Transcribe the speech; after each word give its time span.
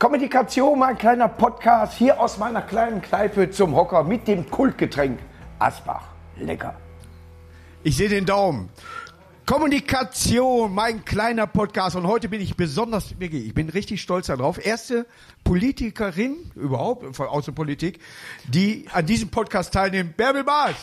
Kommunikation, 0.00 0.78
mein 0.78 0.96
kleiner 0.96 1.28
Podcast 1.28 1.98
hier 1.98 2.18
aus 2.18 2.38
meiner 2.38 2.62
kleinen 2.62 3.02
Kneipe 3.02 3.50
zum 3.50 3.76
Hocker 3.76 4.02
mit 4.02 4.26
dem 4.26 4.48
Kultgetränk 4.50 5.18
Asbach. 5.58 6.04
Lecker. 6.38 6.74
Ich 7.82 7.98
sehe 7.98 8.08
den 8.08 8.24
Daumen. 8.24 8.70
Kommunikation, 9.44 10.72
mein 10.72 11.04
kleiner 11.04 11.46
Podcast. 11.46 11.96
Und 11.96 12.06
heute 12.06 12.30
bin 12.30 12.40
ich 12.40 12.56
besonders, 12.56 13.20
wirklich, 13.20 13.44
ich 13.44 13.52
bin 13.52 13.68
richtig 13.68 14.00
stolz 14.00 14.28
darauf. 14.28 14.64
Erste 14.64 15.04
Politikerin 15.44 16.50
überhaupt 16.54 17.14
von 17.14 17.26
Außenpolitik, 17.26 18.00
die 18.48 18.86
an 18.94 19.04
diesem 19.04 19.28
Podcast 19.28 19.74
teilnimmt. 19.74 20.16
Bärbel 20.16 20.44
Maas. 20.44 20.76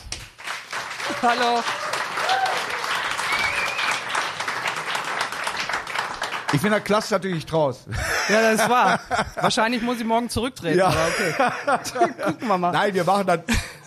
Hallo. 1.24 1.64
Ich 6.54 6.62
finde 6.62 6.78
das 6.78 6.84
klasse, 6.86 7.20
dich 7.20 7.46
traust. 7.46 7.88
Ja, 8.30 8.42
das 8.42 8.70
war. 8.70 9.00
Wahrscheinlich 9.36 9.82
muss 9.82 10.00
ich 10.00 10.06
morgen 10.06 10.30
zurücktreten. 10.30 10.78
Ja. 10.78 10.88
Aber 10.88 11.08
okay. 11.08 12.14
Gucken 12.26 12.48
wir 12.50 12.58
mal. 12.58 12.72
Nein, 12.72 12.94
wir 12.94 13.06
machen 13.06 13.26
dann, 13.26 13.44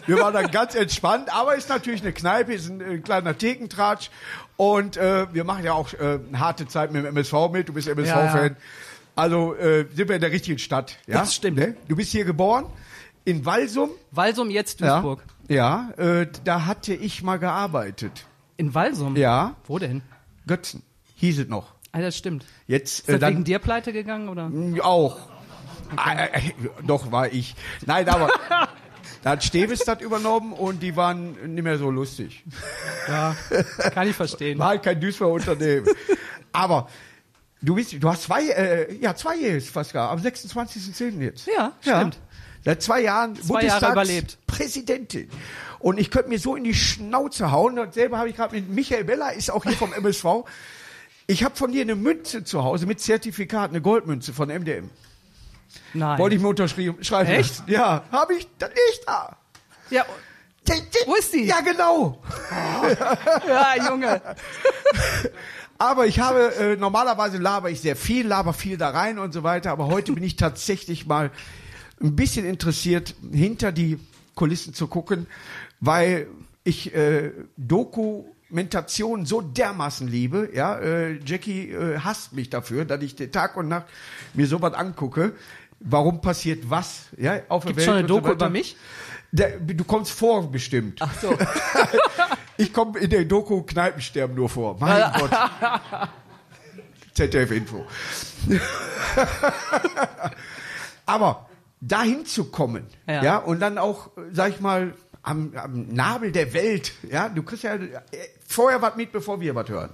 wir 0.07 0.17
machen 0.17 0.33
dann 0.33 0.51
ganz 0.51 0.75
entspannt, 0.75 1.29
aber 1.35 1.57
ist 1.57 1.69
natürlich 1.69 2.01
eine 2.01 2.13
Kneipe, 2.13 2.55
ist 2.55 2.71
ein, 2.71 2.81
äh, 2.81 2.99
kleiner 3.01 3.37
Thekentratsch 3.37 4.09
und 4.57 4.97
äh, 4.97 5.27
wir 5.35 5.45
machen 5.45 5.63
ja 5.65 5.75
auch 5.75 5.93
äh, 5.93 6.21
eine 6.27 6.41
harte 6.41 6.67
Zeit 6.67 6.91
mit 6.91 7.05
dem 7.05 7.15
MSV 7.15 7.51
mit. 7.53 7.69
Du 7.69 7.75
bist 7.75 7.87
MSV-Fan. 7.87 8.17
Ja, 8.35 8.47
ja. 8.47 8.51
Also 9.15 9.55
äh, 9.57 9.87
sind 9.95 10.09
wir 10.09 10.15
in 10.15 10.23
der 10.23 10.33
richtigen 10.33 10.59
Stadt. 10.59 10.97
Ja? 11.07 11.19
Das 11.21 11.35
stimmt. 11.35 11.59
Ne? 11.59 11.77
Du 11.89 11.97
bist 11.97 12.13
hier 12.13 12.25
geboren 12.25 12.65
in 13.25 13.45
Walsum. 13.45 13.91
Walsum, 14.11 14.49
jetzt 14.49 14.81
Ja, 14.81 14.95
Duisburg. 15.01 15.23
ja 15.49 15.91
äh, 15.99 16.27
da 16.45 16.65
hatte 16.65 16.95
ich 16.95 17.23
mal 17.23 17.39
gearbeitet. 17.39 18.25
In 18.57 18.75
Walsum? 18.75 19.17
Ja, 19.17 19.55
Wo 19.67 19.79
denn? 19.79 20.01
Götzen 20.47 20.83
hieß 21.17 21.41
es 21.41 21.49
noch. 21.49 21.75
Ah, 21.93 22.01
das 22.01 22.17
stimmt. 22.17 22.45
Jetzt 22.67 23.01
Ist 23.01 23.09
äh, 23.09 23.19
das 23.19 23.29
wegen 23.29 23.37
dann 23.39 23.45
dir 23.45 23.59
pleite 23.59 23.93
gegangen, 23.93 24.29
oder? 24.29 24.51
auch. 24.85 25.19
Äh, 26.07 26.39
äh, 26.39 26.41
doch 26.87 27.11
war 27.11 27.33
ich. 27.33 27.57
Nein, 27.85 28.09
aber 28.09 28.31
da 29.23 29.31
hat 29.31 29.45
Steves 29.45 29.81
das 29.81 30.01
übernommen 30.01 30.53
und 30.53 30.83
die 30.83 30.95
waren 30.95 31.55
nicht 31.55 31.65
mehr 31.65 31.79
so 31.79 31.91
lustig. 31.91 32.45
Ja, 33.09 33.37
kann 33.93 34.09
ich 34.09 34.15
verstehen. 34.15 34.59
War 34.59 34.69
halt 34.69 34.83
kein 34.85 35.01
Duisburger 35.01 35.35
Unternehmen. 35.35 35.89
Aber 36.53 36.89
du 37.61 37.75
bist, 37.75 37.95
du 38.01 38.09
hast 38.09 38.23
zwei, 38.23 38.47
äh, 38.49 38.95
ja, 38.97 39.15
zwei 39.17 39.37
Jahre 39.37 39.61
fast 39.61 39.93
gar, 39.93 40.11
am 40.11 40.21
26.10. 40.21 41.21
jetzt. 41.21 41.47
Ja, 41.47 41.73
stimmt. 41.81 42.21
Seit 42.65 42.83
zwei 42.83 43.01
Jahren 43.01 43.35
Zwei 43.37 43.65
Jahre 43.65 43.93
überlebt. 43.93 44.39
Präsidentin. 44.47 45.31
Und 45.79 45.99
ich 45.99 46.11
könnte 46.11 46.29
mir 46.29 46.39
so 46.39 46.57
in 46.57 46.65
die 46.65 46.75
Schnauze 46.75 47.51
hauen. 47.51 47.79
Und 47.79 47.95
selber 47.95 48.19
habe 48.19 48.29
ich 48.29 48.37
gerade 48.37 48.55
mit 48.55 48.69
Michael 48.69 49.05
Beller, 49.05 49.33
ist 49.33 49.51
auch 49.51 49.65
hier 49.65 49.73
vom 49.73 49.93
MSV. 49.95 50.45
Ich 51.31 51.45
habe 51.45 51.55
von 51.55 51.71
dir 51.71 51.83
eine 51.83 51.95
Münze 51.95 52.43
zu 52.43 52.65
Hause 52.65 52.87
mit 52.87 53.01
Zertifikat, 53.01 53.71
eine 53.71 53.81
Goldmünze 53.81 54.33
von 54.33 54.49
MDM. 54.49 54.91
Nein. 55.95 56.19
Wollte 56.19 56.35
ich 56.35 56.43
mir 56.43 56.49
unterschreiben. 56.49 57.05
schreiben 57.05 57.31
Echt? 57.31 57.59
lassen. 57.61 57.71
Ja, 57.71 58.03
habe 58.11 58.35
ich, 58.35 58.49
dann 58.59 58.71
nicht 58.73 59.03
da. 59.07 59.37
ja, 59.91 60.05
Wo 61.07 61.15
ist 61.15 61.33
die? 61.33 61.45
Ja, 61.45 61.61
genau. 61.61 62.21
ja, 63.47 63.77
Junge. 63.89 64.21
Aber 65.79 66.09
ich 66.09 66.19
habe, 66.19 66.53
äh, 66.57 66.77
normalerweise 66.77 67.39
laber 67.39 67.71
ich 67.71 67.81
sehr 67.81 67.95
viel, 67.95 68.27
laber 68.27 68.53
viel 68.53 68.77
da 68.77 68.91
rein 68.91 69.21
und 69.21 69.33
so 69.33 69.45
weiter, 69.45 69.71
aber 69.71 69.87
heute 69.87 70.13
bin 70.13 70.23
ich 70.23 70.37
tatsächlich 70.37 71.07
mal 71.07 71.31
ein 72.03 72.17
bisschen 72.17 72.45
interessiert, 72.45 73.15
hinter 73.33 73.73
die 73.73 73.99
Kulissen 74.35 74.75
zu 74.75 74.89
gucken, 74.89 75.27
weil 75.81 76.27
ich 76.65 76.95
äh, 76.95 77.33
Dokumentation 78.51 79.27
so 79.27 79.41
dermaßen 79.41 80.09
liebe, 80.09 80.51
ja, 80.53 80.77
äh, 80.79 81.21
Jackie 81.25 81.71
äh, 81.71 82.01
hasst 82.01 82.33
mich 82.33 82.51
dafür, 82.51 82.85
dass 82.85 83.01
ich 83.01 83.15
den 83.15 83.31
Tag 83.31 83.57
und 83.57 83.69
Nacht 83.69 83.87
mir 84.35 84.47
sowas 84.49 84.75
angucke. 84.75 85.35
Warum 85.79 86.21
passiert 86.21 86.69
was, 86.69 87.05
ja, 87.17 87.41
auf 87.49 87.65
der 87.65 87.73
Gibt's 87.73 87.87
Welt 87.87 87.87
schon 87.87 87.95
eine 87.99 88.09
so 88.09 88.15
Doku 88.15 88.25
weiter. 88.25 88.35
über 88.35 88.51
mich? 88.51 88.77
Der, 89.31 89.59
du 89.61 89.85
kommst 89.85 90.11
vor 90.11 90.51
bestimmt. 90.51 91.01
Ach 91.01 91.15
so. 91.21 91.37
Ich 92.57 92.75
komme 92.75 92.99
in 92.99 93.09
der 93.09 93.25
Doku 93.25 93.63
Kneipensterben 93.63 94.37
nur 94.37 94.51
vor. 94.51 94.77
Mein 94.79 95.03
Gott. 95.19 95.31
ZDF-Info. 97.15 97.87
Aber 101.07 101.49
dahin 101.81 102.27
zu 102.27 102.51
kommen, 102.51 102.87
ja. 103.07 103.23
Ja. 103.25 103.37
und 103.39 103.61
dann 103.61 103.79
auch, 103.79 104.09
äh, 104.19 104.21
sag 104.33 104.51
ich 104.51 104.61
mal, 104.61 104.93
am, 105.23 105.53
am 105.57 105.89
Nabel 105.93 106.33
der 106.33 106.53
Welt, 106.55 106.93
ja, 107.11 107.29
du 107.29 107.43
kriegst 107.43 107.65
ja 107.65 107.75
äh, 107.75 107.89
vorher 108.47 108.81
was 108.83 108.97
mit, 108.97 109.13
bevor 109.13 109.41
wir 109.41 109.55
was 109.55 109.69
hören. 109.69 109.91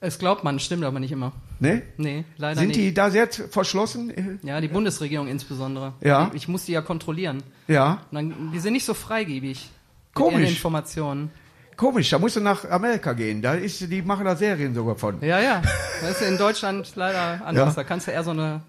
Es 0.00 0.18
glaubt 0.18 0.44
man, 0.44 0.60
stimmt 0.60 0.84
aber 0.84 1.00
nicht 1.00 1.10
immer. 1.10 1.32
Ne? 1.58 1.82
Nee, 1.96 2.24
leider 2.36 2.60
Sind 2.60 2.68
nicht. 2.68 2.78
die 2.78 2.94
da 2.94 3.10
sehr 3.10 3.28
verschlossen? 3.28 4.38
Ja, 4.44 4.60
die 4.60 4.68
Bundesregierung 4.68 5.26
insbesondere. 5.26 5.94
Ja. 6.00 6.30
Ich, 6.34 6.46
muss 6.46 6.64
die 6.66 6.72
ja 6.72 6.82
kontrollieren. 6.82 7.42
Ja. 7.66 8.02
Dann, 8.12 8.52
die 8.52 8.60
sind 8.60 8.74
nicht 8.74 8.84
so 8.84 8.94
freigebig. 8.94 9.68
Komisch. 10.14 10.50
Informationen. 10.50 11.32
Komisch, 11.76 12.10
da 12.10 12.18
musst 12.20 12.36
du 12.36 12.40
nach 12.40 12.64
Amerika 12.70 13.12
gehen. 13.12 13.42
Da 13.42 13.54
ist, 13.54 13.80
die 13.90 14.02
machen 14.02 14.24
da 14.24 14.36
Serien 14.36 14.72
sogar 14.74 14.94
von. 14.94 15.20
Ja, 15.20 15.40
ja. 15.40 15.62
Das 16.00 16.20
ist 16.20 16.22
in 16.22 16.38
Deutschland 16.38 16.92
leider 16.94 17.40
anders. 17.44 17.74
Ja. 17.74 17.82
Da 17.82 17.84
kannst 17.84 18.06
du 18.06 18.12
eher 18.12 18.22
so 18.22 18.30
eine 18.30 18.62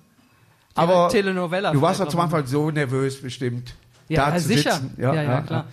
Aber 0.74 1.10
Telenovela. 1.10 1.72
du 1.74 1.82
warst 1.82 1.98
vielleicht 1.98 2.12
zum 2.12 2.20
Anfang 2.22 2.46
so 2.48 2.72
nervös 2.72 3.22
bestimmt. 3.22 3.76
Ja, 4.10 4.28
da 4.28 4.34
ja 4.34 4.40
sicher. 4.40 4.74
Sitzen. 4.74 4.94
Ja, 4.98 5.14
ja, 5.14 5.42
klar. 5.42 5.68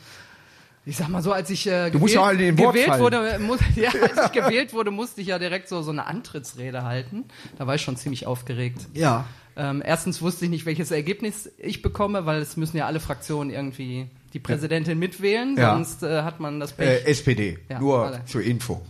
Ich 0.88 0.96
sag 0.96 1.08
mal 1.08 1.20
so, 1.20 1.32
als 1.32 1.50
ich 1.50 1.66
äh, 1.66 1.70
ja 1.70 1.88
gewählt 1.88 2.98
wurde, 3.00 3.40
muss, 3.40 3.58
ja, 3.74 3.88
als 3.90 4.26
ich 4.26 4.32
gewählt 4.32 4.72
wurde, 4.72 4.92
musste 4.92 5.20
ich 5.20 5.26
ja 5.26 5.38
direkt 5.40 5.68
so 5.68 5.82
so 5.82 5.90
eine 5.90 6.06
Antrittsrede 6.06 6.84
halten. 6.84 7.24
Da 7.58 7.66
war 7.66 7.74
ich 7.74 7.82
schon 7.82 7.96
ziemlich 7.96 8.26
aufgeregt. 8.26 8.86
Ja. 8.94 9.24
Ähm, 9.56 9.82
erstens 9.84 10.22
wusste 10.22 10.44
ich 10.44 10.50
nicht, 10.50 10.64
welches 10.66 10.92
Ergebnis 10.92 11.50
ich 11.58 11.82
bekomme, 11.82 12.24
weil 12.26 12.40
es 12.40 12.56
müssen 12.56 12.76
ja 12.76 12.86
alle 12.86 13.00
Fraktionen 13.00 13.50
irgendwie 13.50 14.06
die 14.32 14.38
Präsidentin 14.38 14.98
mitwählen, 14.98 15.56
Ja. 15.56 15.74
sonst 15.74 16.02
äh, 16.02 16.22
hat 16.22 16.38
man 16.40 16.60
das 16.60 16.74
Pech. 16.74 16.86
Äh, 17.06 17.10
SPD. 17.10 17.58
Ja, 17.68 17.80
Nur 17.80 18.04
alle. 18.06 18.24
zur 18.26 18.42
Info. 18.42 18.82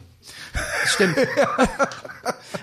Stimmt. 0.86 1.16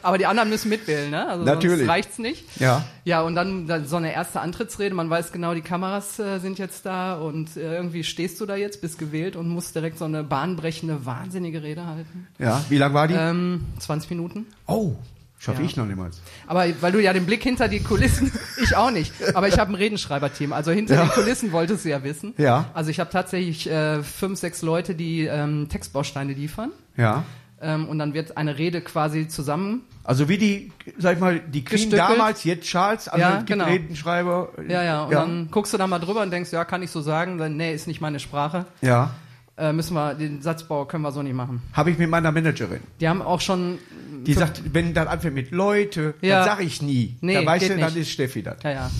Aber 0.02 0.18
die 0.18 0.26
anderen 0.26 0.50
müssen 0.50 0.70
mitwählen, 0.70 1.10
ne? 1.10 1.28
Also 1.28 1.46
Natürlich. 1.46 1.78
sonst 1.80 1.90
reicht's 1.90 2.18
nicht. 2.18 2.60
Ja. 2.60 2.84
Ja, 3.06 3.22
und 3.22 3.36
dann, 3.36 3.68
dann 3.68 3.88
so 3.88 3.96
eine 3.98 4.14
erste 4.14 4.42
Antrittsrede, 4.42 4.94
man 4.96 5.10
weiß 5.10 5.32
genau, 5.32 5.54
die 5.54 5.62
Kameras 5.62 6.20
äh, 6.20 6.40
sind 6.40 6.60
jetzt 6.60 6.86
da 6.86 7.16
und 7.16 7.56
äh, 7.56 7.76
irgendwie 7.76 8.04
stehst 8.04 8.42
du 8.42 8.46
da 8.46 8.56
jetzt, 8.56 8.82
bist 8.82 8.98
gewählt 8.98 9.36
und 9.36 9.48
musst 9.48 9.76
direkt 9.76 9.98
so 10.00 10.06
eine 10.06 10.24
bahnbrechende, 10.24 11.06
wahnsinnige 11.06 11.64
Rede 11.64 11.86
halten. 11.86 12.28
Ja. 12.40 12.64
Wie 12.70 12.78
lang 12.78 12.94
war 12.94 13.08
die? 13.08 13.14
Ähm, 13.14 13.66
20 13.80 14.10
Minuten. 14.10 14.46
oh, 14.68 14.94
schaffe 15.40 15.62
ja. 15.62 15.68
ich 15.68 15.78
noch 15.78 15.86
niemals. 15.86 16.22
Aber 16.48 16.66
weil 16.82 16.92
du 16.92 17.02
ja 17.02 17.14
den 17.14 17.26
Blick 17.26 17.44
hinter 17.44 17.68
die 17.68 17.80
Kulissen, 17.82 18.32
ich 18.62 18.76
auch 18.76 18.92
nicht, 18.92 19.14
aber 19.36 19.48
ich 19.48 19.60
habe 19.60 19.72
ein 19.72 19.76
Redenschreiberteam, 19.76 20.54
also 20.54 20.72
hinter 20.72 20.96
Ja. 20.96 21.02
den 21.06 21.12
Kulissen 21.12 21.52
wolltest 21.52 21.86
du 21.86 21.90
ja 21.90 22.04
wissen. 22.04 22.34
Ja. 22.38 22.70
Also 22.74 22.90
ich 22.90 23.00
habe 23.00 23.10
tatsächlich 23.10 23.70
äh, 23.70 24.02
fünf, 24.04 24.40
sechs 24.40 24.62
Leute, 24.62 24.96
die 24.96 25.26
ähm, 25.26 25.68
Textbausteine 25.70 26.34
liefern. 26.34 26.72
Ja. 26.98 27.24
Ähm, 27.66 27.88
und 27.88 27.98
dann 27.98 28.14
wird 28.14 28.36
eine 28.36 28.58
Rede 28.58 28.82
quasi 28.82 29.28
zusammen 29.30 29.84
Also 30.04 30.28
wie 30.28 30.38
die, 30.38 30.72
sag 30.98 31.14
ich 31.16 31.20
mal, 31.22 31.40
die 31.40 31.64
Queen 31.64 31.90
Gestückelt. 31.90 32.00
damals, 32.02 32.44
jetzt 32.44 32.66
Charles, 32.68 33.08
also 33.08 33.22
Ja, 33.22 33.42
genau. 33.46 33.66
Redenschreiber. 33.66 34.50
Ja, 34.68 34.84
ja, 34.84 35.04
und 35.04 35.14
dann 35.14 35.48
guckst 35.50 35.72
du 35.74 35.78
da 35.78 35.88
mal 35.88 36.00
drüber 36.00 36.22
und 36.24 36.32
denkst, 36.32 36.52
ja, 36.52 36.66
kann 36.66 36.84
ich 36.84 36.92
so 36.92 37.00
sagen, 37.02 37.38
dann, 37.38 37.56
nee, 37.56 37.74
ist 37.74 37.88
nicht 37.88 38.02
meine 38.02 38.20
Sprache. 38.20 38.66
Ja. 38.82 39.12
Äh, 39.56 39.72
müssen 39.72 39.94
wir, 39.94 40.14
den 40.16 40.42
Satzbau 40.42 40.86
können 40.86 41.04
wir 41.04 41.12
so 41.12 41.22
nicht 41.22 41.36
machen. 41.36 41.62
Habe 41.74 41.92
ich 41.92 41.98
mit 42.00 42.10
meiner 42.10 42.32
Managerin. 42.32 42.80
Die 43.00 43.08
haben 43.08 43.22
auch 43.22 43.40
schon. 43.40 43.78
Die 44.26 44.34
sagt, 44.34 44.74
wenn 44.74 44.94
das 44.96 45.08
anfängt 45.08 45.36
mit 45.36 45.52
Leute, 45.52 46.16
Ja. 46.22 46.40
dann 46.40 46.46
sag 46.58 46.64
ich 46.66 46.82
nie. 46.82 47.18
Nee, 47.22 47.36
da 47.36 47.46
weißt 47.46 47.66
du, 47.70 47.78
dann 47.78 47.94
nicht. 47.94 47.98
ist 47.98 48.10
Steffi 48.10 48.42
das. 48.42 48.58
Ja, 48.64 48.72
ja. 48.72 48.92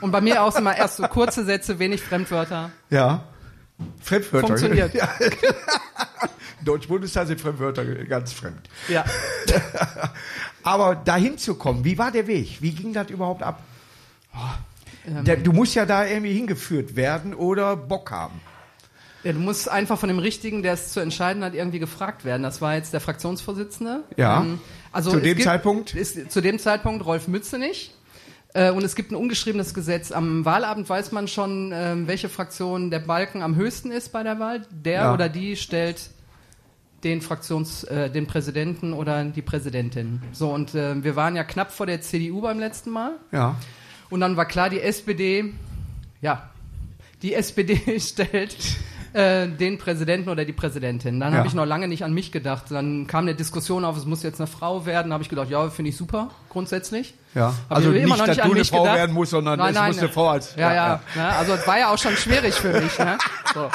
Und 0.00 0.10
bei 0.10 0.20
mir 0.20 0.42
auch 0.42 0.56
immer 0.56 0.76
erst 0.76 0.96
so 0.96 1.04
kurze 1.04 1.44
Sätze, 1.44 1.78
wenig 1.78 2.02
Fremdwörter. 2.02 2.70
Ja. 2.90 3.22
Fremdwörter. 4.02 4.48
Funktioniert. 4.48 4.92
Ja. 5.00 5.08
Deutsch 6.70 6.86
Bundestag 6.88 7.26
sind 7.26 7.40
Fremdwörter 7.40 7.84
ganz 7.84 8.32
fremd. 8.32 8.68
Ja. 8.88 9.04
Aber 10.62 10.94
dahin 10.94 11.36
zu 11.38 11.54
kommen, 11.56 11.84
wie 11.84 11.98
war 11.98 12.10
der 12.12 12.26
Weg? 12.26 12.58
Wie 12.60 12.70
ging 12.72 12.92
das 12.92 13.10
überhaupt 13.10 13.42
ab? 13.42 13.62
Ähm, 15.06 15.24
Der, 15.24 15.36
du 15.36 15.52
musst 15.52 15.74
ja 15.74 15.86
da 15.86 16.06
irgendwie 16.06 16.32
hingeführt 16.32 16.94
werden 16.94 17.34
oder 17.34 17.76
Bock 17.76 18.10
haben. 18.12 18.40
ja, 19.24 19.32
du 19.32 19.38
musst 19.40 19.68
einfach 19.68 19.98
von 19.98 20.08
dem 20.08 20.18
Richtigen, 20.18 20.62
der 20.62 20.74
es 20.74 20.92
zu 20.92 21.00
entscheiden 21.00 21.42
hat, 21.42 21.54
irgendwie 21.54 21.78
gefragt 21.78 22.24
werden. 22.24 22.42
Das 22.42 22.60
war 22.60 22.74
jetzt 22.74 22.92
der 22.92 23.00
Fraktionsvorsitzende. 23.00 24.04
Ja. 24.16 24.46
also 24.92 25.10
Zu 25.10 25.16
dem 25.20 25.34
gibt, 25.36 25.42
Zeitpunkt? 25.42 25.94
Ist, 25.94 26.30
zu 26.30 26.40
dem 26.40 26.58
Zeitpunkt 26.58 27.04
Rolf 27.04 27.26
Mützenich. 27.28 27.92
Äh, 28.52 28.70
und 28.70 28.84
es 28.84 28.94
gibt 28.94 29.10
ein 29.12 29.16
ungeschriebenes 29.16 29.74
Gesetz. 29.74 30.12
Am 30.12 30.44
Wahlabend 30.44 30.88
weiß 30.88 31.12
man 31.12 31.26
schon, 31.28 31.72
ähm, 31.74 32.06
welche 32.06 32.28
Fraktion 32.28 32.90
der 32.90 32.98
Balken 33.00 33.42
am 33.42 33.54
höchsten 33.56 33.90
ist 33.90 34.10
bei 34.12 34.22
der 34.22 34.38
Wahl. 34.38 34.66
Der 34.70 35.02
Ja. 35.02 35.14
oder 35.14 35.28
die 35.28 35.56
stellt 35.56 36.10
den 37.04 37.20
Fraktions, 37.22 37.84
äh, 37.84 38.10
den 38.10 38.26
Präsidenten 38.26 38.92
oder 38.92 39.24
die 39.24 39.42
Präsidentin. 39.42 40.20
So, 40.32 40.50
und 40.50 40.74
äh, 40.74 41.02
wir 41.02 41.16
waren 41.16 41.34
ja 41.36 41.44
knapp 41.44 41.72
vor 41.72 41.86
der 41.86 42.00
CDU 42.00 42.40
beim 42.42 42.58
letzten 42.58 42.90
Mal. 42.90 43.12
Ja. 43.32 43.56
Und 44.10 44.20
dann 44.20 44.36
war 44.36 44.44
klar, 44.44 44.68
die 44.70 44.80
SPD, 44.80 45.52
ja, 46.20 46.50
die 47.22 47.34
SPD 47.34 47.80
stellt 48.00 48.56
äh, 49.12 49.48
den 49.48 49.78
Präsidenten 49.78 50.28
oder 50.28 50.44
die 50.44 50.52
Präsidentin. 50.52 51.18
Dann 51.20 51.32
Ja. 51.32 51.38
habe 51.38 51.48
ich 51.48 51.54
noch 51.54 51.64
lange 51.66 51.88
nicht 51.88 52.04
an 52.04 52.12
mich 52.12 52.32
gedacht. 52.32 52.66
Dann 52.70 53.06
kam 53.06 53.24
eine 53.24 53.34
Diskussion 53.34 53.84
auf, 53.84 53.96
es 53.96 54.04
muss 54.04 54.22
jetzt 54.22 54.40
eine 54.40 54.46
Frau 54.46 54.84
werden. 54.86 55.12
Habe 55.12 55.22
ich 55.22 55.28
gedacht, 55.28 55.48
ja, 55.50 55.68
finde 55.70 55.88
ich 55.90 55.96
super, 55.96 56.30
grundsätzlich. 56.48 57.14
Ja. 57.34 57.54
Hab 57.68 57.76
Also 57.78 57.92
ich 57.92 58.04
nicht, 58.04 58.10
dass 58.20 58.36
du 58.36 58.42
an 58.44 58.50
eine 58.52 58.64
Frau 58.64 58.82
gedacht. 58.82 58.96
werden 58.96 59.12
musst, 59.14 59.30
sondern 59.30 59.58
es 59.60 59.66
muss 59.74 59.98
eine 59.98 60.08
Frau 60.08 60.28
als- 60.28 60.54
Ja, 60.56 60.60
ja, 60.70 60.74
ja. 60.74 61.00
ja. 61.16 61.22
Ne? 61.22 61.28
Also 61.36 61.52
es 61.54 61.66
war 61.66 61.78
ja 61.78 61.92
auch 61.92 61.98
schon 61.98 62.16
schwierig 62.16 62.54
für 62.54 62.72
mich. 62.80 62.98
Ne? 62.98 63.16
So. 63.54 63.68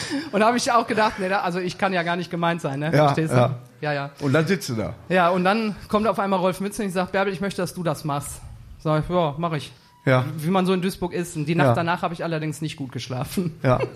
Und 0.32 0.40
da 0.40 0.46
habe 0.46 0.56
ich 0.56 0.70
auch 0.72 0.86
gedacht, 0.86 1.14
da, 1.18 1.40
also 1.40 1.58
ich 1.58 1.78
kann 1.78 1.92
ja 1.92 2.02
gar 2.02 2.16
nicht 2.16 2.30
gemeint 2.30 2.60
sein, 2.60 2.80
ne? 2.80 2.86
Ja, 2.86 3.06
Verstehst 3.06 3.32
du? 3.32 3.36
ja. 3.36 3.54
Ja, 3.80 3.92
ja. 3.92 4.10
Und 4.20 4.32
dann 4.32 4.46
sitzt 4.46 4.68
du 4.70 4.74
da. 4.74 4.94
Ja, 5.08 5.28
und 5.28 5.44
dann 5.44 5.76
kommt 5.88 6.06
auf 6.08 6.18
einmal 6.18 6.40
Rolf 6.40 6.60
Mützen 6.60 6.82
und 6.82 6.88
ich 6.88 6.94
sage, 6.94 7.12
Bärbel, 7.12 7.32
ich 7.32 7.40
möchte, 7.40 7.62
dass 7.62 7.74
du 7.74 7.84
das 7.84 8.04
machst. 8.04 8.40
Sag 8.80 9.04
ich, 9.04 9.10
ja, 9.10 9.34
mach 9.38 9.52
ich. 9.52 9.72
Ja. 10.04 10.24
Wie 10.36 10.50
man 10.50 10.66
so 10.66 10.72
in 10.72 10.82
Duisburg 10.82 11.12
ist. 11.12 11.36
Und 11.36 11.46
die 11.46 11.54
Nacht 11.54 11.68
Ja. 11.68 11.74
danach 11.74 12.02
habe 12.02 12.12
ich 12.14 12.24
allerdings 12.24 12.60
nicht 12.60 12.76
gut 12.76 12.92
geschlafen. 12.92 13.58
Ja. 13.62 13.78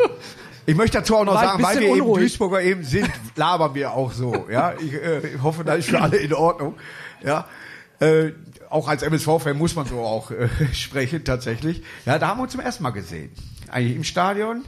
Ich 0.65 0.77
möchte 0.77 0.99
dazu 0.99 1.17
auch 1.17 1.25
noch 1.25 1.35
War 1.35 1.43
sagen, 1.45 1.63
weil 1.65 1.81
wir 1.81 1.89
eben 1.89 2.01
unruhig. 2.03 2.21
Duisburger 2.21 2.63
eben 2.63 2.85
sind, 2.85 3.11
labern 3.35 3.75
wir 3.75 3.95
auch 3.95 4.13
so. 4.13 4.47
Ja, 4.49 4.75
ich, 4.79 4.93
äh, 4.93 5.35
ich 5.35 5.43
hoffe, 5.43 5.65
das 5.65 5.79
ist 5.79 5.91
für 5.91 6.01
alle 6.01 6.19
in 6.19 6.33
Ordnung. 6.33 6.77
Ja, 7.25 7.47
äh, 7.99 8.31
auch 8.71 8.87
als 8.87 9.03
MSV-Fan 9.03 9.59
muss 9.59 9.75
man 9.75 9.87
so 9.87 9.99
auch 10.03 10.31
äh, 10.31 10.49
sprechen 10.73 11.25
tatsächlich. 11.25 11.83
Ja, 12.07 12.17
da 12.21 12.29
haben 12.29 12.39
wir 12.39 12.45
uns 12.45 12.53
zum 12.53 12.61
ersten 12.61 12.85
Mal 12.85 12.91
gesehen. 12.91 13.33
Eigentlich 13.73 13.97
im 13.97 14.05
Stadion. 14.05 14.63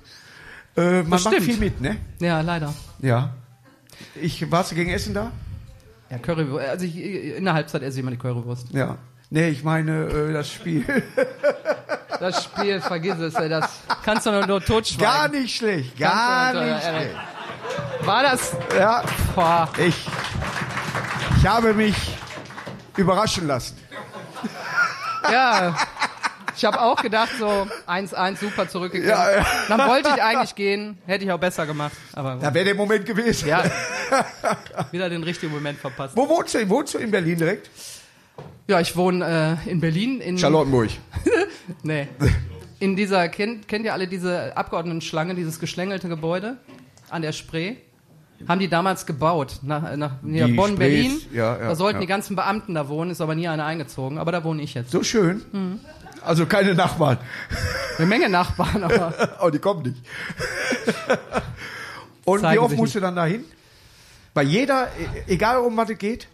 Äh, 0.77 1.03
man 1.03 1.23
macht 1.23 1.35
viel 1.37 1.57
mit, 1.57 1.81
ne? 1.81 1.97
Ja, 2.21 2.41
leider. 2.41 2.73
Ja. 3.01 3.31
Ich 4.21 4.51
warst 4.51 4.73
du 4.73 4.75
gegen 4.75 4.91
Essen 4.91 5.15
da? 5.15 5.31
Ja, 6.11 6.19
Currywurst. 6.19 6.69
Also 6.69 6.85
ich, 6.85 6.97
in 6.97 7.45
der 7.45 7.55
Halbzeit 7.55 7.83
esse 7.83 7.99
ich 7.99 8.03
immer 8.03 8.11
die 8.11 8.17
Currywurst. 8.19 8.69
Ja. 8.73 8.99
Nee, 9.31 9.49
ich 9.49 9.63
meine 9.65 10.05
äh, 10.07 10.33
das 10.33 10.51
Spiel. 10.51 10.85
Das 12.21 12.45
Spiel, 12.45 12.81
vergiss 12.81 13.19
es, 13.19 13.35
ey, 13.35 13.49
das 13.49 13.81
kannst 14.05 14.25
du 14.25 14.31
nur, 14.31 14.47
nur 14.47 14.61
totschweigen. 14.65 15.05
Gar 15.05 15.29
nicht 15.29 15.57
schlecht, 15.57 15.99
gar 15.99 16.53
du- 16.53 16.61
nicht 16.61 16.85
äh, 16.85 16.89
schlecht. 16.89 17.17
War 18.07 18.23
das? 18.23 18.57
Ja, 18.79 19.03
Boah. 19.35 19.69
ich, 19.77 20.07
ich 21.37 21.47
habe 21.47 21.75
mich 21.75 21.97
überraschen 22.97 23.49
lassen. 23.49 23.77
Ja. 25.31 25.75
Ich 26.57 26.65
habe 26.65 26.81
auch 26.81 27.01
gedacht, 27.03 27.31
so 27.39 27.67
1-1 27.87 28.37
super 28.37 28.69
zurückgegangen. 28.69 29.11
Ja, 29.11 29.39
ja. 29.39 29.47
Dann 29.69 29.89
wollte 29.89 30.11
ich 30.15 30.23
eigentlich 30.23 30.55
gehen, 30.55 30.99
hätte 31.07 31.25
ich 31.25 31.33
auch 31.33 31.39
besser 31.39 31.67
gemacht. 31.67 31.93
Aber 32.13 32.37
Da 32.41 32.53
wäre 32.55 32.65
der 32.65 32.75
Moment 32.75 33.05
gewesen. 33.07 33.49
ja, 33.49 33.63
wieder 34.91 35.09
den 35.09 35.23
richtigen 35.23 35.53
Moment 35.53 35.79
verpasst. 35.79 36.17
Wo 36.17 36.29
wohnst 36.29 36.55
du? 36.55 36.69
Wohnst 36.69 36.95
du 36.95 36.99
in 36.99 37.11
Berlin 37.11 37.39
direkt? 37.39 37.71
Ja, 38.67 38.81
ich 38.81 38.97
wohne 38.97 39.59
äh, 39.67 39.71
in 39.71 39.81
Berlin. 39.81 40.21
In, 40.21 40.39
Charlottenburg. 40.39 40.91
Nee. 41.83 42.09
In 42.79 42.95
dieser, 42.95 43.29
kennt, 43.31 43.69
kennt 43.69 43.87
ihr 43.87 43.95
alle 43.95 44.07
diese 44.07 44.55
Abgeordnetenschlange, 44.55 45.35
dieses 45.35 45.59
geschlängelte 45.59 46.09
Gebäude 46.09 46.59
an 47.09 47.23
der 47.23 47.33
Spree? 47.33 47.77
Haben 48.47 48.61
die 48.61 48.69
damals 48.69 49.07
gebaut, 49.07 49.61
nach, 49.63 49.97
nach 49.97 50.13
ja, 50.27 50.47
Bonn, 50.49 50.73
Sprees, 50.73 50.79
Berlin. 50.79 51.21
ja, 51.33 51.57
ja, 51.59 51.69
da 51.69 51.75
sollten 51.75 52.01
die 52.01 52.07
ganzen 52.07 52.37
Beamten 52.37 52.75
da 52.75 52.89
wohnen, 52.89 53.11
ist 53.11 53.23
aber 53.23 53.35
nie 53.35 53.49
einer 53.49 53.65
eingezogen. 53.65 54.19
Aber 54.19 54.33
da 54.33 54.45
wohne 54.45 54.61
ich 54.61 54.75
jetzt. 54.75 54.91
So 54.91 55.03
schön. 55.03 55.43
Mhm. 55.53 55.81
Also 56.25 56.47
keine 56.47 56.75
Nachbarn. 56.75 57.19
Eine 57.99 58.07
Menge 58.07 58.29
Nachbarn, 58.29 58.83
aber 58.85 59.13
Oh, 59.41 59.51
die 59.51 59.59
kommen 59.59 59.83
nicht. 59.83 60.03
Und 62.25 62.41
Zeigen 62.41 62.55
wie 62.55 62.65
oft 62.65 62.77
musst 62.77 62.95
du 62.95 63.01
dann 63.01 63.17
dahin? 63.17 63.45
Bei 64.33 64.43
jeder, 64.43 64.87
e- 65.27 65.33
egal 65.33 65.59
um 65.59 65.77
was 65.77 65.91
es 65.91 65.99
geht? 65.99 66.29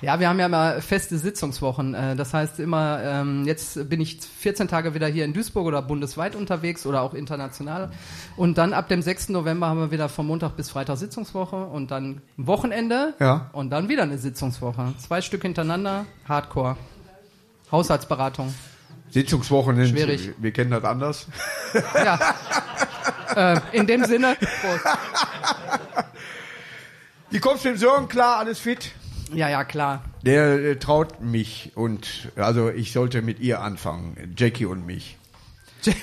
ja, 0.00 0.20
wir 0.20 0.28
haben 0.28 0.38
ja 0.38 0.46
immer 0.46 0.80
feste 0.80 1.18
Sitzungswochen. 1.18 1.92
Äh, 1.92 2.14
Das 2.14 2.32
heißt 2.32 2.60
immer, 2.60 3.00
ähm, 3.02 3.44
jetzt 3.46 3.88
bin 3.88 4.00
ich 4.00 4.20
14 4.20 4.68
Tage 4.68 4.94
wieder 4.94 5.08
hier 5.08 5.24
in 5.24 5.32
Duisburg 5.34 5.66
oder 5.66 5.82
bundesweit 5.82 6.36
unterwegs 6.36 6.86
oder 6.86 7.02
auch 7.02 7.14
international. 7.14 7.90
Und 8.36 8.58
dann 8.58 8.72
ab 8.72 8.86
dem 8.88 9.02
6. 9.02 9.30
November 9.30 9.66
haben 9.66 9.80
wir 9.80 9.90
wieder 9.90 10.08
von 10.08 10.26
Montag 10.28 10.56
bis 10.56 10.70
Freitag 10.70 10.98
Sitzungswoche 10.98 11.56
und 11.56 11.90
dann 11.90 12.22
Wochenende 12.36 13.14
Ja. 13.18 13.50
und 13.52 13.70
dann 13.70 13.88
wieder 13.88 14.04
eine 14.04 14.18
Sitzungswoche. 14.18 14.94
Zwei 14.98 15.20
Stück 15.20 15.42
hintereinander, 15.42 16.06
Hardcore. 16.28 16.76
Haushaltsberatung. 17.72 18.54
Sitzungswochen 19.10 19.76
sind, 19.76 19.88
Schwierig. 19.88 20.30
wir 20.38 20.50
kennen 20.52 20.70
das 20.70 20.84
anders. 20.84 21.26
Ja. 21.94 22.18
äh, 23.34 23.60
in 23.72 23.86
dem 23.86 24.04
Sinne, 24.04 24.36
Prost. 24.40 24.84
Wie 27.30 27.40
kommst 27.40 27.64
du 27.64 27.68
dem 27.70 27.78
Sören 27.78 28.08
klar? 28.08 28.38
Alles 28.38 28.58
fit? 28.58 28.92
Ja, 29.32 29.48
ja, 29.48 29.64
klar. 29.64 30.02
Der 30.22 30.54
äh, 30.54 30.76
traut 30.76 31.20
mich 31.20 31.72
und 31.74 32.30
also 32.36 32.70
ich 32.70 32.92
sollte 32.92 33.20
mit 33.22 33.40
ihr 33.40 33.60
anfangen, 33.60 34.34
Jackie 34.36 34.66
und 34.66 34.86
mich. 34.86 35.16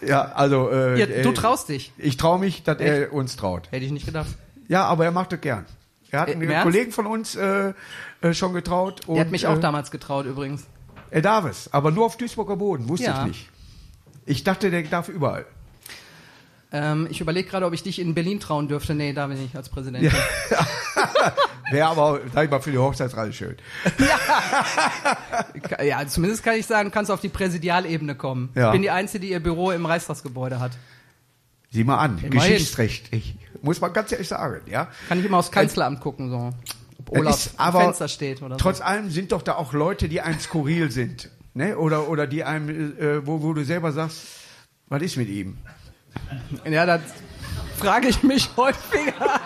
Ja, 0.00 0.22
also 0.32 0.70
äh, 0.70 0.98
Ja, 0.98 1.06
du 1.22 1.30
äh, 1.30 1.34
traust 1.34 1.68
dich. 1.68 1.92
Ich 1.98 2.16
traue 2.16 2.38
mich, 2.38 2.62
dass 2.62 2.78
er 2.78 3.12
uns 3.12 3.36
traut. 3.36 3.66
Hätte 3.72 3.84
ich 3.84 3.90
nicht 3.90 4.06
gedacht. 4.06 4.28
Ja, 4.68 4.84
aber 4.84 5.04
er 5.04 5.10
macht 5.10 5.32
das 5.32 5.40
gern. 5.40 5.66
Er 6.10 6.20
hat 6.20 6.28
Äh, 6.28 6.32
einen? 6.32 6.62
Kollegen 6.62 6.92
von 6.92 7.06
uns 7.06 7.34
äh, 7.34 7.74
äh, 8.22 8.32
schon 8.32 8.54
getraut. 8.54 9.06
Und, 9.06 9.16
Der 9.16 9.24
hat 9.24 9.32
mich 9.32 9.46
auch 9.48 9.58
damals 9.58 9.90
getraut 9.90 10.24
übrigens. 10.24 10.66
Er 11.10 11.22
darf 11.22 11.44
es, 11.46 11.72
aber 11.72 11.90
nur 11.90 12.06
auf 12.06 12.16
Duisburger 12.16 12.56
Boden, 12.56 12.88
wusste 12.88 13.06
Ja. 13.06 13.22
ich 13.22 13.28
nicht. 13.28 13.48
Ich 14.26 14.44
dachte, 14.44 14.70
der 14.70 14.82
darf 14.82 15.08
überall. 15.08 15.46
Ähm, 16.70 17.06
ich 17.10 17.20
überlege 17.22 17.48
gerade, 17.48 17.64
ob 17.64 17.72
ich 17.72 17.82
dich 17.82 17.98
in 17.98 18.14
Berlin 18.14 18.40
trauen 18.40 18.68
dürfte. 18.68 18.94
Nee, 18.94 19.14
da 19.14 19.26
bin 19.28 19.42
ich 19.42 19.56
als 19.56 19.70
Präsident. 19.70 20.12
Wäre 21.70 21.88
aber, 21.88 22.20
sag 22.34 22.44
ich 22.44 22.50
mal, 22.50 22.60
für 22.60 22.70
die 22.70 22.78
Hochzeitsreise 22.78 23.32
schön. 23.32 23.56
Ja, 25.82 26.06
zumindest 26.06 26.42
kann 26.42 26.56
ich 26.56 26.66
sagen, 26.66 26.90
du 26.90 26.94
kannst 26.94 27.10
auf 27.10 27.20
die 27.20 27.28
Präsidialebene 27.28 28.14
kommen. 28.14 28.50
Ja. 28.54 28.66
Ich 28.68 28.72
bin 28.72 28.82
die 28.82 28.90
Einzige, 28.90 29.20
die 29.20 29.30
ihr 29.32 29.40
Büro 29.42 29.70
im 29.70 29.86
Reichstagsgebäude 29.86 30.60
hat. 30.60 30.72
Sieh 31.70 31.84
mal 31.84 31.98
an, 31.98 32.18
Immerhin. 32.18 32.30
Geschichtsrecht. 32.32 33.12
Ich, 33.12 33.34
muss 33.62 33.80
man 33.80 33.92
ganz 33.92 34.12
ehrlich 34.12 34.28
sagen, 34.28 34.60
ja. 34.66 34.88
Kann 35.08 35.20
ich 35.20 35.24
immer 35.26 35.38
aufs 35.38 35.50
Kanzleramt 35.50 36.00
gucken, 36.00 36.30
so. 36.30 36.50
Olaf 37.10 37.34
ist 37.36 37.50
am 37.56 37.66
aber 37.68 37.80
Fenster 37.80 38.08
steht 38.08 38.42
oder 38.42 38.56
Trotz 38.56 38.78
so. 38.78 38.84
allem 38.84 39.10
sind 39.10 39.32
doch 39.32 39.42
da 39.42 39.54
auch 39.56 39.72
Leute, 39.72 40.08
die 40.08 40.20
einem 40.20 40.38
skurril 40.40 40.90
sind. 40.90 41.30
Ne? 41.54 41.76
Oder, 41.78 42.08
oder 42.08 42.26
die 42.26 42.44
einem, 42.44 42.98
äh, 42.98 43.26
wo, 43.26 43.42
wo 43.42 43.52
du 43.52 43.64
selber 43.64 43.92
sagst, 43.92 44.22
was 44.88 45.02
ist 45.02 45.16
mit 45.16 45.28
ihm? 45.28 45.56
Ja, 46.64 46.86
das 46.86 47.00
frage 47.78 48.08
ich 48.08 48.22
mich 48.22 48.48
häufiger. 48.56 49.40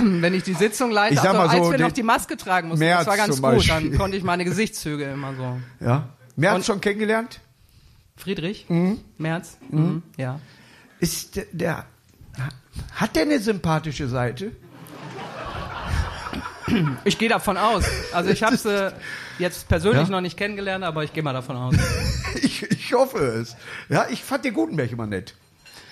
Wenn 0.00 0.34
ich 0.34 0.42
die 0.42 0.54
Sitzung 0.54 0.90
leite, 0.90 1.14
Ich 1.14 1.20
sag 1.20 1.28
also 1.34 1.38
mal 1.38 1.50
so, 1.50 1.56
als 1.62 1.70
wir 1.70 1.78
den- 1.78 1.86
noch 1.86 1.92
die 1.92 2.02
Maske 2.02 2.36
tragen 2.36 2.68
mussten, 2.68 2.84
Merz 2.84 3.00
das 3.00 3.06
war 3.08 3.16
ganz 3.16 3.36
zum 3.36 3.44
gut, 3.44 3.54
Beispiel. 3.56 3.90
dann 3.90 3.98
konnte 3.98 4.16
ich 4.16 4.22
meine 4.22 4.44
Gesichtszüge 4.44 5.04
immer 5.04 5.34
so. 5.34 5.58
Ja? 5.84 6.10
Merz 6.36 6.56
Und- 6.56 6.64
schon 6.66 6.80
kennengelernt? 6.80 7.40
Friedrich? 8.16 8.66
Mhm. 8.68 9.00
Merz? 9.16 9.56
Mhm. 9.70 10.02
Ja. 10.16 10.40
Ist 11.00 11.36
der, 11.36 11.46
der, 11.52 11.84
hat 12.94 13.16
der 13.16 13.22
eine 13.22 13.38
sympathische 13.40 14.08
Seite? 14.08 14.52
Ich 17.04 17.18
gehe 17.18 17.28
davon 17.28 17.56
aus. 17.56 17.84
Also 18.12 18.30
ich 18.30 18.42
habe 18.42 18.56
sie 18.56 18.92
jetzt 19.38 19.68
persönlich 19.68 20.08
Ja? 20.08 20.10
noch 20.10 20.20
nicht 20.20 20.36
kennengelernt, 20.36 20.84
aber 20.84 21.04
ich 21.04 21.12
gehe 21.12 21.22
mal 21.22 21.32
davon 21.32 21.56
aus. 21.56 21.74
Ich, 22.42 22.62
ich 22.70 22.92
hoffe 22.92 23.18
es. 23.18 23.56
Ja, 23.88 24.06
ich 24.10 24.22
fand 24.22 24.44
den 24.44 24.54
Gutenberg 24.54 24.92
immer 24.92 25.06
nett. 25.06 25.34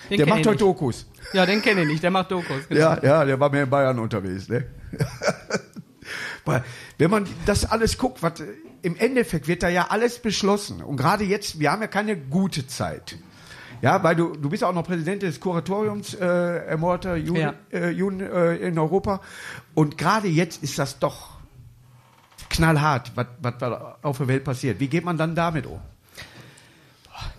Den 0.09 0.17
der 0.19 0.27
macht 0.27 0.45
heute. 0.45 0.57
Dokus. 0.57 1.05
Ja, 1.33 1.45
den 1.45 1.61
kenne 1.61 1.81
ich 1.81 1.87
nicht, 1.87 2.03
der 2.03 2.11
macht 2.11 2.31
Dokus. 2.31 2.67
genau. 2.69 2.79
Ja, 2.81 3.03
ja, 3.03 3.25
der 3.25 3.39
war 3.39 3.49
mehr 3.49 3.63
in 3.63 3.69
Bayern 3.69 3.99
unterwegs, 3.99 4.47
ne? 4.47 4.65
Wenn 6.97 7.11
man 7.11 7.27
das 7.45 7.69
alles 7.69 7.97
guckt, 7.97 8.23
was, 8.23 8.39
äh, 8.39 8.45
im 8.81 8.95
Endeffekt 8.95 9.47
wird 9.47 9.63
da 9.63 9.69
ja 9.69 9.87
alles 9.89 10.19
beschlossen. 10.19 10.81
Und 10.81 10.95
gerade 10.97 11.23
jetzt, 11.25 11.59
wir 11.59 11.71
haben 11.71 11.81
ja 11.81 11.87
keine 11.87 12.15
gute 12.15 12.65
Zeit. 12.67 13.17
Ja, 13.81 14.01
weil 14.03 14.15
du, 14.15 14.33
du 14.35 14.49
bist 14.49 14.61
ja 14.63 14.69
auch 14.69 14.73
noch 14.73 14.85
Präsident 14.85 15.21
des 15.23 15.39
Kuratoriums 15.39 16.13
äh, 16.15 16.25
ermordeter 16.25 17.15
Juden, 17.15 17.39
Ja. 17.41 17.53
äh, 17.71 17.89
Juden 17.91 18.21
äh, 18.21 18.55
in 18.55 18.77
Europa. 18.79 19.21
Und 19.75 19.97
gerade 19.97 20.27
jetzt 20.27 20.63
ist 20.63 20.79
das 20.79 20.99
doch 20.99 21.37
knallhart, 22.49 23.11
was, 23.15 23.27
was 23.41 23.53
auf 24.01 24.17
der 24.17 24.27
Welt 24.27 24.43
passiert. 24.43 24.79
Wie 24.79 24.87
geht 24.87 25.05
man 25.05 25.17
dann 25.17 25.35
damit 25.35 25.65
um? 25.65 25.79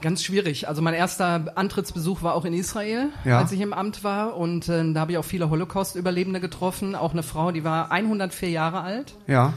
Ganz 0.00 0.22
schwierig. 0.24 0.68
Also 0.68 0.82
mein 0.82 0.94
erster 0.94 1.52
Antrittsbesuch 1.56 2.22
war 2.22 2.34
auch 2.34 2.44
in 2.44 2.52
Israel, 2.52 3.10
Ja. 3.24 3.38
als 3.38 3.52
ich 3.52 3.60
im 3.60 3.72
Amt 3.72 4.02
war. 4.04 4.36
Und 4.36 4.68
äh, 4.68 4.92
da 4.92 5.00
habe 5.00 5.12
ich 5.12 5.18
auch 5.18 5.24
viele 5.24 5.50
Holocaust-Überlebende 5.50 6.40
getroffen. 6.40 6.94
Auch 6.94 7.12
eine 7.12 7.22
Frau, 7.22 7.52
die 7.52 7.64
war 7.64 7.90
104 7.90 8.50
Jahre 8.50 8.80
alt. 8.80 9.16
Ja. 9.26 9.54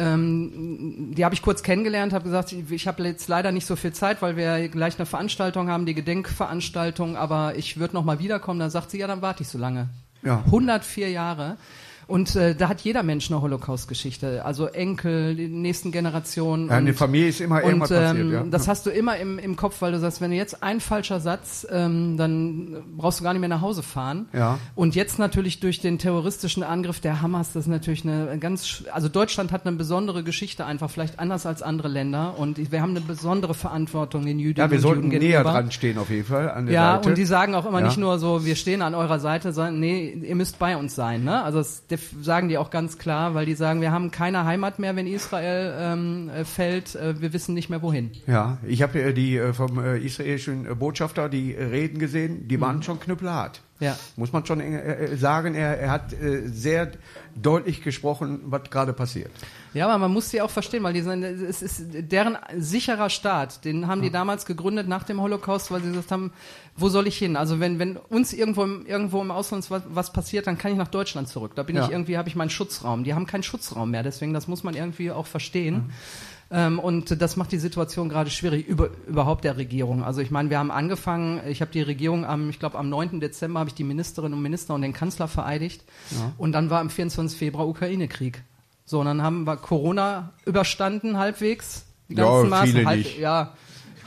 Ähm, 0.00 1.12
die 1.14 1.24
habe 1.26 1.34
ich 1.34 1.42
kurz 1.42 1.62
kennengelernt, 1.62 2.14
habe 2.14 2.24
gesagt, 2.24 2.52
ich, 2.52 2.70
ich 2.70 2.88
habe 2.88 3.02
jetzt 3.02 3.28
leider 3.28 3.52
nicht 3.52 3.66
so 3.66 3.76
viel 3.76 3.92
Zeit, 3.92 4.22
weil 4.22 4.34
wir 4.34 4.68
gleich 4.68 4.98
eine 4.98 5.04
Veranstaltung 5.04 5.68
haben, 5.68 5.84
die 5.84 5.92
Gedenkveranstaltung, 5.92 7.16
aber 7.16 7.56
ich 7.56 7.78
würde 7.78 7.94
noch 7.94 8.04
mal 8.04 8.18
wiederkommen. 8.18 8.58
Dann 8.58 8.70
sagt 8.70 8.90
sie, 8.90 8.98
ja, 8.98 9.06
dann 9.06 9.20
warte 9.20 9.42
ich 9.42 9.48
so 9.48 9.58
lange. 9.58 9.90
Ja. 10.22 10.42
104 10.46 11.10
Jahre. 11.10 11.58
Und 12.10 12.34
äh, 12.34 12.56
da 12.56 12.68
hat 12.68 12.80
jeder 12.80 13.04
Mensch 13.04 13.30
eine 13.30 13.40
Holocaust-Geschichte. 13.40 14.44
Also 14.44 14.66
Enkel, 14.66 15.36
die 15.36 15.46
nächsten 15.46 15.92
Generationen. 15.92 16.66
Ja, 16.68 16.72
und, 16.72 16.78
eine 16.78 16.92
Familie 16.94 17.28
ist 17.28 17.40
immer 17.40 17.62
irgendwas 17.62 17.90
und, 17.92 17.96
ähm, 17.96 18.02
passiert, 18.04 18.32
ja. 18.32 18.44
Das 18.50 18.66
hast 18.66 18.84
du 18.86 18.90
immer 18.90 19.16
im, 19.16 19.38
im 19.38 19.54
Kopf, 19.54 19.80
weil 19.80 19.92
du 19.92 20.00
sagst, 20.00 20.20
wenn 20.20 20.32
du 20.32 20.36
jetzt 20.36 20.62
ein 20.62 20.80
falscher 20.80 21.20
Satz, 21.20 21.64
ähm, 21.70 22.16
dann 22.16 22.82
brauchst 22.96 23.20
du 23.20 23.24
gar 23.24 23.32
nicht 23.32 23.40
mehr 23.40 23.48
nach 23.48 23.60
Hause 23.60 23.84
fahren. 23.84 24.26
Ja. 24.32 24.58
Und 24.74 24.96
jetzt 24.96 25.20
natürlich 25.20 25.60
durch 25.60 25.80
den 25.80 25.98
terroristischen 25.98 26.64
Angriff 26.64 26.98
der 26.98 27.22
Hamas, 27.22 27.52
das 27.52 27.64
ist 27.64 27.68
natürlich 27.70 28.02
eine 28.04 28.36
ganz, 28.38 28.82
also 28.92 29.08
Deutschland 29.08 29.52
hat 29.52 29.64
eine 29.64 29.76
besondere 29.76 30.24
Geschichte 30.24 30.66
einfach, 30.66 30.90
vielleicht 30.90 31.20
anders 31.20 31.46
als 31.46 31.62
andere 31.62 31.86
Länder. 31.86 32.34
Und 32.38 32.72
wir 32.72 32.82
haben 32.82 32.90
eine 32.90 33.02
besondere 33.02 33.54
Verantwortung 33.54 34.26
den 34.26 34.40
Jüdinnen 34.40 34.66
Ja, 34.66 34.70
wir 34.70 34.78
und 34.78 34.82
sollten 34.82 35.02
Juden 35.04 35.18
näher 35.18 35.28
gegenüber. 35.42 35.52
dran 35.52 35.70
stehen 35.70 35.96
auf 35.96 36.10
jeden 36.10 36.26
Fall 36.26 36.50
an 36.50 36.66
der 36.66 36.74
Ja, 36.74 36.94
Seite. 36.96 37.08
und 37.10 37.18
die 37.18 37.24
sagen 37.24 37.54
auch 37.54 37.66
immer 37.66 37.78
Ja. 37.78 37.86
nicht 37.86 37.98
nur 37.98 38.18
so, 38.18 38.44
wir 38.44 38.56
stehen 38.56 38.82
an 38.82 38.96
eurer 38.96 39.20
Seite, 39.20 39.52
sondern 39.52 39.78
nee, 39.78 40.10
ihr 40.10 40.34
müsst 40.34 40.58
bei 40.58 40.76
uns 40.76 40.96
sein. 40.96 41.22
Ne? 41.22 41.40
Also 41.44 41.58
das 41.60 41.84
sagen 42.20 42.48
die 42.48 42.58
auch 42.58 42.70
ganz 42.70 42.98
klar, 42.98 43.34
weil 43.34 43.46
die 43.46 43.54
sagen, 43.54 43.80
wir 43.80 43.92
haben 43.92 44.10
keine 44.10 44.44
Heimat 44.44 44.78
mehr, 44.78 44.96
wenn 44.96 45.06
Israel 45.06 45.74
ähm, 45.78 46.30
äh, 46.30 46.44
fällt, 46.44 46.94
äh, 46.94 47.20
wir 47.20 47.32
wissen 47.32 47.54
nicht 47.54 47.70
mehr 47.70 47.82
wohin. 47.82 48.10
Ja, 48.26 48.58
ich 48.66 48.82
habe 48.82 49.00
äh, 49.00 49.12
die 49.12 49.40
vom 49.52 49.78
israelischen 49.78 50.64
Botschafter 50.78 51.28
die 51.28 51.52
Reden 51.52 51.98
gesehen, 51.98 52.48
die 52.48 52.60
waren 52.60 52.82
schon 52.82 53.00
knüppelhart. 53.00 53.62
Mhm. 53.80 53.86
Ja. 53.86 53.96
Muss 54.16 54.32
man 54.32 54.44
schon 54.46 54.60
äh, 54.60 55.04
äh, 55.04 55.16
sagen, 55.16 55.54
er, 55.54 55.78
er 55.78 55.90
hat 55.90 56.12
äh, 56.12 56.46
sehr 56.48 56.92
deutlich 57.34 57.82
gesprochen, 57.82 58.40
was 58.44 58.70
gerade 58.70 58.92
passiert. 58.92 59.30
Ja, 59.72 59.86
aber 59.86 59.98
man 59.98 60.12
muss 60.12 60.30
sie 60.30 60.42
auch 60.42 60.50
verstehen, 60.50 60.82
weil 60.82 60.92
die 60.92 61.00
sind, 61.02 61.22
es 61.22 61.62
ist 61.62 61.82
deren 61.92 62.36
sicherer 62.58 63.08
Staat. 63.08 63.64
Den 63.64 63.86
haben 63.86 64.02
die 64.02 64.10
damals 64.10 64.44
gegründet 64.46 64.88
nach 64.88 65.04
dem 65.04 65.20
Holocaust, 65.20 65.70
weil 65.70 65.80
sie 65.80 65.88
gesagt 65.90 66.10
haben, 66.10 66.32
wo 66.76 66.88
soll 66.88 67.06
ich 67.06 67.16
hin? 67.16 67.36
Also 67.36 67.60
wenn, 67.60 67.78
wenn 67.78 67.96
uns 67.96 68.32
irgendwo 68.32 68.64
im, 68.64 68.84
irgendwo 68.86 69.20
im 69.22 69.30
Ausland 69.30 69.70
was, 69.70 69.82
was 69.88 70.12
passiert, 70.12 70.46
dann 70.46 70.58
kann 70.58 70.72
ich 70.72 70.78
nach 70.78 70.88
Deutschland 70.88 71.28
zurück. 71.28 71.52
Da 71.54 71.62
bin 71.62 71.76
Ja. 71.76 71.84
ich 71.84 71.90
irgendwie, 71.92 72.18
habe 72.18 72.28
ich 72.28 72.34
meinen 72.36 72.50
Schutzraum. 72.50 73.04
Die 73.04 73.14
haben 73.14 73.26
keinen 73.26 73.42
Schutzraum 73.44 73.90
mehr, 73.92 74.02
deswegen 74.02 74.34
das 74.34 74.48
muss 74.48 74.64
man 74.64 74.74
irgendwie 74.74 75.10
auch 75.12 75.26
verstehen. 75.26 75.90
Ähm, 76.52 76.78
und 76.80 77.20
das 77.22 77.36
macht 77.36 77.52
die 77.52 77.58
Situation 77.58 78.08
gerade 78.08 78.28
schwierig, 78.30 78.66
über, 78.66 78.88
überhaupt 79.06 79.44
der 79.44 79.56
Regierung. 79.56 80.02
Also 80.02 80.20
ich 80.20 80.30
meine, 80.32 80.50
wir 80.50 80.58
haben 80.58 80.70
angefangen, 80.72 81.40
ich 81.46 81.60
habe 81.60 81.70
die 81.70 81.82
Regierung 81.82 82.24
am, 82.24 82.50
ich 82.50 82.58
glaube 82.58 82.76
am 82.78 82.88
9. 82.88 83.20
Dezember 83.20 83.60
habe 83.60 83.68
ich 83.70 83.74
die 83.74 83.84
Ministerinnen 83.84 84.34
und 84.36 84.42
Minister 84.42 84.74
und 84.74 84.82
den 84.82 84.92
Kanzler 84.92 85.28
vereidigt. 85.28 85.84
Und 86.38 86.52
dann 86.52 86.68
war 86.70 86.80
am 86.80 86.90
24. 86.90 87.38
Februar 87.38 87.68
Ukraine-Krieg. 87.68 88.42
So, 88.84 88.98
und 88.98 89.06
dann 89.06 89.22
haben 89.22 89.44
wir 89.44 89.56
Corona 89.56 90.30
überstanden 90.44 91.18
halbwegs. 91.18 91.84
Die 92.08 92.14
Ja, 92.16 92.24
ganzen 92.24 92.48
Maßen, 92.50 92.66
viele 92.72 92.86
halb, 92.86 92.98
nicht. 92.98 93.18
Ja, 93.20 93.52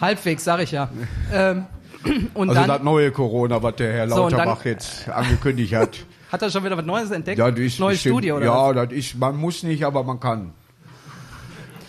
halbwegs, 0.01 0.43
sag 0.43 0.59
ich 0.61 0.71
ja. 0.71 0.89
ähm, 1.31 1.65
und 2.33 2.49
Also 2.49 2.59
dann 2.59 2.67
das 2.67 2.83
neue 2.83 3.11
Corona, 3.11 3.63
was 3.63 3.77
der 3.77 3.93
Herr 3.93 4.09
So, 4.09 4.25
und 4.25 4.33
dann- 4.33 4.39
Lauterbach 4.39 4.65
jetzt 4.65 5.07
angekündigt 5.07 5.73
hat. 5.73 5.99
hat 6.33 6.41
er 6.41 6.49
schon 6.49 6.65
wieder 6.65 6.75
was 6.77 6.85
Neues 6.85 7.11
entdeckt. 7.11 7.39
das 7.39 7.57
ist 7.57 7.79
Neues 7.79 7.93
bestimmt- 7.99 8.15
Studio 8.15 8.35
oder 8.35 8.45
Ja, 8.47 8.67
was? 8.75 8.75
das 8.89 8.91
ist, 8.97 9.15
man 9.17 9.37
muss 9.37 9.63
nicht, 9.63 9.85
aber 9.85 10.03
man 10.03 10.19
kann. 10.19 10.51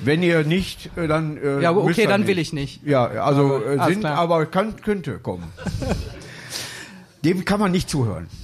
Wenn 0.01 0.23
ihr 0.23 0.45
nicht, 0.45 0.91
äh, 0.97 1.07
dann 1.07 1.37
äh, 1.37 1.61
Ja, 1.61 1.73
okay, 1.73 2.07
dann 2.07 2.23
nicht. 2.23 2.29
will 2.29 2.39
ich 2.39 2.53
nicht. 2.53 2.83
Ja, 2.85 3.07
also 3.07 3.63
äh, 3.65 3.79
Alles 3.79 3.95
sind, 3.95 4.05
aber 4.05 4.47
kann, 4.47 4.77
könnte 4.83 5.19
kommen. 5.19 5.45
Dem 7.25 7.45
kann 7.45 7.61
man 7.61 7.73
nicht 7.73 7.89
zuhören. 7.89 8.29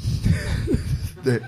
Nee. 1.23 1.39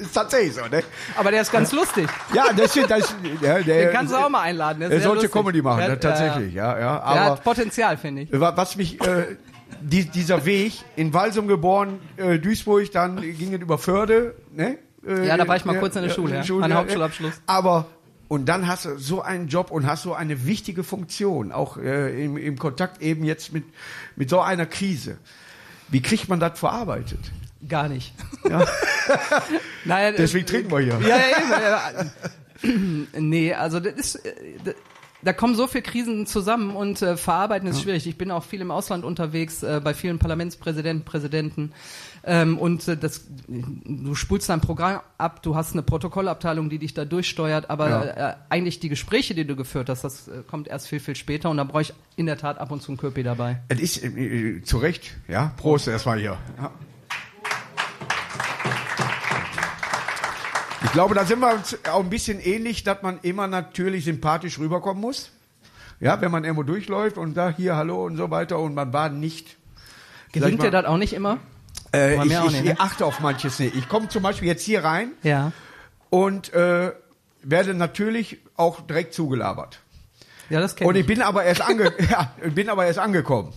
ist 0.00 0.14
tatsächlich 0.14 0.54
so, 0.54 0.62
ne? 0.70 0.82
Aber 1.16 1.30
der 1.30 1.42
ist 1.42 1.52
ganz 1.52 1.70
lustig. 1.72 2.08
Ja, 2.32 2.46
das, 2.56 2.74
ist- 2.74 2.90
das 2.90 3.14
ja, 3.42 3.58
der, 3.60 3.84
Den 3.86 3.90
kannst 3.92 4.10
du 4.14 4.16
auch 4.16 4.30
mal 4.30 4.40
einladen. 4.40 4.80
Der 4.80 4.88
Er 4.88 4.92
sehr 4.92 5.00
sollte 5.02 5.24
lustig. 5.24 5.32
Comedy 5.32 5.60
machen, 5.60 5.80
Der- 5.80 5.88
ne, 5.90 6.00
tatsächlich, 6.00 6.54
ja, 6.54 6.78
ja. 6.78 6.92
Der 6.94 7.04
Aber 7.04 7.20
hat 7.32 7.44
Potenzial, 7.44 7.98
finde 7.98 8.22
ich. 8.22 8.32
wa- 8.32 8.54
was 8.56 8.76
mich, 8.76 8.98
äh, 9.06 9.36
die, 9.82 10.04
dieser 10.06 10.46
Weg 10.46 10.72
in 10.96 11.12
Walsum 11.12 11.46
geboren, 11.46 11.98
äh, 12.16 12.38
Duisburg, 12.38 12.90
dann 12.92 13.20
ging 13.20 13.52
es 13.52 13.60
über 13.60 13.76
Förde, 13.76 14.34
ne? 14.54 14.78
Äh, 15.06 15.26
Ja, 15.26 15.36
da 15.36 15.46
war 15.46 15.56
ich 15.56 15.66
mal 15.66 15.78
kurz 15.78 15.94
in 15.96 16.04
der 16.04 16.10
Schule, 16.10 16.36
ja. 16.42 16.54
Mein 16.54 16.70
ja, 16.70 16.76
Hauptschulabschluss. 16.76 17.34
Aber 17.46 17.84
und 18.28 18.46
dann 18.46 18.68
hast 18.68 18.84
du 18.84 18.98
so 18.98 19.22
einen 19.22 19.48
Job 19.48 19.70
und 19.70 19.86
hast 19.86 20.02
so 20.02 20.14
eine 20.14 20.46
wichtige 20.46 20.84
Funktion, 20.84 21.50
auch 21.50 21.78
äh, 21.78 22.24
im, 22.24 22.36
im 22.36 22.58
Kontakt 22.58 23.00
eben 23.00 23.24
jetzt 23.24 23.52
mit, 23.52 23.64
mit 24.16 24.28
so 24.30 24.40
einer 24.40 24.66
Krise. 24.66 25.16
Wie 25.88 26.02
kriegt 26.02 26.28
man 26.28 26.38
das 26.38 26.58
verarbeitet? 26.58 27.20
Gar 27.66 27.88
nicht. 27.88 28.12
Ja. 28.48 28.64
naja, 29.84 30.12
Deswegen 30.12 30.46
trinken 30.46 30.70
wir 30.70 30.80
hier. 30.80 30.98
Ja, 31.00 31.16
ja, 31.16 31.38
eben. 31.38 33.06
Ja. 33.14 33.20
nee, 33.20 33.54
also 33.54 33.80
das 33.80 33.94
ist, 33.94 34.14
äh, 34.16 34.74
da- 35.22 35.32
kommen 35.32 35.54
so 35.54 35.66
viele 35.66 35.82
Krisen 35.82 36.26
zusammen 36.26 36.76
und 36.76 37.02
äh, 37.02 37.16
verarbeiten 37.16 37.68
ist 37.68 37.82
schwierig. 37.82 38.06
Ich 38.06 38.18
bin 38.18 38.30
auch 38.30 38.44
viel 38.44 38.60
im 38.60 38.70
Ausland 38.70 39.04
unterwegs, 39.04 39.62
äh, 39.62 39.80
bei 39.82 39.94
vielen 39.94 40.18
Parlamentspräsidenten, 40.18 41.04
Präsidenten. 41.04 41.72
Ähm, 42.30 42.58
und 42.58 42.86
äh, 42.86 42.96
das, 42.98 43.22
du 43.48 44.14
spulst 44.14 44.50
dein 44.50 44.60
Programm 44.60 45.00
ab, 45.16 45.42
du 45.42 45.56
hast 45.56 45.72
eine 45.72 45.82
Protokollabteilung, 45.82 46.68
die 46.68 46.78
dich 46.78 46.92
da 46.92 47.06
durchsteuert, 47.06 47.70
aber 47.70 47.88
Ja. 47.88 48.30
äh, 48.32 48.34
eigentlich 48.50 48.80
die 48.80 48.90
Gespräche, 48.90 49.34
die 49.34 49.46
du 49.46 49.56
geführt 49.56 49.88
hast, 49.88 50.04
das 50.04 50.28
äh, 50.28 50.42
kommt 50.46 50.68
erst 50.68 50.88
viel, 50.88 51.00
viel 51.00 51.16
später 51.16 51.48
und 51.48 51.56
da 51.56 51.64
brauche 51.64 51.80
ich 51.80 51.94
in 52.16 52.26
der 52.26 52.36
Tat 52.36 52.58
ab 52.58 52.70
und 52.70 52.82
zu 52.82 52.90
einen 52.90 52.98
Köpi 52.98 53.22
dabei. 53.22 53.62
Es 53.68 53.80
ist 53.80 54.04
äh, 54.04 54.08
äh, 54.08 54.62
zu 54.62 54.76
Recht, 54.76 55.16
ja. 55.26 55.52
Prost 55.56 55.88
erstmal 55.88 56.18
hier. 56.18 56.36
Ja. 56.58 56.70
Ich 60.84 60.92
glaube, 60.92 61.14
da 61.14 61.24
sind 61.24 61.40
wir 61.40 61.54
uns 61.54 61.78
auch 61.90 62.00
ein 62.00 62.10
bisschen 62.10 62.40
ähnlich, 62.40 62.84
dass 62.84 63.00
man 63.02 63.18
immer 63.22 63.46
natürlich 63.46 64.04
sympathisch 64.04 64.58
rüberkommen 64.58 65.00
muss. 65.00 65.30
Ja, 65.98 66.20
wenn 66.20 66.30
man 66.30 66.44
irgendwo 66.44 66.62
durchläuft 66.62 67.16
und 67.16 67.34
da 67.38 67.48
hier 67.50 67.74
Hallo 67.74 68.04
und 68.04 68.16
so 68.18 68.30
weiter 68.30 68.58
und 68.58 68.74
man 68.74 68.92
war 68.92 69.08
nicht. 69.08 69.56
Gelingt 70.32 70.62
dir 70.62 70.70
das 70.70 70.84
auch 70.84 70.98
nicht 70.98 71.14
immer? 71.14 71.38
Äh, 71.94 72.16
ich 72.16 72.20
ich, 72.24 72.40
nicht, 72.40 72.64
ne? 72.64 72.72
ich 72.72 72.80
achte 72.80 73.06
auf 73.06 73.20
manches 73.20 73.58
nicht. 73.58 73.74
Ich 73.74 73.88
komme 73.88 74.08
zum 74.08 74.22
Beispiel 74.22 74.48
jetzt 74.48 74.62
hier 74.62 74.84
rein 74.84 75.12
Ja. 75.22 75.52
und 76.10 76.52
äh, 76.52 76.92
werde 77.42 77.74
natürlich 77.74 78.38
auch 78.56 78.80
direkt 78.80 79.14
zugelabert. 79.14 79.80
Ja, 80.50 80.60
das 80.60 80.76
kenn 80.76 80.86
Und 80.86 80.96
ich 80.96 81.06
bin 81.06 81.22
aber 81.22 81.44
erst 81.44 81.62
ange 81.62 81.92
ja, 82.10 82.32
ich 82.44 82.54
bin 82.54 82.68
aber 82.68 82.86
erst 82.86 82.98
angekommen. 82.98 83.52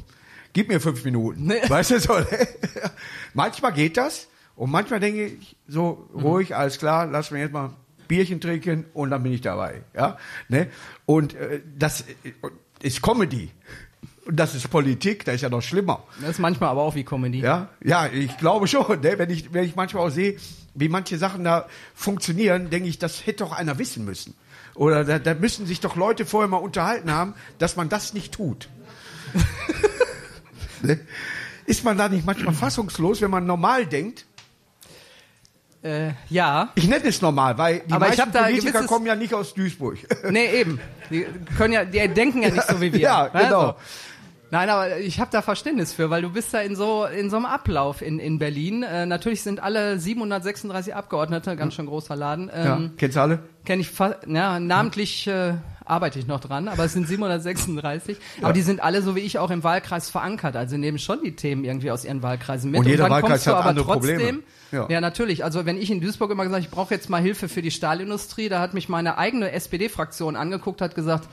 Gib 0.54 0.68
mir 0.68 0.82
fünf 0.82 1.04
Minuten. 1.06 1.46
Nee. 1.46 1.62
Weißt 1.68 1.92
du 1.92 2.00
so? 2.00 2.14
ne? 2.20 2.26
manchmal 3.34 3.74
geht 3.74 3.98
das 3.98 4.28
und 4.56 4.70
manchmal 4.72 5.00
denke 5.00 5.26
ich 5.26 5.56
so 5.68 6.10
ruhig, 6.14 6.56
alles 6.56 6.78
klar, 6.78 7.06
lass 7.06 7.32
mir 7.32 7.40
jetzt 7.40 7.54
mal 7.54 7.72
Bierchen 8.08 8.42
trinken 8.42 8.86
und 8.94 9.10
dann 9.12 9.24
bin 9.24 9.32
ich 9.32 9.42
dabei. 9.42 9.84
Ja, 9.96 10.18
ne? 10.50 10.68
Und 11.06 11.34
äh, 11.36 11.62
das 11.78 12.02
äh, 12.02 12.34
ist 12.82 13.02
Comedy. 13.02 13.52
Und 14.26 14.36
das 14.36 14.54
ist 14.54 14.70
Politik, 14.70 15.26
das 15.26 15.36
ist 15.36 15.42
ja 15.42 15.50
noch 15.50 15.62
schlimmer. 15.62 16.04
Das 16.20 16.32
ist 16.32 16.40
manchmal 16.40 16.70
aber 16.70 16.82
auch 16.82 16.94
wie 16.94 17.04
Comedy. 17.04 17.40
Ja, 17.40 17.70
ja, 17.84 18.08
ich 18.08 18.38
glaube 18.38 18.68
schon. 18.68 19.02
Ne? 19.02 19.18
Wenn, 19.18 19.30
ich, 19.30 19.52
wenn 19.54 19.64
ich 19.64 19.76
manchmal 19.76 20.06
auch 20.06 20.12
sehe, 20.12 20.38
wie 20.76 20.90
manche 20.90 21.18
Sachen 21.18 21.44
da 21.44 21.66
funktionieren, 21.96 22.70
denke 22.70 22.88
ich, 22.88 23.00
das 23.00 23.26
hätte 23.26 23.44
doch 23.44 23.52
einer 23.52 23.80
wissen 23.80 24.06
müssen. 24.06 24.36
Oder 24.76 25.04
da, 25.04 25.20
da 25.20 25.34
müssen 25.34 25.66
sich 25.66 25.80
doch 25.80 25.96
Leute 25.96 26.26
vorher 26.26 26.48
mal 26.48 26.58
unterhalten 26.58 27.12
haben, 27.12 27.34
dass 27.58 27.76
man 27.76 27.90
das 27.90 28.14
nicht 28.14 28.34
tut. 28.34 28.70
ne? 30.82 31.00
Ist 31.66 31.84
man 31.84 31.98
da 31.98 32.08
nicht 32.08 32.26
manchmal 32.26 32.54
fassungslos, 32.54 33.22
wenn 33.22 33.32
man 33.32 33.46
normal 33.46 33.86
denkt? 33.86 34.26
Äh, 35.84 36.12
ja. 36.30 36.72
Ich 36.76 36.88
nenne 36.88 37.06
es 37.08 37.22
normal, 37.22 37.58
weil 37.58 37.80
die 37.80 37.92
Aber 37.92 38.08
meisten 38.08 38.32
Politiker 38.32 38.84
kommen 38.84 39.08
ja 39.08 39.16
nicht 39.16 39.34
aus 39.34 39.54
Duisburg. 39.54 39.98
Nee, 40.30 40.62
eben. 40.62 40.80
Die 41.10 41.26
können 41.58 41.74
ja, 41.74 41.86
die 41.86 42.08
denken 42.08 42.44
ja 42.44 42.50
nicht 42.50 42.68
so 42.68 42.80
wie 42.80 42.94
wir. 42.94 43.00
Ja, 43.02 43.24
ne? 43.34 43.44
genau. 43.46 43.62
So. 43.68 43.76
Nein, 44.52 44.70
aber 44.70 45.00
ich 45.00 45.20
habe 45.20 45.32
da 45.32 45.42
Verständnis 45.42 45.94
für, 45.94 46.10
weil 46.10 46.22
du 46.22 46.30
bist 46.30 46.54
da 46.54 46.60
in 46.60 46.76
so 46.76 47.06
in 47.06 47.30
so 47.30 47.38
einem 47.38 47.46
Ablauf 47.46 48.02
in, 48.02 48.20
in 48.20 48.38
Berlin. 48.38 48.84
Äh, 48.84 49.06
natürlich 49.06 49.44
sind 49.44 49.62
alle 49.62 49.98
736 49.98 50.94
Abgeordnete, 50.94 51.56
ganz 51.56 51.74
schön 51.74 51.86
großer 51.86 52.16
Laden. 52.16 52.50
ja. 52.50 52.76
Ähm, 52.76 52.92
Kennst 52.98 53.16
du 53.16 53.22
alle? 53.22 53.40
Kenne 53.64 53.82
ich 53.82 53.92
ja, 54.28 54.60
namentlich 54.60 55.28
äh, 55.28 55.54
arbeite 55.86 56.20
ich 56.20 56.28
noch 56.28 56.40
dran, 56.40 56.68
aber 56.68 56.86
es 56.86 56.94
sind 56.94 57.08
736. 57.08 58.18
Aber 58.42 58.54
die 58.54 58.62
sind 58.62 58.82
alle 58.82 59.02
so 59.02 59.16
wie 59.16 59.20
ich 59.20 59.40
auch 59.40 59.52
im 59.52 59.64
Wahlkreis 59.64 60.10
verankert. 60.10 60.56
Also 60.56 60.78
nehmen 60.78 61.00
schon 61.00 61.22
die 61.24 61.36
Themen 61.36 61.64
irgendwie 61.64 61.92
aus 61.92 62.06
ihren 62.06 62.24
Wahlkreisen 62.24 62.72
mit. 62.72 62.80
Und 62.80 62.88
jeder 62.88 63.04
dann 63.04 63.12
Wahlkreis 63.12 63.32
kommst 63.32 63.48
du 63.48 63.52
hat 63.52 63.58
aber 63.58 63.70
andere 63.70 63.86
trotzdem, 63.86 64.16
Probleme. 64.18 64.40
Ja. 64.72 64.88
Ja. 64.90 65.02
natürlich. 65.02 65.44
Also 65.44 65.66
wenn 65.66 65.78
ich 65.78 65.92
in 65.92 66.00
Duisburg 66.02 66.32
immer 66.32 66.44
gesagt, 66.44 66.64
ich 66.64 66.72
brauche 66.72 66.94
jetzt 66.94 67.10
mal 67.10 67.22
Hilfe 67.22 67.50
für 67.50 67.62
die 67.62 67.72
Stahlindustrie, 67.72 68.48
da 68.48 68.60
hat 68.60 68.74
mich 68.74 68.90
meine 68.90 69.18
eigene 69.18 69.52
SPD-Fraktion 69.52 70.36
angeguckt, 70.36 70.82
hat 70.82 70.96
gesagt, 70.96 71.28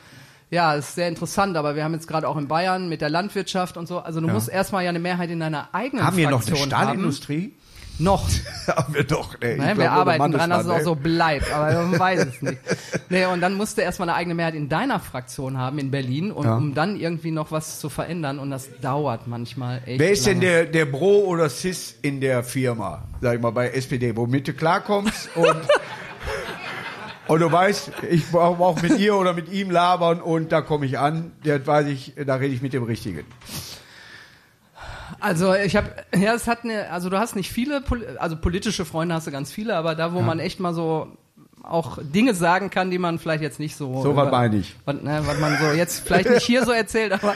ja, 0.51 0.75
ist 0.75 0.95
sehr 0.95 1.09
interessant, 1.09 1.57
aber 1.57 1.75
wir 1.77 1.85
haben 1.85 1.95
jetzt 1.95 2.09
gerade 2.09 2.27
auch 2.29 2.37
in 2.37 2.49
Bayern 2.49 2.89
mit 2.89 3.01
der 3.01 3.11
Landwirtschaft 3.11 3.77
und 3.77 3.87
so. 3.87 3.99
Also 4.01 4.21
du 4.21 4.27
Ja. 4.29 4.33
musst 4.33 4.49
erstmal 4.49 4.83
ja 4.85 4.89
eine 4.91 4.99
Mehrheit 4.99 5.31
in 5.31 5.41
deiner 5.41 5.69
eigenen 5.73 6.05
Haben 6.05 6.17
wir 6.17 6.31
noch 6.31 6.39
eine 6.41 6.47
Fraktion 6.47 6.69
Stahlindustrie? 6.69 7.43
haben. 7.43 7.53
Noch. 8.01 8.29
Haben 8.69 8.95
wir 8.95 9.03
doch. 9.03 9.33
Ne? 9.41 9.55
Ich 9.55 9.59
Ne, 9.59 9.65
glaub, 9.67 9.79
wir 9.79 9.91
arbeiten 9.91 10.31
dran, 10.31 10.51
dass 10.51 10.65
es 10.67 10.71
auch 10.71 10.81
so 10.83 10.95
bleibt, 10.95 11.53
aber 11.53 11.83
man 11.83 11.99
weiß 11.99 12.27
es 12.27 12.43
nicht. 12.43 12.59
Nee, 13.09 13.27
und 13.27 13.41
dann 13.41 13.55
musst 13.55 13.77
du 13.77 13.83
erstmal 13.83 14.09
eine 14.09 14.17
eigene 14.17 14.37
Mehrheit 14.37 14.55
in 14.55 14.69
deiner 14.69 15.01
Fraktion 15.01 15.59
haben 15.59 15.81
in 15.81 15.91
Berlin, 15.91 16.31
und, 16.31 16.45
Ja. 16.47 16.57
um 16.57 16.75
dann 16.75 16.95
irgendwie 17.01 17.33
noch 17.33 17.51
was 17.51 17.81
zu 17.81 17.89
verändern 17.89 18.39
und 18.39 18.51
das 18.53 18.69
dauert 18.81 19.27
manchmal 19.27 19.83
echt. 19.85 19.99
Wer 19.99 20.13
ist 20.13 20.27
denn 20.27 20.35
lange. 20.41 20.47
der, 20.49 20.65
der 20.67 20.87
Bro 20.87 21.25
oder 21.25 21.51
Cis 21.51 21.97
in 22.03 22.21
der 22.21 22.45
Firma, 22.45 23.03
sag 23.21 23.35
ich 23.35 23.43
mal, 23.43 23.51
bei 23.51 23.71
SPD, 23.71 24.17
womit 24.17 24.47
du 24.47 24.53
klarkommst 24.53 25.29
und, 25.35 25.45
und 27.29 27.41
du 27.41 27.53
weißt, 27.53 27.93
ich 28.11 28.31
brauche 28.31 28.63
auch 28.63 28.83
mit 28.83 28.99
ihr 28.99 29.15
oder 29.15 29.35
mit 29.35 29.53
ihm 29.53 29.71
labern 29.71 30.21
und 30.21 30.51
da 30.51 30.61
komme 30.61 30.87
ich 30.87 30.99
an, 30.99 31.33
der 31.45 31.65
weiß 31.65 31.87
ich, 31.87 32.15
da 32.27 32.37
rede 32.37 32.55
ich 32.55 32.63
mit 32.63 32.73
dem 32.73 32.83
Richtigen. 32.83 33.25
Also 35.21 35.55
ich 35.55 35.77
habe, 35.77 35.91
ja, 36.17 36.35
es 36.35 36.47
hat 36.47 36.65
eine, 36.65 36.91
also 36.91 37.11
du 37.11 37.19
hast 37.19 37.37
nicht 37.37 37.51
viele, 37.51 37.83
also 38.19 38.37
politische 38.37 38.85
Freunde 38.85 39.15
hast 39.15 39.27
du 39.27 39.31
ganz 39.31 39.53
viele, 39.53 39.77
aber 39.77 39.95
da, 39.95 40.13
wo 40.13 40.21
man 40.21 40.39
echt 40.39 40.61
mal 40.61 40.75
so 40.75 41.09
auch 41.69 41.99
Dinge 42.03 42.35
sagen 42.35 42.71
kann, 42.71 42.91
die 42.91 42.99
man 42.99 43.19
vielleicht 43.19 43.43
jetzt 43.43 43.61
nicht 43.61 43.77
so. 43.77 44.03
So 44.03 44.17
was 44.17 44.29
über- 44.29 44.37
meine 44.39 44.57
ich. 44.57 44.75
Was, 44.85 45.03
ne, 45.03 45.21
was 45.25 45.39
man 45.39 45.57
so 45.59 45.67
jetzt 45.73 46.01
vielleicht 46.07 46.31
nicht 46.31 46.47
hier 46.47 46.65
so 46.65 46.73
erzählt, 46.73 47.13
aber 47.13 47.35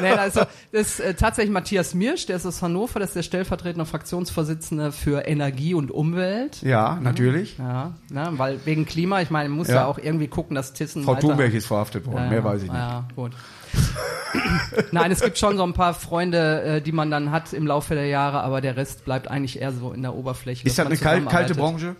ne, 0.00 0.18
also 0.18 0.40
das 0.72 0.98
ist 0.98 1.00
äh, 1.00 1.14
tatsächlich 1.14 1.52
Matthias 1.52 1.94
Mirsch, 1.94 2.26
der 2.26 2.36
ist 2.36 2.46
aus 2.46 2.62
Hannover, 2.62 3.00
das 3.00 3.10
ist 3.10 3.16
der 3.16 3.22
stellvertretende 3.22 3.84
Fraktionsvorsitzende 3.84 4.92
für 4.92 5.26
Energie 5.26 5.74
und 5.74 5.90
Umwelt. 5.90 6.62
Ja, 6.62 6.98
natürlich. 7.00 7.58
Ja, 7.58 7.92
ne, 8.10 8.28
weil 8.36 8.58
wegen 8.64 8.86
Klima, 8.86 9.20
ich 9.20 9.30
meine, 9.30 9.48
man 9.48 9.58
muss 9.58 9.68
ja. 9.68 9.74
Ja. 9.74 9.86
auch 9.86 9.98
irgendwie 9.98 10.28
gucken, 10.28 10.54
dass 10.54 10.72
Thyssen 10.72 11.04
Frau 11.04 11.16
Thunberg 11.16 11.52
ist 11.52 11.66
verhaftet 11.66 12.06
worden, 12.06 12.24
ja, 12.24 12.30
mehr 12.30 12.44
weiß 12.44 12.62
ich 12.62 12.70
nicht. 12.70 12.78
Ja, 12.78 13.04
gut. 13.16 13.32
Nein, 14.92 15.10
es 15.10 15.20
gibt 15.20 15.38
schon 15.38 15.56
so 15.56 15.62
ein 15.64 15.72
paar 15.72 15.94
Freunde, 15.94 16.62
äh, 16.62 16.80
die 16.80 16.92
man 16.92 17.10
dann 17.10 17.30
hat 17.30 17.52
im 17.52 17.66
Laufe 17.66 17.94
der 17.94 18.06
Jahre, 18.06 18.40
aber 18.42 18.60
der 18.60 18.76
Rest 18.76 19.04
bleibt 19.04 19.28
eigentlich 19.28 19.60
eher 19.60 19.72
so 19.72 19.92
in 19.92 20.02
der 20.02 20.14
Oberfläche. 20.14 20.66
Ist 20.66 20.78
das 20.78 20.86
eine 20.86 20.96
kal 20.96 21.22
kalte. 21.22 21.54
Branche? 21.54 21.96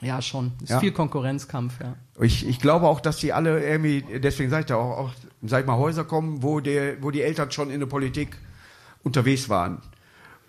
Ja, 0.00 0.22
schon. 0.22 0.52
Ist 0.62 0.70
Ja. 0.70 0.80
viel 0.80 0.92
Konkurrenzkampf, 0.92 1.74
ja. 1.80 1.94
Ich, 2.20 2.46
ich 2.48 2.60
glaube 2.60 2.86
auch, 2.86 3.00
dass 3.00 3.16
die 3.16 3.32
alle 3.32 3.64
irgendwie, 3.64 4.02
deswegen 4.20 4.48
sage 4.50 4.60
ich 4.60 4.66
da 4.66 4.76
auch, 4.76 4.96
auch, 4.98 5.10
sag 5.42 5.60
ich 5.62 5.66
mal, 5.66 5.76
Häuser 5.76 6.04
kommen, 6.04 6.42
wo, 6.42 6.60
der, 6.60 7.02
wo 7.02 7.10
die 7.10 7.22
Eltern 7.22 7.50
schon 7.50 7.70
in 7.70 7.80
der 7.80 7.86
Politik 7.88 8.36
unterwegs 9.02 9.48
waren. 9.48 9.80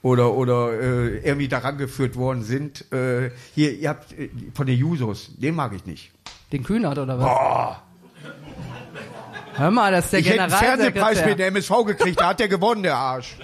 Oder, 0.01 0.34
oder 0.34 0.72
äh, 0.79 1.18
irgendwie 1.27 1.48
daran 1.50 1.77
geführt 1.77 2.15
worden 2.15 2.44
sind. 2.44 2.91
Äh, 2.94 3.32
hier, 3.53 3.74
ihr 3.77 3.89
habt 3.89 4.13
äh, 4.18 4.29
von 4.53 4.65
den 4.65 4.77
Jusos, 4.77 5.32
den 5.38 5.56
mag 5.56 5.74
ich 5.74 5.86
nicht. 5.86 6.12
Den 6.51 6.63
Kühnert 6.63 6.98
oder 6.98 7.18
was? 7.20 7.25
Boah, 7.25 7.84
Hör 9.56 9.72
mal, 9.72 9.91
das 9.91 10.06
ist 10.06 10.13
der 10.13 10.20
ich 10.22 10.29
hätte 10.29 10.44
einen 10.44 10.51
Fernsehpreis 10.51 10.94
Generalsekretär. 10.94 11.29
mit 11.32 11.39
der 11.39 11.48
MSV 11.48 11.86
gekriegt, 11.86 12.22
da 12.22 12.29
hat 12.29 12.39
der 12.39 12.48
gewonnen, 12.48 12.82
der 12.84 12.96
Arsch. 12.96 13.36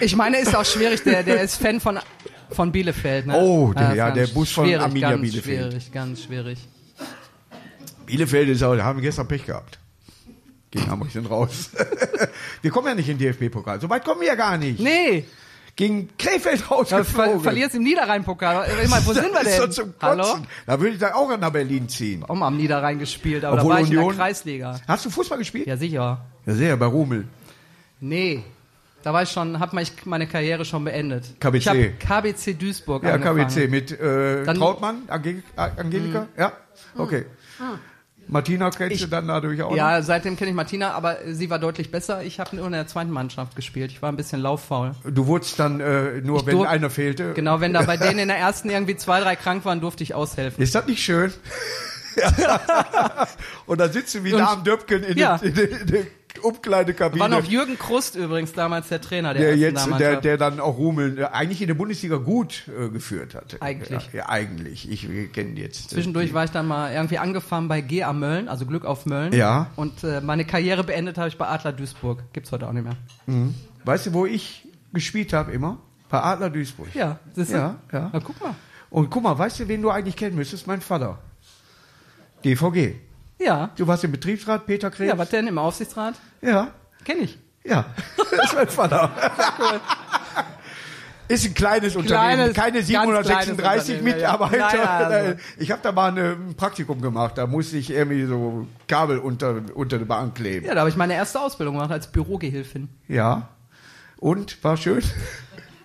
Ich 0.00 0.14
meine, 0.16 0.38
ist 0.38 0.54
auch 0.54 0.64
schwierig, 0.64 1.02
der, 1.02 1.22
der 1.22 1.42
ist 1.42 1.56
Fan 1.56 1.80
von, 1.80 1.98
von 2.50 2.72
Bielefeld. 2.72 3.26
Ne? 3.26 3.36
Oh, 3.36 3.72
der- 3.72 3.94
ja, 3.94 4.10
der 4.10 4.26
Bus 4.28 4.52
von 4.52 4.72
Arminia 4.74 5.10
ganz 5.10 5.22
Bielefeld. 5.22 5.72
Schwierig, 5.72 5.92
ganz 5.92 6.22
schwierig. 6.22 6.58
Bielefeld 8.06 8.48
ist 8.48 8.62
auch, 8.62 8.76
haben 8.76 9.00
gestern 9.00 9.26
Pech 9.28 9.46
gehabt. 9.46 9.78
Gegen 10.70 10.90
Hamburg 10.90 11.10
sind 11.10 11.30
raus. 11.30 11.70
wir 12.62 12.70
kommen 12.70 12.88
ja 12.88 12.94
nicht 12.94 13.08
in 13.08 13.16
den 13.18 13.32
DFB-Pokal. 13.32 13.80
So 13.80 13.88
weit 13.88 14.04
kommen 14.04 14.20
wir 14.20 14.28
ja 14.28 14.34
gar 14.34 14.58
nicht. 14.58 14.80
Nee, 14.80 15.24
Gegen 15.76 16.08
Krefeld 16.16 16.70
rausgeflogen. 16.70 17.32
ver 17.34 17.40
verlierst 17.40 17.74
im 17.74 17.82
Niederrhein-Pokal. 17.82 18.66
Wo 19.04 19.12
sind 19.12 19.32
wir 19.32 19.42
denn? 19.42 19.72
zum 19.72 19.94
Hallo? 20.00 20.36
Da 20.66 20.78
würde 20.78 20.94
ich 20.94 21.00
dann 21.00 21.12
auch 21.14 21.36
nach 21.36 21.50
Berlin 21.50 21.88
ziehen. 21.88 22.22
Auch 22.24 22.34
mal 22.36 22.46
am 22.46 22.56
Niederrhein 22.56 23.00
gespielt, 23.00 23.44
aber 23.44 23.56
Obwohl 23.56 23.70
da 23.70 23.74
war 23.78 23.82
ich 23.84 23.90
in 23.90 23.96
Union- 23.98 24.16
der 24.16 24.24
Kreisliga. 24.24 24.80
Hast 24.86 25.04
du 25.04 25.10
Fußball 25.10 25.38
gespielt? 25.38 25.66
Ja, 25.66 25.76
sicher. 25.76 26.24
Ja, 26.46 26.54
sehr, 26.54 26.76
bei 26.76 26.86
Rummel. 26.86 27.26
Nee. 28.00 28.44
Da 29.04 29.12
war 29.12 29.22
ich 29.22 29.30
schon, 29.30 29.60
hab 29.60 29.72
mein- 29.74 29.86
meine 30.06 30.26
Karriere 30.26 30.64
schon 30.64 30.82
beendet. 30.84 31.38
KBC. 31.38 31.56
Ich 31.58 31.68
habe 31.68 31.90
KBC 31.98 32.54
Duisburg 32.54 33.04
Ja, 33.04 33.12
angefangen. 33.14 33.46
KWC 33.46 33.68
mit 33.68 33.92
äh, 33.92 34.44
Dann- 34.44 34.56
Trautmann, 34.56 35.02
Ange 35.08 35.42
Angelika? 35.56 36.26
Ja, 36.38 36.52
okay. 36.96 37.26
Martina 38.26 38.70
kennst 38.70 39.02
du 39.02 39.06
dann 39.06 39.28
dadurch 39.28 39.60
auch 39.62 39.68
noch? 39.70 39.76
Ja, 39.76 40.00
seitdem 40.00 40.36
kenne 40.38 40.48
ich 40.50 40.56
Martina, 40.56 40.92
aber 40.92 41.18
sie 41.30 41.50
war 41.50 41.58
deutlich 41.58 41.90
besser. 41.90 42.22
Ich 42.22 42.40
habe 42.40 42.56
nur 42.56 42.64
in 42.64 42.72
der 42.72 42.86
zweiten 42.86 43.10
Mannschaft 43.10 43.54
gespielt. 43.54 43.90
Ich 43.90 44.00
war 44.00 44.10
ein 44.10 44.16
bisschen 44.16 44.40
lauffaul. 44.40 44.92
Du 45.04 45.26
wurdest 45.26 45.58
dann 45.60 45.80
äh, 45.80 46.22
nur, 46.22 46.40
Ich 46.40 46.46
wenn 46.46 46.64
einer 46.64 46.88
fehlte. 46.88 47.34
Genau, 47.34 47.60
wenn 47.60 47.74
da 47.74 47.82
bei 47.82 47.98
denen 47.98 48.20
in 48.20 48.28
der 48.28 48.38
ersten 48.38 48.70
irgendwie 48.70 48.96
zwei, 48.96 49.20
drei 49.20 49.36
krank 49.36 49.66
waren, 49.66 49.82
durfte 49.82 50.02
ich 50.02 50.14
aushelfen. 50.14 50.62
Ist 50.64 50.74
das 50.74 50.86
nicht 50.86 51.02
schön? 51.04 51.30
Und 53.66 53.80
dann 53.80 53.92
sitzt 53.92 54.14
du 54.14 54.24
wie 54.24 54.32
Und- 54.32 54.38
da 54.40 54.52
am 54.52 54.64
Döpken 54.64 55.02
in, 55.02 55.18
Ja. 55.18 55.36
der, 55.36 55.48
in, 55.48 55.54
der, 55.54 55.80
in 55.82 55.86
der 55.88 56.02
Umkleidekabine. 56.44 57.20
War 57.20 57.28
noch 57.28 57.44
Jürgen 57.44 57.78
Krust 57.78 58.14
übrigens 58.16 58.52
damals 58.52 58.88
der 58.88 59.00
Trainer 59.00 59.34
der, 59.34 59.42
der 59.42 59.56
jetzt, 59.56 59.88
der, 59.98 60.20
der 60.20 60.36
dann 60.36 60.60
auch 60.60 60.76
Rummel 60.78 61.18
äh, 61.18 61.24
eigentlich 61.24 61.60
in 61.60 61.68
der 61.68 61.74
Bundesliga 61.74 62.16
gut 62.16 62.68
äh, 62.68 62.88
geführt 62.90 63.34
hatte. 63.34 63.60
Eigentlich. 63.60 64.08
Ja, 64.12 64.18
ja 64.20 64.28
eigentlich. 64.28 64.90
Ich 64.90 65.08
kenne 65.32 65.58
jetzt. 65.58 65.86
äh, 65.86 65.94
Zwischendurch 65.94 66.34
war 66.34 66.44
ich 66.44 66.50
dann 66.50 66.66
mal 66.66 66.92
irgendwie 66.92 67.18
angefangen 67.18 67.68
bei 67.68 67.80
GA 67.80 68.12
Mölln, 68.12 68.48
also 68.48 68.66
Glück 68.66 68.84
auf 68.84 69.06
Mölln. 69.06 69.32
Ja. 69.32 69.70
Und 69.76 70.04
äh, 70.04 70.20
meine 70.20 70.44
Karriere 70.44 70.84
beendet 70.84 71.18
habe 71.18 71.28
ich 71.28 71.38
bei 71.38 71.46
Adler 71.46 71.72
Duisburg. 71.72 72.22
Gibt's 72.32 72.52
heute 72.52 72.68
auch 72.68 72.72
nicht 72.72 72.84
mehr. 72.84 72.96
Weißt 73.84 74.06
du, 74.06 74.12
wo 74.12 74.26
ich 74.26 74.68
gespielt 74.92 75.32
habe 75.32 75.52
immer? 75.52 75.78
Bei 76.10 76.22
Adler 76.22 76.50
Duisburg. 76.50 76.94
Ja, 76.94 77.18
siehst 77.34 77.52
du? 77.52 77.56
Ja, 77.56 77.76
ja. 77.92 78.10
Na, 78.12 78.20
guck 78.20 78.40
mal. 78.40 78.54
Und 78.90 79.10
guck 79.10 79.22
mal, 79.22 79.36
weißt 79.36 79.60
du, 79.60 79.68
wen 79.68 79.82
du 79.82 79.90
eigentlich 79.90 80.14
kennen 80.14 80.36
müsstest? 80.36 80.66
Mein 80.66 80.80
Vater. 80.80 81.18
DVG. 82.44 82.94
Ja. 83.38 83.70
Du 83.76 83.86
warst 83.86 84.04
im 84.04 84.12
Betriebsrat, 84.12 84.66
Peter 84.66 84.90
Krebs. 84.90 85.08
Ja, 85.10 85.18
was 85.18 85.30
denn 85.30 85.46
im 85.46 85.58
Aufsichtsrat? 85.58 86.14
Ja, 86.40 86.68
Kenn 87.04 87.22
ich. 87.22 87.38
ja. 87.64 87.86
Das 88.16 88.50
ist 88.50 88.54
mein 88.54 88.68
Vater. 88.68 89.10
Ist 91.26 91.46
ein 91.46 91.54
kleines, 91.54 91.96
Unternehmen, 91.96 92.52
Kleines, 92.52 92.56
keine 92.56 92.76
ganz 92.78 92.86
736 92.86 93.56
kleines 93.58 93.88
Unternehmen, 93.88 94.06
ja. 94.20 94.32
Mitarbeiter. 94.32 94.84
Nein, 94.84 95.12
also. 95.12 95.34
Ich 95.58 95.70
habe 95.70 95.80
da 95.82 95.92
mal 95.92 96.18
ein 96.18 96.54
Praktikum 96.54 97.00
gemacht, 97.00 97.38
da 97.38 97.46
musste 97.46 97.78
ich 97.78 97.90
irgendwie 97.90 98.24
so 98.26 98.66
Kabel 98.88 99.18
unter, 99.18 99.62
unter 99.74 99.98
der 99.98 100.04
Bank 100.04 100.34
kleben. 100.34 100.66
Ja, 100.66 100.74
da 100.74 100.80
habe 100.80 100.90
ich 100.90 100.96
meine 100.96 101.14
erste 101.14 101.40
Ausbildung 101.40 101.76
gemacht 101.76 101.90
als 101.92 102.08
Bürogehilfin. 102.12 102.88
Ja. 103.08 103.48
Und, 104.18 104.62
war 104.62 104.76
schön? 104.76 105.02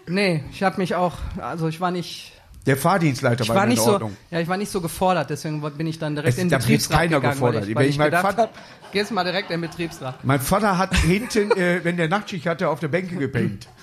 Nee, 0.07 0.43
ich 0.51 0.61
habe 0.63 0.77
mich 0.77 0.95
auch, 0.95 1.13
also 1.37 1.67
ich 1.69 1.79
war 1.79 1.91
nicht, 1.91 2.33
Der 2.69 2.77
Fahrdienstleiter 2.77 3.43
ich 3.43 3.49
war 3.49 3.55
war 3.57 3.63
in 3.63 3.69
nicht 3.69 3.81
so, 3.81 3.93
Ordnung. 3.93 4.15
ja, 4.31 4.39
ich 4.39 4.47
war 4.47 4.55
nicht 4.57 4.71
so 4.71 4.79
gefordert, 4.79 5.29
deswegen 5.29 5.61
bin 5.61 5.87
ich 5.87 5.97
dann 5.99 6.15
direkt 6.15 6.33
Es- 6.33 6.37
in 6.41 6.47
den 6.47 6.51
da 6.51 6.57
Betriebsrat 6.59 6.97
keiner 6.97 7.15
gegangen, 7.17 7.33
gefordert. 7.33 7.61
weil 7.63 7.69
ich, 7.69 7.75
weil 7.75 7.89
ich 7.89 7.97
gedacht 7.99 8.21
Vater- 8.21 8.41
habe, 8.43 8.51
gehst 8.91 9.11
mal 9.11 9.23
direkt 9.23 9.49
in 9.51 9.59
den 9.59 9.69
Betriebsrat. 9.69 10.23
Mein 10.23 10.39
Vater 10.39 10.77
hat 10.77 10.95
hinten, 10.95 11.51
äh, 11.51 11.79
wenn 11.83 11.97
der 11.97 12.07
Nachtschicht 12.07 12.45
hatte, 12.45 12.69
auf 12.69 12.79
der 12.79 12.87
Bänke 12.89 13.15
gepennt. 13.15 13.67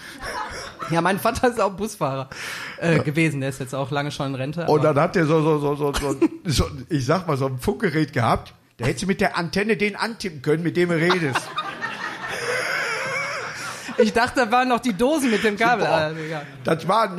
Ja, 0.91 1.01
mein 1.01 1.19
Vater 1.19 1.49
ist 1.49 1.61
auch 1.61 1.73
Busfahrer 1.73 2.29
äh, 2.79 3.01
gewesen, 3.01 3.41
der 3.41 3.49
ist 3.49 3.59
jetzt 3.59 3.75
auch 3.75 3.91
lange 3.91 4.13
schon 4.13 4.29
in 4.29 4.35
Rente. 4.37 4.67
Und 4.67 4.85
dann 4.85 4.95
hat 5.01 5.17
er 5.17 5.27
so, 5.27 5.43
so, 5.43 5.59
so, 5.59 5.75
so, 5.75 5.93
so, 5.93 6.17
so, 6.45 6.65
ich 6.89 7.05
sag 7.05 7.27
mal, 7.27 7.37
so 7.37 7.47
ein 7.47 7.59
Funkgerät 7.59 8.13
gehabt. 8.13 8.55
Da 8.77 8.85
hättest 8.85 9.03
du 9.03 9.07
mit 9.09 9.21
der 9.21 9.37
Antenne 9.37 9.77
den 9.77 9.97
antippen 9.97 10.43
können, 10.43 10.63
mit 10.63 10.77
dem 10.77 10.91
du 10.91 10.95
redest. 10.95 11.41
Ich 13.99 14.13
dachte, 14.13 14.45
da 14.45 14.53
waren 14.53 14.69
noch 14.69 14.79
die 14.81 14.93
Dosen 14.93 15.31
mit 15.33 15.43
dem 15.43 15.57
Kabel. 15.57 15.87
Boah. 15.87 16.13
Ja. 16.31 16.43
Das 16.63 16.87
war 16.87 17.17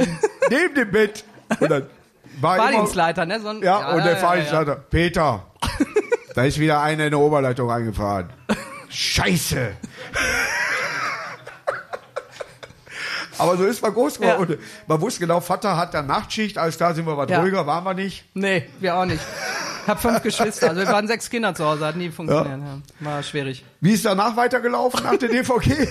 neben 0.50 0.76
dem 0.76 0.92
Bett. 0.92 1.26
Und 1.60 1.70
dann 1.72 1.84
war 2.42 2.56
immer, 2.56 2.64
Fahrdienstleiter, 2.66 3.26
ne? 3.26 3.40
So 3.40 3.50
ein, 3.50 3.62
ja, 3.62 3.92
und 3.94 4.04
der 4.04 4.14
ja, 4.14 4.18
Fahrdienstleiter, 4.18 4.76
Peter, 4.76 5.46
da 6.36 6.44
ist 6.44 6.60
wieder 6.60 6.82
einer 6.82 7.06
in 7.06 7.12
der 7.12 7.20
Oberleitung 7.20 7.70
eingefahren. 7.72 8.30
Scheiße. 8.90 9.72
Aber 13.40 13.56
so 13.58 13.66
ist 13.66 13.82
man 13.82 13.94
groß 13.94 14.20
geworden. 14.20 14.58
Ja. 14.60 14.66
Man 14.88 15.02
wusste 15.02 15.20
genau, 15.20 15.40
Vater 15.42 15.78
hat 15.78 15.94
dann 15.94 16.08
Nachtschicht, 16.08 16.58
alles 16.58 16.78
klar, 16.78 16.96
sind 16.96 17.06
wir 17.06 17.18
was 17.18 17.30
Ja. 17.30 17.42
ruhiger, 17.42 17.68
waren 17.68 17.84
wir 17.84 17.94
nicht. 17.94 18.26
Nee, 18.34 18.68
wir 18.80 18.96
auch 18.96 19.06
nicht. 19.06 19.22
Ich 19.84 19.88
habe 19.88 20.00
fünf 20.02 20.22
Geschwister, 20.22 20.70
also 20.70 20.82
wir 20.82 20.88
waren 20.88 21.08
sechs 21.08 21.30
Kinder 21.30 21.54
zu 21.56 21.64
Hause, 21.64 21.86
hat 21.86 21.96
nie 21.96 22.10
funktioniert. 22.10 22.60
Ja. 22.60 23.06
War 23.12 23.24
schwierig. 23.24 23.64
Wie 23.80 23.94
ist 23.94 24.04
danach 24.06 24.36
weitergelaufen, 24.36 25.04
nach 25.04 25.18
der 25.18 25.30
DVG? 25.30 25.72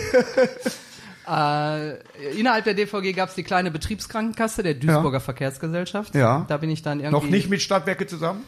Äh, 1.29 1.97
innerhalb 2.39 2.65
der 2.65 2.75
DVG 2.75 3.12
gab 3.15 3.29
es 3.31 3.35
die 3.35 3.43
kleine 3.43 3.71
Betriebskrankenkasse 3.71 4.62
der 4.62 4.75
Duisburger 4.75 5.21
Verkehrsgesellschaft. 5.21 6.15
Ja. 6.15 6.45
Da 6.49 6.57
bin 6.57 6.71
ich 6.71 6.83
dann 6.83 7.01
irgendwie. 7.01 7.25
Noch 7.25 7.31
nicht 7.31 7.51
mit 7.51 7.61
Stadtwerke 7.62 8.07
zusammen? 8.07 8.45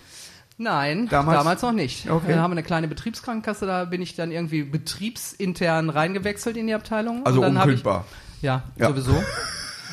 Nein, 0.61 1.07
Damals? 1.09 1.39
damals, 1.39 1.63
noch 1.63 1.73
nicht. 1.73 2.11
Okay. 2.11 2.33
Da 2.35 2.39
haben 2.43 2.51
wir 2.51 2.55
eine 2.57 2.65
kleine 2.65 2.89
Betriebskrankenkasse, 2.89 3.65
da 3.65 3.85
bin 3.85 4.03
ich 4.03 4.17
dann 4.17 4.33
irgendwie 4.33 4.65
betriebsintern 4.65 5.89
reingewechselt 5.89 6.57
in 6.57 6.67
die 6.67 6.75
Abteilung. 6.75 7.25
Also 7.25 7.39
Und 7.43 7.47
dann 7.47 7.59
hab 7.59 7.67
unkündbar. 7.67 8.05
Ich, 8.39 8.43
ja, 8.43 8.65
Ja. 8.77 8.89
sowieso. 8.89 9.23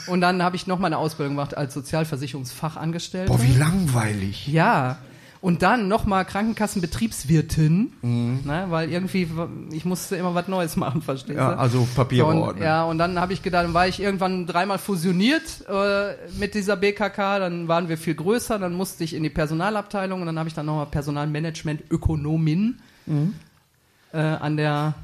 Und 0.08 0.22
dann 0.22 0.42
habe 0.44 0.56
ich 0.56 0.66
noch 0.68 0.80
mal 0.80 0.88
eine 0.88 0.98
Ausbildung 0.98 1.36
gemacht 1.36 1.56
als 1.58 1.74
Sozialversicherungsfachangestellte. 1.76 3.32
Boah, 3.32 3.42
wie 3.42 3.54
langweilig. 3.58 4.48
Ja. 4.48 4.98
Und 5.46 5.62
dann 5.62 5.88
nochmal 5.88 6.26
Krankenkassenbetriebswirtin, 6.26 7.94
Mhm. 8.02 8.40
ne, 8.46 8.66
weil 8.70 8.90
irgendwie, 8.92 9.28
ich 9.72 9.86
musste 9.86 10.16
immer 10.16 10.34
was 10.34 10.48
Neues 10.48 10.76
machen, 10.76 11.04
verstehst 11.04 11.38
Ja, 11.38 11.52
du? 11.52 11.60
also 11.60 11.88
Papier 11.96 12.24
So, 12.24 12.28
und. 12.30 12.58
Ja, 12.60 12.84
und 12.86 12.98
dann 12.98 13.20
habe 13.20 13.32
ich 13.34 13.44
gedacht, 13.44 13.64
dann 13.66 13.74
war 13.76 13.88
ich 13.88 14.00
irgendwann 14.00 14.48
dreimal 14.48 14.80
fusioniert 14.80 15.44
äh, 15.70 16.16
mit 16.40 16.56
dieser 16.56 16.76
BKK, 16.78 17.38
dann 17.40 17.68
waren 17.68 17.90
wir 17.90 17.98
viel 18.00 18.16
größer, 18.16 18.58
dann 18.58 18.74
musste 18.74 19.04
ich 19.04 19.14
in 19.14 19.22
die 19.22 19.30
Personalabteilung 19.30 20.20
und 20.22 20.26
dann 20.26 20.40
habe 20.40 20.50
ich 20.50 20.56
dann 20.56 20.66
nochmal 20.66 20.88
Personalmanagement 20.88 21.84
Ökonomin 21.92 22.80
Mhm. 23.06 23.36
äh, 24.14 24.18
an 24.18 24.58
der 24.58 24.96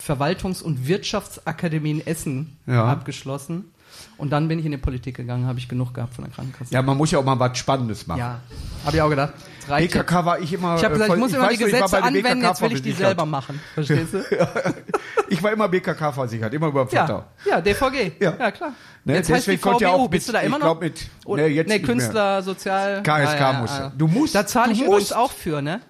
Verwaltungs- 0.00 0.62
und 0.62 0.86
Wirtschaftsakademie 0.86 1.90
in 1.90 2.06
Essen 2.06 2.56
Ja. 2.66 2.84
abgeschlossen. 2.84 3.64
Und 4.16 4.30
dann 4.30 4.46
bin 4.46 4.60
ich 4.60 4.64
in 4.64 4.70
die 4.70 4.78
Politik 4.78 5.16
gegangen, 5.16 5.46
habe 5.46 5.58
ich 5.58 5.68
genug 5.68 5.92
gehabt 5.94 6.14
von 6.14 6.24
der 6.24 6.32
Krankenkasse. 6.32 6.72
Ja, 6.72 6.82
man 6.82 6.96
muss 6.96 7.10
ja 7.10 7.18
auch 7.18 7.24
mal 7.24 7.38
was 7.40 7.58
Spannendes 7.58 8.06
machen. 8.06 8.18
Ja, 8.20 8.40
habe 8.84 8.96
ich 8.96 9.02
auch 9.02 9.08
gedacht. 9.10 9.32
Das 9.68 9.76
reicht. 9.76 9.92
BKK 9.92 10.24
war 10.24 10.38
ich 10.40 10.52
immer. 10.52 10.76
Ich 10.76 10.84
habe 10.84 10.94
gesagt, 10.94 11.10
äh, 11.10 11.14
ich 11.14 11.18
muss 11.20 11.32
immer 11.32 11.48
die 11.48 11.54
ich 11.54 11.60
war 11.60 11.66
Gesetze 11.66 11.90
bei 11.92 11.98
der 11.98 12.06
anwenden, 12.08 12.44
jetzt 12.44 12.60
will 12.62 12.72
ich 12.72 12.82
die 12.82 12.92
selber 12.92 13.26
machen. 13.26 13.60
Verstehst 13.74 14.14
du? 14.14 14.24
Ich 15.30 15.42
war 15.42 15.52
immer 15.52 15.68
BKK 15.68 16.10
versichert, 16.12 16.54
immer 16.54 16.68
über 16.68 16.86
Vater. 16.88 17.26
Ja, 17.44 17.50
ja, 17.56 17.60
DVG. 17.60 18.12
Ja. 18.18 18.34
Ja, 18.38 18.50
klar. 18.50 18.72
Ne, 19.04 19.14
jetzt 19.16 19.30
heißt 19.30 19.46
die 19.46 19.50
deswegen 19.52 19.60
konnte 19.60 19.84
er 19.84 19.90
VWU, 19.90 20.04
auch 20.04 20.08
bist 20.08 20.26
du 20.28 20.32
mit- 20.32 20.40
da 20.40 20.46
immer 20.46 20.56
ich 20.56 20.62
noch? 20.62 20.66
glaub 20.68 20.80
mit- 20.80 21.06
Oder- 21.26 21.42
nee, 21.42 21.48
jetzt 21.50 21.68
nee, 21.68 21.74
nicht 21.74 21.86
mehr. 21.86 21.96
Künstler, 21.96 22.42
Sozial... 22.42 23.02
KSK 23.02 23.08
Ah, 23.08 23.34
ja, 23.36 23.52
du. 23.60 23.66
ja. 23.66 23.92
Du 23.96 24.06
musst, 24.08 24.34
Da 24.34 24.46
zahle 24.46 24.72
ich 24.72 24.82
musst. 24.86 25.14
auch 25.14 25.30
für, 25.32 25.60
ne? 25.60 25.82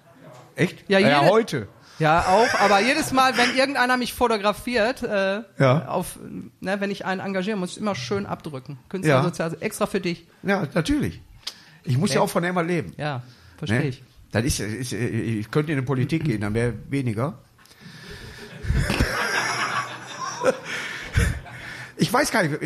Echt? 0.57 0.85
Ja, 0.88 0.99
ja 0.99 1.21
jede- 1.21 1.31
heute. 1.31 1.69
Ja, 2.01 2.27
auch, 2.29 2.61
aber 2.61 2.81
jedes 2.81 3.12
Mal, 3.12 3.37
wenn 3.37 3.57
irgendeiner 3.57 3.97
mich 3.97 4.12
fotografiert, 4.12 5.03
äh, 5.05 5.43
Ja. 5.59 5.87
auf, 5.87 6.19
ne, 6.61 6.81
wenn 6.81 6.91
ich 6.91 7.05
einen 7.07 7.21
engagieren 7.21 7.61
muss, 7.61 7.73
ich 7.73 7.79
immer 7.79 7.95
schön 7.95 8.27
abdrücken. 8.27 8.79
Künstlersozial, 8.88 9.57
extra 9.61 9.87
für 9.87 10.01
dich. 10.01 10.27
Ja, 10.43 10.64
natürlich. 10.75 11.21
Ich 11.85 11.97
muss 11.97 12.11
ja, 12.11 12.17
Ja. 12.17 12.21
auch 12.23 12.31
von 12.31 12.43
immer 12.45 12.62
leben. 12.64 12.93
Ja, 12.97 13.23
verstehe 13.59 13.81
Ne? 13.81 13.87
ich. 13.88 14.03
Das 14.31 14.44
ist, 14.44 14.61
ist, 14.61 14.92
ich 14.92 15.51
könnte 15.51 15.73
in 15.73 15.79
die 15.79 15.85
Politik 15.85 16.25
gehen, 16.25 16.42
dann 16.42 16.55
wäre 16.55 16.75
weniger. 16.90 17.38
Ich 21.97 22.12
weiß 22.12 22.31
gar 22.31 22.44
nicht, 22.44 22.57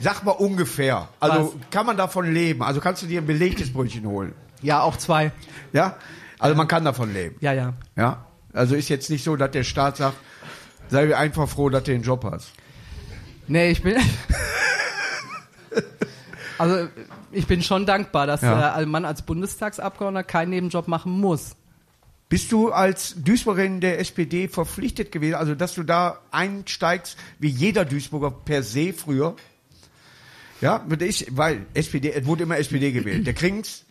sag 0.00 0.24
mal 0.24 0.32
ungefähr. 0.32 1.08
Also 1.20 1.54
kann 1.70 1.86
man 1.86 1.96
davon 1.96 2.32
leben? 2.32 2.62
Also 2.62 2.80
kannst 2.80 3.02
du 3.02 3.06
dir 3.06 3.20
ein 3.20 3.26
belegtes 3.26 3.72
Brötchen 3.72 4.06
holen? 4.06 4.32
Ja, 4.60 4.82
auch 4.82 4.96
zwei. 4.96 5.30
Ja? 5.72 5.96
Also 6.38 6.56
man 6.56 6.66
kann 6.66 6.84
davon 6.84 7.12
leben. 7.12 7.36
Ja, 7.40 7.52
ja. 7.52 7.74
Ja? 7.94 8.26
Also 8.52 8.74
ist 8.74 8.88
jetzt 8.88 9.08
nicht 9.10 9.22
so, 9.22 9.36
dass 9.36 9.50
der 9.52 9.64
Staat 9.64 9.98
sagt, 9.98 10.16
sei 10.88 11.16
einfach 11.16 11.48
froh, 11.48 11.68
dass 11.68 11.84
du 11.84 11.92
den 11.92 12.02
Job 12.02 12.24
hast. 12.24 12.52
Nee, 13.46 13.70
ich 13.70 13.82
bin. 13.82 13.96
also, 16.58 16.88
ich 17.32 17.46
bin 17.46 17.62
schon 17.62 17.86
dankbar, 17.86 18.26
dass 18.26 18.42
Ja. 18.42 18.78
äh, 18.80 18.86
man 18.86 19.04
als 19.04 19.22
Bundestagsabgeordneter 19.22 20.24
keinen 20.24 20.50
Nebenjob 20.50 20.88
machen 20.88 21.12
muss. 21.20 21.56
Bist 22.28 22.50
du 22.50 22.70
als 22.72 23.14
Duisburgerin 23.22 23.80
der 23.80 23.98
SPD 24.00 24.48
verpflichtet 24.48 25.12
gewesen, 25.12 25.34
also 25.34 25.54
dass 25.54 25.74
du 25.74 25.82
da 25.82 26.18
einsteigst, 26.30 27.18
wie 27.38 27.48
jeder 27.48 27.84
Duisburger 27.84 28.30
per 28.30 28.62
se 28.62 28.92
früher? 28.94 29.36
Ja, 30.62 30.76
ist, 31.00 31.36
weil 31.36 31.66
SPD, 31.74 32.10
es 32.12 32.24
wurde 32.24 32.44
immer 32.44 32.56
SPD 32.56 32.92
gewählt. 32.92 33.26
Der 33.26 33.34
Krings 33.34 33.84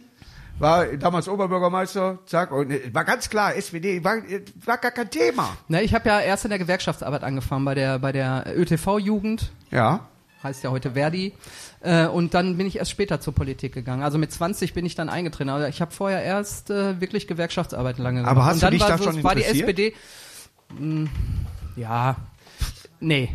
war 0.58 0.86
damals 0.86 1.28
Oberbürgermeister, 1.28 2.20
zack, 2.26 2.52
und 2.52 2.72
es 2.72 2.94
war 2.94 3.04
ganz 3.04 3.30
klar, 3.30 3.56
SPD 3.56 4.04
war, 4.04 4.18
war 4.66 4.78
gar 4.78 4.92
kein 4.92 5.10
Thema. 5.10 5.58
Ne, 5.68 5.82
ich 5.84 5.94
habe 5.94 6.08
ja 6.08 6.20
erst 6.22 6.46
in 6.46 6.50
der 6.50 6.60
Gewerkschaftsarbeit 6.60 7.24
angefangen, 7.24 7.66
bei 7.66 7.76
der, 7.76 8.00
bei 8.00 8.12
der 8.12 8.46
ÖTV-Jugend, 8.56 9.52
Ja. 9.72 10.08
Heißt 10.44 10.64
ja 10.64 10.72
heute 10.72 10.92
Verdi. 10.92 11.34
Äh, 11.82 12.08
und 12.08 12.34
dann 12.34 12.58
bin 12.58 12.68
ich 12.68 12.78
erst 12.78 12.92
später 12.92 13.20
zur 13.20 13.34
Politik 13.34 13.74
gegangen. 13.74 14.04
Also 14.04 14.18
mit 14.18 14.32
20 14.32 14.74
bin 14.74 14.86
ich 14.86 14.96
dann 14.96 15.10
eingetreten. 15.10 15.50
Also 15.50 15.68
ich 15.68 15.82
habe 15.82 15.92
vorher 15.92 16.24
erst 16.24 16.70
äh, 16.70 17.00
wirklich 17.02 17.28
Gewerkschaftsarbeit 17.28 17.98
lange 17.98 18.20
gemacht. 18.22 18.32
Aber 18.32 18.46
hast 18.46 18.56
und 18.56 18.64
du 18.64 18.70
dich 18.72 18.82
war 18.82 18.90
da 18.90 18.98
so, 18.98 19.04
schon 19.06 19.24
war 19.24 19.36
die 19.36 19.42
interessiert? 19.42 19.70
SPD. 19.70 19.94
Mh, 20.80 21.10
ja. 21.76 22.16
Nee. 23.00 23.30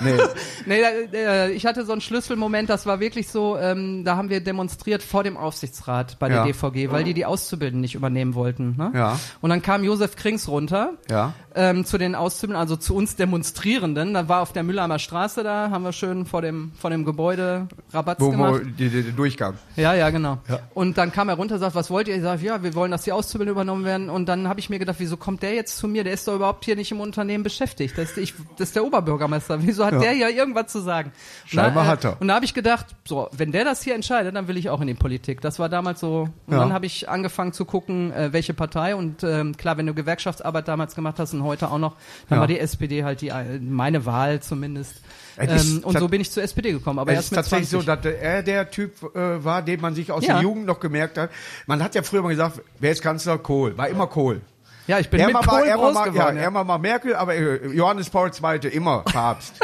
Nee. 0.00 0.12
Nee, 0.66 0.80
äh, 1.14 1.50
ich 1.52 1.64
hatte 1.66 1.84
so 1.86 1.92
einen 1.92 2.02
Schlüsselmoment, 2.02 2.68
das 2.68 2.84
war 2.84 3.00
wirklich 3.00 3.28
so, 3.28 3.56
ähm, 3.56 4.04
da 4.04 4.16
haben 4.16 4.28
wir 4.28 4.40
demonstriert 4.40 5.02
vor 5.02 5.24
dem 5.24 5.36
Aufsichtsrat 5.38 6.18
bei 6.18 6.28
der 6.28 6.38
Ja. 6.38 6.44
DVG, 6.44 6.90
weil 6.92 7.02
die 7.02 7.14
die 7.14 7.24
Auszubildenden 7.24 7.80
nicht 7.80 7.94
übernehmen 7.94 8.34
wollten. 8.34 8.76
Ne? 8.76 8.92
Ja. 8.94 9.18
Und 9.40 9.50
dann 9.50 9.62
kam 9.62 9.82
Josef 9.82 10.16
Krings 10.16 10.48
runter 10.48 10.92
Ja. 11.08 11.32
Ähm, 11.54 11.84
zu 11.84 11.98
den 11.98 12.14
Auszubildenden, 12.14 12.60
also 12.60 12.76
zu 12.76 12.94
uns 12.94 13.16
Demonstrierenden. 13.16 14.14
Da 14.14 14.28
war 14.28 14.42
auf 14.42 14.52
der 14.52 14.62
Mülheimer 14.62 14.98
Straße 14.98 15.42
da, 15.42 15.70
haben 15.70 15.84
wir 15.84 15.92
schön 15.92 16.26
vor 16.26 16.42
dem, 16.42 16.72
vor 16.78 16.90
dem 16.90 17.04
Gebäude 17.04 17.68
Rabatz 17.92 18.20
Wo, 18.20 18.26
wo 18.26 18.30
gemacht. 18.30 18.62
die, 18.78 18.88
die, 18.88 19.02
die 19.02 19.12
Durchgang. 19.12 19.54
Ja, 19.76 19.94
ja, 19.94 20.10
genau. 20.10 20.38
Und 20.74 20.98
dann 20.98 21.12
kam 21.12 21.28
er 21.28 21.34
runter 21.36 21.54
und 21.54 21.60
sagt, 21.60 21.74
was 21.74 21.90
wollt 21.90 22.08
ihr? 22.08 22.16
Ich 22.16 22.22
sage, 22.22 22.44
ja, 22.44 22.62
wir 22.62 22.74
wollen, 22.74 22.90
dass 22.90 23.02
die 23.02 23.12
Auszubildenden 23.12 23.54
übernommen 23.56 23.84
werden. 23.84 24.10
Und 24.10 24.26
dann 24.28 24.48
habe 24.48 24.60
ich 24.60 24.70
mir 24.70 24.78
gedacht, 24.78 24.96
wieso 24.98 25.16
kommt 25.16 25.42
der 25.42 25.54
jetzt 25.54 25.76
zu 25.78 25.88
mir? 25.88 26.04
Der 26.04 26.12
ist 26.12 26.28
doch 26.28 26.34
überhaupt 26.34 26.64
hier 26.64 26.76
nicht 26.76 26.90
im 26.92 27.00
Unternehmen 27.00 27.42
beschäftigt. 27.44 27.96
Das 27.98 28.10
ist, 28.12 28.18
ich, 28.18 28.34
das 28.58 28.68
ist 28.68 28.76
der 28.76 28.84
Oberbürgermeister. 28.84 29.58
Wieso 29.62 29.84
hat 29.84 29.94
Ja. 29.94 30.00
der 30.00 30.12
ja 30.12 30.28
irgendwas 30.28 30.68
zu 30.68 30.80
sagen? 30.80 31.12
Scheinbar 31.46 31.84
Na, 31.84 31.90
äh, 31.90 31.92
hat 31.92 32.04
er. 32.04 32.20
Und 32.20 32.28
da 32.28 32.34
habe 32.34 32.44
ich 32.44 32.54
gedacht, 32.54 32.86
so, 33.06 33.28
wenn 33.36 33.52
der 33.52 33.64
das 33.64 33.82
hier 33.82 33.94
entscheidet, 33.94 34.34
dann 34.36 34.46
will 34.48 34.56
ich 34.56 34.70
auch 34.70 34.80
in 34.80 34.86
die 34.86 34.94
Politik. 34.94 35.40
Das 35.40 35.58
war 35.58 35.68
damals 35.68 36.00
so. 36.00 36.28
Und 36.46 36.52
Ja. 36.54 36.60
dann 36.60 36.72
habe 36.72 36.86
ich 36.86 37.08
angefangen 37.08 37.52
zu 37.52 37.64
gucken, 37.64 38.12
äh, 38.12 38.32
welche 38.32 38.54
Partei. 38.54 38.94
Und 38.94 39.22
ähm, 39.24 39.56
klar, 39.56 39.76
wenn 39.76 39.86
du 39.86 39.94
Gewerkschaftsarbeit 39.94 40.68
damals 40.68 40.94
gemacht 40.94 41.18
hast 41.18 41.32
und 41.40 41.46
heute 41.46 41.70
auch 41.70 41.78
noch, 41.78 41.96
dann 42.28 42.36
Ja. 42.36 42.40
war 42.40 42.46
die 42.46 42.58
SPD 42.58 43.04
halt 43.04 43.20
die 43.20 43.28
äh, 43.28 43.58
meine 43.60 44.06
Wahl 44.06 44.40
zumindest. 44.40 44.94
Es 45.36 45.50
ist 45.64 45.76
Ähm, 45.78 45.84
und 45.84 45.98
so 45.98 46.08
bin 46.08 46.20
ich 46.20 46.30
zur 46.30 46.42
SPD 46.42 46.72
gekommen. 46.72 46.98
Aber 46.98 47.12
es 47.12 47.20
ist 47.26 47.34
tatsächlich 47.34 47.68
20. 47.70 47.86
so, 47.86 47.94
dass 47.96 48.04
er 48.20 48.42
der 48.42 48.70
Typ 48.70 48.92
äh, 49.14 49.42
war, 49.44 49.62
den 49.62 49.80
man 49.80 49.94
sich 49.94 50.12
aus 50.12 50.26
Ja. 50.26 50.34
der 50.34 50.42
Jugend 50.42 50.66
noch 50.66 50.80
gemerkt 50.80 51.16
hat. 51.18 51.30
Man 51.66 51.82
hat 51.82 51.94
ja 51.94 52.02
früher 52.02 52.22
mal 52.22 52.28
gesagt, 52.30 52.60
wer 52.78 52.92
ist 52.92 53.00
Kanzler? 53.02 53.38
Kohl. 53.38 53.76
War 53.78 53.88
immer 53.88 54.06
Kohl. 54.06 54.40
ja, 54.86 54.98
ich 54.98 55.08
bin 55.08 55.20
Er 55.20 55.26
mit 55.28 55.34
war, 55.36 55.42
Kohl 55.46 55.62
er 55.66 55.76
groß 55.76 55.94
mal, 55.94 56.06
ja, 56.06 56.12
geworden. 56.12 56.36
er 56.36 56.52
war 56.52 56.64
mal 56.64 56.78
Merkel, 56.78 57.14
aber 57.14 57.34
äh, 57.34 57.66
Johannes 57.68 58.10
Paul 58.10 58.30
II. 58.30 58.68
immer 58.70 58.98
Papst. 59.00 59.54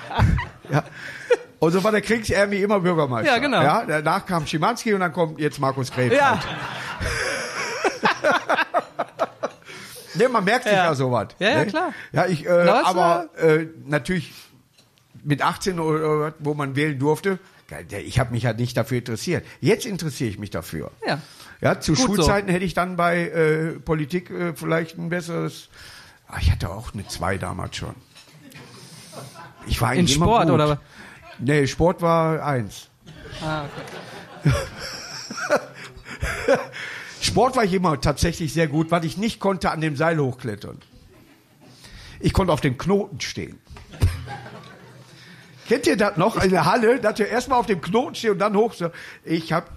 ja. 0.70 0.82
Und 1.58 1.72
so 1.72 1.82
war 1.82 1.90
der 1.92 2.02
Kriegs 2.02 2.28
irgendwie 2.28 2.60
immer 2.62 2.80
Bürgermeister. 2.80 3.32
Ja, 3.32 3.38
genau. 3.38 3.62
Ja, 3.62 3.84
danach 3.86 4.26
kam 4.26 4.46
Schimanski 4.46 4.92
und 4.92 5.00
dann 5.00 5.12
kommt 5.12 5.40
jetzt 5.40 5.58
Markus 5.58 5.90
Krebs. 5.90 6.14
Ja, 6.14 6.38
Ne, 10.18 10.28
man 10.28 10.44
merkt 10.44 10.64
sich 10.64 10.72
ja, 10.72 10.84
Ja. 10.86 10.94
sowas. 10.94 11.28
Ja, 11.38 11.48
ja, 11.50 11.58
ne? 11.58 11.66
klar. 11.66 11.92
Ja, 12.12 12.26
ich, 12.26 12.46
äh, 12.46 12.50
aber 12.50 13.28
äh, 13.36 13.66
natürlich 13.86 14.32
mit 15.24 15.42
18 15.42 15.80
oder 15.80 16.34
wo 16.38 16.54
man 16.54 16.76
wählen 16.76 16.98
durfte, 16.98 17.38
ich 17.90 18.18
habe 18.20 18.32
mich 18.32 18.46
halt 18.46 18.58
nicht 18.58 18.76
dafür 18.76 18.98
interessiert. 18.98 19.44
Jetzt 19.60 19.86
interessiere 19.86 20.30
ich 20.30 20.38
mich 20.38 20.50
dafür. 20.50 20.90
ja. 21.06 21.20
Ja, 21.62 21.80
zu 21.80 21.92
Gut 21.94 22.00
so. 22.00 22.06
Schulzeiten 22.16 22.50
hätte 22.50 22.66
ich 22.66 22.74
dann 22.74 22.96
bei 22.96 23.28
äh, 23.28 23.78
Politik 23.80 24.28
äh, 24.30 24.52
vielleicht 24.54 24.98
ein 24.98 25.08
besseres. 25.08 25.70
Ah, 26.28 26.36
ich 26.38 26.52
hatte 26.52 26.68
auch 26.68 26.92
eine 26.92 27.06
2 27.08 27.38
damals 27.38 27.76
schon. 27.76 27.94
Ich 29.66 29.80
war 29.80 29.94
In 29.94 30.06
Sport 30.06 30.44
gut. 30.44 30.52
oder? 30.52 30.80
Nee, 31.38 31.66
Sport 31.66 32.02
war 32.02 32.44
eins. 32.44 32.88
Ah, 33.42 33.64
okay. 34.44 34.52
Sport 37.26 37.56
war 37.56 37.64
ich 37.64 37.72
immer 37.72 38.00
tatsächlich 38.00 38.52
sehr 38.52 38.68
gut, 38.68 38.90
weil 38.90 39.04
ich 39.04 39.16
nicht 39.16 39.40
konnte 39.40 39.70
an 39.70 39.80
dem 39.80 39.96
Seil 39.96 40.18
hochklettern. 40.18 40.78
Ich 42.20 42.32
konnte 42.32 42.52
auf 42.52 42.60
dem 42.60 42.78
Knoten 42.78 43.20
stehen. 43.20 43.58
Kennt 45.68 45.86
ihr 45.88 45.96
das 45.96 46.16
noch 46.16 46.40
in 46.42 46.50
der 46.50 46.64
Halle, 46.64 47.00
dass 47.00 47.18
ihr 47.18 47.26
erstmal 47.26 47.58
auf 47.58 47.66
dem 47.66 47.80
Knoten 47.80 48.14
steht 48.14 48.30
und 48.30 48.38
dann 48.38 48.56
hoch? 48.56 48.72
Ich 49.24 49.52
hab, 49.52 49.70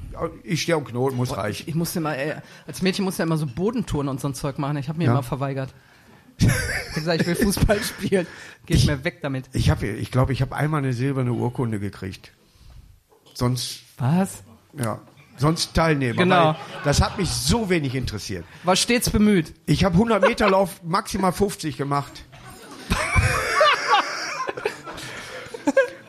ich 0.44 0.62
stehe 0.62 0.76
am 0.78 0.84
Knoten, 0.86 1.18
muss 1.18 1.36
reichen. 1.36 1.64
Ich 1.68 1.74
musste 1.74 2.00
mal, 2.00 2.14
äh, 2.14 2.36
als 2.68 2.84
Mädchen 2.84 3.04
musste 3.06 3.24
ja 3.24 3.26
immer 3.26 3.38
so 3.38 3.48
Bodentouren 3.48 4.08
und 4.08 4.22
so 4.22 4.28
ein 4.28 4.36
Zeug 4.36 4.60
machen. 4.60 4.78
Ich 4.78 4.88
habe 4.88 5.00
mir 5.00 5.06
Ja. 5.06 5.12
immer 5.12 5.24
verweigert. 5.24 5.74
Ich 6.38 6.48
hab 6.48 6.94
gesagt, 6.94 7.22
ich 7.22 7.28
will 7.28 7.36
Fußball 7.36 7.82
spielen. 7.84 8.28
Geht 8.68 8.86
mir 8.86 9.04
weg 9.04 9.20
damit. 9.24 9.46
Ich 9.54 9.70
habe, 9.72 9.88
ich 9.88 10.12
glaube, 10.12 10.32
ich 10.32 10.42
habe 10.44 10.56
einmal 10.56 10.78
eine 10.80 10.94
silberne 10.94 11.34
Urkunde 11.34 11.80
gekriegt. 11.80 12.32
Sonst, 13.34 13.82
Was? 13.98 14.44
ja, 14.78 15.00
sonst 15.40 15.74
Teilnehmer. 15.74 16.24
Genau. 16.24 16.56
Das 16.84 17.02
hat 17.02 17.18
mich 17.18 17.30
so 17.30 17.70
wenig 17.70 17.96
interessiert. 17.96 18.46
War 18.64 18.76
stets 18.76 19.10
bemüht. 19.10 19.54
Ich 19.66 19.84
habe 19.84 19.96
100 19.96 20.22
Meter 20.22 20.50
Lauf 20.50 20.82
maximal 20.84 21.32
50 21.32 21.78
gemacht. 21.78 22.24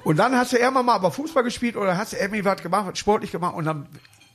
Und 0.03 0.17
dann 0.17 0.35
hast 0.35 0.53
du 0.53 0.57
irgendwann 0.57 0.87
mal 0.87 0.95
aber 0.95 1.13
Fußball 1.13 1.45
gespielt 1.45 1.77
oder 1.77 1.97
hast 1.97 2.15
du 2.15 2.17
irgendwie 2.17 2.45
was 2.45 2.61
gemacht, 2.63 2.99
sportlich 2.99 3.31
gemacht 3.31 3.55
und 3.55 3.65
dann 3.65 3.87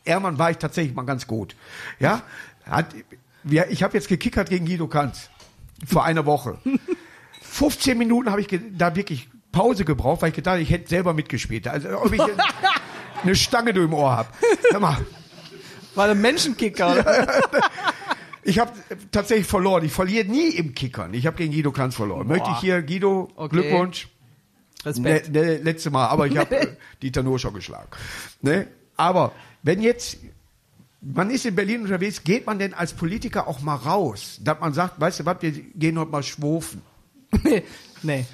irgendwann 0.06 0.38
war 0.40 0.52
ich 0.52 0.58
tatsächlich 0.58 0.96
mal 0.96 1.04
ganz 1.04 1.28
gut. 1.28 1.56
Ja, 2.00 2.22
hat, 2.66 2.86
ich 3.44 3.84
habe 3.84 3.94
jetzt 3.96 4.08
gekickert 4.08 4.50
gegen 4.50 4.66
Guido 4.66 4.88
Kanz 4.88 5.30
vor 5.86 6.06
einer 6.06 6.26
Woche. 6.26 6.60
15 7.42 7.98
Minuten 7.98 8.32
habe 8.32 8.40
ich 8.40 8.60
da 8.72 8.96
wirklich 8.96 9.28
Pause 9.52 9.84
gebraucht, 9.84 10.22
weil 10.22 10.30
ich 10.30 10.36
gedacht, 10.36 10.60
ich 10.60 10.70
hätte 10.70 10.88
selber 10.88 11.14
mitgespielt. 11.14 11.68
Also 11.68 12.00
ob 12.00 12.14
ich 12.14 12.22
eine 13.24 13.36
Stange 13.36 13.74
du 13.74 13.84
im 13.84 13.94
Ohr 13.94 14.18
hab. 14.18 14.34
Hör 14.72 14.80
mal, 14.80 14.98
War 15.96 16.10
ein 16.10 16.22
Menschenkicker. 16.22 16.92
Oder? 16.92 17.28
Ich 18.48 18.60
habe 18.60 18.74
tatsächlich 19.12 19.48
verloren. 19.48 19.84
Ich 19.86 19.92
verliere 19.92 20.28
nie 20.28 20.50
im 20.50 20.76
Kickern. 20.76 21.16
Ich 21.16 21.26
habe 21.26 21.36
gegen 21.36 21.52
Guido 21.52 21.72
Kanz 21.72 21.96
verloren. 21.96 22.28
Möchte 22.28 22.48
ich 22.52 22.58
hier, 22.58 22.84
Guido, 22.84 23.28
Okay. 23.36 23.56
Glückwunsch. 23.56 24.08
Respekt. 24.86 25.34
Ne, 25.34 25.42
ne, 25.42 25.58
letzte 25.58 25.90
Mal, 25.90 26.06
aber 26.10 26.28
ich 26.28 26.38
habe 26.38 26.56
äh, 26.56 26.68
Dieter 27.02 27.24
schon 27.40 27.56
geschlagen. 27.56 27.90
Ne? 28.42 28.68
Aber 28.98 29.32
wenn 29.64 29.82
jetzt, 29.82 30.20
man 31.02 31.32
ist 31.32 31.48
in 31.48 31.56
Berlin 31.56 31.82
unterwegs, 31.82 32.24
geht 32.24 32.46
man 32.46 32.60
denn 32.60 32.76
als 32.76 32.94
Politiker 32.94 33.48
auch 33.48 33.62
mal 33.62 33.78
raus? 33.78 34.40
Dass 34.44 34.60
man 34.60 34.74
sagt, 34.74 35.02
weißt 35.02 35.22
du 35.22 35.26
was, 35.26 35.42
wir 35.42 35.52
gehen 35.52 35.98
heute 35.98 36.12
mal 36.12 36.22
schwufen. 36.22 36.84
nee. 37.42 37.64
nee. 38.04 38.26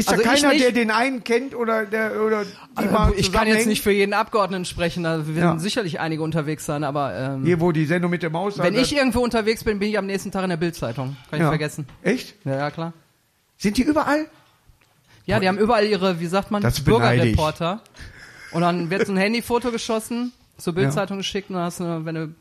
Ist 0.00 0.08
Also 0.08 0.22
ich 0.22 0.28
keiner, 0.28 0.56
der 0.58 0.72
den 0.72 0.90
einen 0.90 1.22
kennt 1.24 1.54
oder 1.54 1.84
der 1.84 2.22
oder 2.22 2.44
die 2.44 2.50
Also, 2.74 3.14
ich 3.16 3.30
kann 3.32 3.46
jetzt 3.46 3.66
nicht 3.66 3.82
für 3.82 3.90
jeden 3.92 4.14
Abgeordneten 4.14 4.64
sprechen, 4.64 5.02
da 5.04 5.26
werden 5.26 5.36
Ja. 5.38 5.58
sicherlich 5.58 6.00
einige 6.00 6.22
unterwegs 6.22 6.64
sein, 6.64 6.84
aber 6.84 7.14
ähm, 7.14 7.44
Hier, 7.44 7.60
wo 7.60 7.70
die 7.70 7.84
Sendung 7.84 8.10
mit 8.10 8.22
der 8.22 8.30
Maus 8.30 8.56
wenn 8.58 8.74
ich 8.74 8.94
irgendwo 8.96 9.20
unterwegs 9.20 9.62
bin, 9.64 9.78
bin 9.78 9.90
ich 9.90 9.98
am 9.98 10.06
nächsten 10.06 10.30
Tag 10.30 10.44
in 10.44 10.50
der 10.50 10.56
Bildzeitung. 10.56 11.16
Kann 11.30 11.38
ich 11.38 11.42
ja. 11.42 11.48
vergessen. 11.48 11.86
Echt? 12.02 12.34
Ja, 12.44 12.56
ja, 12.56 12.70
klar. 12.70 12.92
Sind 13.58 13.76
die 13.76 13.82
überall? 13.82 14.26
Ja, 15.26 15.38
die 15.38 15.46
haben 15.48 15.58
überall 15.58 15.84
ihre, 15.86 16.18
wie 16.18 16.26
sagt 16.26 16.50
man, 16.50 16.62
Das 16.62 16.78
ich. 16.78 16.84
Bürgerreporter. 16.84 17.80
Und 18.52 18.62
dann 18.62 18.88
wird 18.90 19.06
so 19.06 19.12
ein 19.12 19.16
Handyfoto 19.18 19.70
geschossen, 19.70 20.32
zur 20.56 20.72
Bildzeitung 20.74 21.18
geschickt 21.18 21.50
und 21.50 21.56
dann 21.56 21.64
hast 21.66 21.78
du 21.80 21.84
eine, 21.84 22.04
wenn 22.06 22.16
eine 22.16 22.34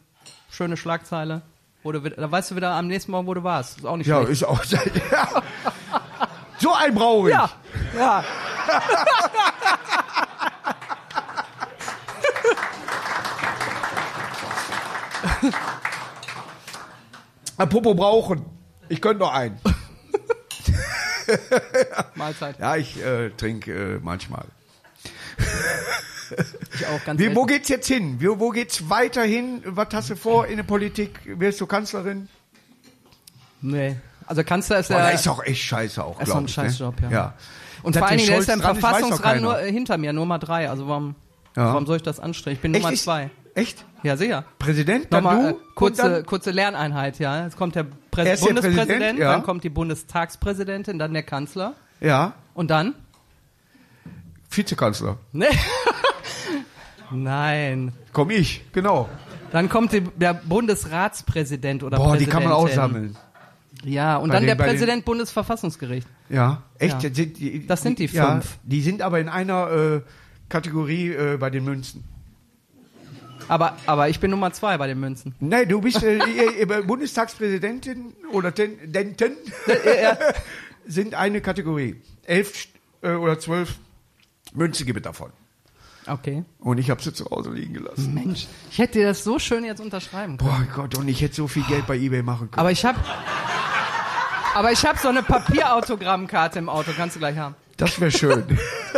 schöne 0.50 0.78
Schlagzeile. 0.78 1.42
Wieder- 1.84 2.10
da 2.12 2.32
weißt 2.32 2.52
du 2.52 2.56
wieder 2.56 2.72
am 2.72 2.88
nächsten 2.88 3.12
Morgen, 3.12 3.28
wo 3.28 3.34
du 3.34 3.44
warst. 3.44 3.78
Ist 3.80 3.86
auch 3.86 3.96
nicht 3.98 4.08
Ja, 4.08 4.18
schlecht. 4.24 4.32
ist 4.32 4.44
auch. 4.44 4.64
Ja. 5.12 5.44
So 6.60 6.74
ein 6.74 6.94
brauche 6.94 7.30
ich. 7.30 7.36
Ja, 7.36 7.50
ja. 7.98 8.24
Apropos 17.58 17.96
brauchen. 17.96 18.46
Ich 18.88 19.02
könnte 19.02 19.20
noch 19.20 19.34
einen. 19.34 19.60
Mahlzeit. 22.16 22.60
Ja, 22.60 22.76
ich 22.76 23.04
äh, 23.04 23.30
trinke 23.32 23.96
äh, 23.96 24.00
manchmal. 24.02 24.46
Ich 26.76 26.86
auch 26.86 27.04
ganz 27.06 27.20
Wie, 27.20 27.36
wo 27.36 27.46
geht's 27.46 27.70
jetzt 27.70 27.88
hin? 27.88 28.22
Wie, 28.22 28.28
wo 28.28 28.52
geht's 28.52 28.88
weiterhin? 28.88 29.64
Was 29.66 29.88
hast 29.94 30.12
du 30.12 30.16
vor 30.16 30.46
in 30.46 30.58
der 30.58 30.64
Politik? 30.64 31.20
Wirst 31.26 31.60
du 31.60 31.66
Kanzlerin? 31.66 32.30
Nee. 33.62 33.96
Also 34.30 34.44
Kanzler 34.44 34.78
ist 34.78 34.92
ja... 34.92 35.00
das 35.00 35.16
ist 35.16 35.26
doch 35.26 35.44
echt 35.44 35.64
scheiße 35.64 36.04
auch, 36.04 36.12
ist 36.12 36.20
doch 36.20 36.26
glaube 36.26 36.40
ein 36.42 36.46
ich. 36.46 36.54
Scheißjob, 36.54 37.02
ne? 37.02 37.08
ja. 37.08 37.12
ja. 37.12 37.34
Und 37.82 37.98
vor 37.98 38.08
allen 38.08 38.18
der 38.18 38.26
Dingen, 38.26 38.30
der 38.30 38.40
ist 38.40 38.48
ja 38.48 38.54
im 38.54 38.62
ist, 39.14 39.22
keiner. 39.24 39.42
nur 39.42 39.60
äh, 39.60 39.72
hinter 39.72 39.98
mir, 39.98 40.14
Nummer 40.14 40.38
drei. 40.38 40.70
Also 40.70 40.88
warum, 40.88 41.16
Ja. 41.56 41.66
warum 41.74 41.88
soll 41.88 41.98
ich 41.98 42.04
das 42.04 42.20
anstrengen? 42.20 42.58
Ich 42.58 42.62
bin 42.62 42.72
Nummer 42.74 42.92
Echt? 42.92 43.02
zwei. 43.04 43.32
Echt? 43.56 43.86
Ja, 44.04 44.18
sicher. 44.18 44.46
Präsident? 44.60 45.08
Dann 45.10 45.24
Nochmal 45.24 45.54
du? 45.54 45.58
äh, 45.58 45.62
kurze, 45.74 46.02
dann, 46.04 46.26
kurze 46.28 46.52
Lerneinheit, 46.52 47.18
ja. 47.18 47.44
Jetzt 47.44 47.58
kommt 47.58 47.74
der 47.74 47.88
Prä 48.12 48.26
Erst 48.28 48.44
der 48.44 48.48
Bundespräsident, 48.54 48.88
Präsident, 48.88 49.20
ja. 49.20 49.32
dann 49.32 49.44
kommt 49.44 49.64
die 49.64 49.70
Bundestagspräsidentin, 49.70 51.00
dann 51.00 51.14
der 51.14 51.24
Kanzler. 51.24 51.74
ja, 52.00 52.34
Und 52.54 52.70
dann? 52.70 52.94
Vizekanzler. 54.52 55.18
Nee. 55.32 55.46
Nein. 57.12 57.94
Komm 58.14 58.30
ich, 58.30 58.64
genau. 58.72 59.10
Dann 59.52 59.70
kommt 59.70 59.92
der 60.18 60.34
Bundesratspräsident 60.34 61.84
oder 61.84 61.98
Boah, 61.98 62.18
die 62.18 62.28
kann 62.28 62.44
man 62.44 62.54
auch 62.54 62.68
sammeln. 62.70 63.18
Ja, 63.86 64.18
und 64.18 64.30
Bei 64.30 64.36
dann 64.36 64.44
den- 64.44 64.48
der 64.48 64.56
bei 64.56 64.66
den- 64.66 64.72
Präsident 64.74 65.06
Bundesverfassungsgericht. 65.06 66.08
Ja, 66.30 66.64
echt? 66.78 67.02
Ja. 67.02 67.10
Das 67.10 67.16
sind 67.18 67.38
die, 67.40 67.66
Das 67.68 67.82
sind 67.82 68.00
die 68.00 68.06
Ja, 68.08 68.32
fünf. 68.34 68.58
die 68.64 68.82
sind 68.82 69.02
aber 69.02 69.20
in 69.20 69.30
einer 69.30 69.72
äh, 69.72 70.02
Kategorie 70.50 71.10
äh, 71.14 71.38
bei 71.38 71.50
den 71.50 71.64
Münzen. 71.64 72.04
Aber, 73.48 73.78
aber 73.88 74.10
ich 74.10 74.20
bin 74.20 74.30
Nummer 74.32 74.52
zwei 74.54 74.78
bei 74.78 74.86
den 74.88 75.00
Münzen. 75.00 75.34
Nein, 75.40 75.68
du 75.70 75.82
bist 75.82 76.04
äh, 76.04 76.18
ihr- 76.36 76.58
ihr 76.60 76.84
Bundestagspräsidentin 76.84 78.14
oder 78.32 78.54
Ten, 78.54 78.92
Denten 78.92 79.34
sind 80.86 81.16
eine 81.16 81.42
Kategorie. 81.42 81.96
Elf 82.26 82.68
äh, 83.02 83.12
oder 83.14 83.40
zwölf 83.40 83.76
Münzen 84.54 84.86
gibt 84.86 84.98
es 84.98 85.04
davon. 85.04 85.32
Okay. 86.10 86.44
Und 86.60 86.78
ich 86.78 86.90
habe 86.90 87.02
sie 87.02 87.14
zu 87.14 87.26
Hause 87.30 87.52
liegen 87.52 87.74
gelassen. 87.74 88.14
Mensch, 88.14 88.48
ich 88.72 88.78
hätte 88.78 89.00
dir 89.00 89.08
das 89.08 89.24
so 89.24 89.40
schön 89.40 89.64
jetzt 89.64 89.80
unterschreiben 89.80 90.38
können. 90.38 90.50
Boah 90.50 90.68
Gott, 90.76 90.98
und 90.98 91.08
ich 91.08 91.22
hätte 91.22 91.36
so 91.36 91.48
viel 91.48 91.64
Geld 91.64 91.88
bei 91.88 91.98
eBay 91.98 92.24
machen 92.24 92.52
können. 92.52 92.60
Aber 92.60 92.72
ich 92.72 92.84
habe 92.86 92.98
aber 94.56 94.72
ich 94.72 94.86
habe 94.86 94.98
so 94.98 95.10
eine 95.10 95.24
Papierautogrammkarte 95.24 96.60
im 96.60 96.70
Auto, 96.70 96.92
kannst 96.96 97.16
du 97.16 97.20
gleich 97.20 97.38
haben. 97.38 97.56
Das 97.78 98.00
wäre 98.02 98.12
schön. 98.12 98.44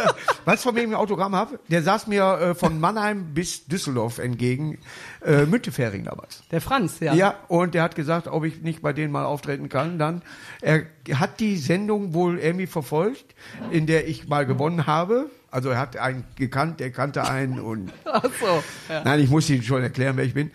weißt 0.45 0.65
du, 0.65 0.69
von 0.69 0.75
wem 0.75 0.89
ich 0.89 0.95
ein 0.95 0.99
Autogramm 0.99 1.35
habe? 1.35 1.59
Der 1.67 1.83
saß 1.83 2.07
mir 2.07 2.23
äh, 2.23 2.55
von 2.55 2.79
Mannheim 2.79 3.35
bis 3.35 3.65
Düsseldorf 3.65 4.17
entgegen. 4.17 4.79
Äh, 5.23 5.45
Müntefering 5.45 6.03
damals. 6.03 6.41
Der 6.49 6.61
Franz, 6.61 6.99
ja. 6.99 7.13
Ja. 7.13 7.35
und 7.47 7.75
der 7.75 7.83
hat 7.83 7.95
gesagt, 7.95 8.27
ob 8.27 8.43
ich 8.43 8.61
nicht 8.61 8.81
bei 8.81 8.91
denen 8.91 9.11
mal 9.11 9.25
auftreten 9.25 9.69
kann. 9.69 9.99
Dann, 9.99 10.23
er 10.61 10.85
hat 11.13 11.39
die 11.39 11.57
Sendung 11.57 12.15
wohl 12.15 12.39
irgendwie 12.39 12.65
verfolgt, 12.65 13.35
in 13.69 13.85
der 13.85 14.07
ich 14.07 14.27
mal 14.27 14.47
gewonnen 14.47 14.87
habe. 14.87 15.29
Also 15.51 15.69
er 15.69 15.77
hat 15.79 15.97
einen 15.97 16.23
gekannt, 16.35 16.79
der 16.79 16.91
kannte 16.91 17.27
einen 17.29 17.59
und 17.59 17.91
Ach 18.05 18.23
so. 18.39 18.63
Ja. 18.93 19.03
nein, 19.03 19.19
ich 19.19 19.29
muss 19.29 19.49
Ihnen 19.49 19.63
schon 19.63 19.83
erklären, 19.83 20.15
wer 20.17 20.23
ich 20.25 20.33
bin. 20.33 20.49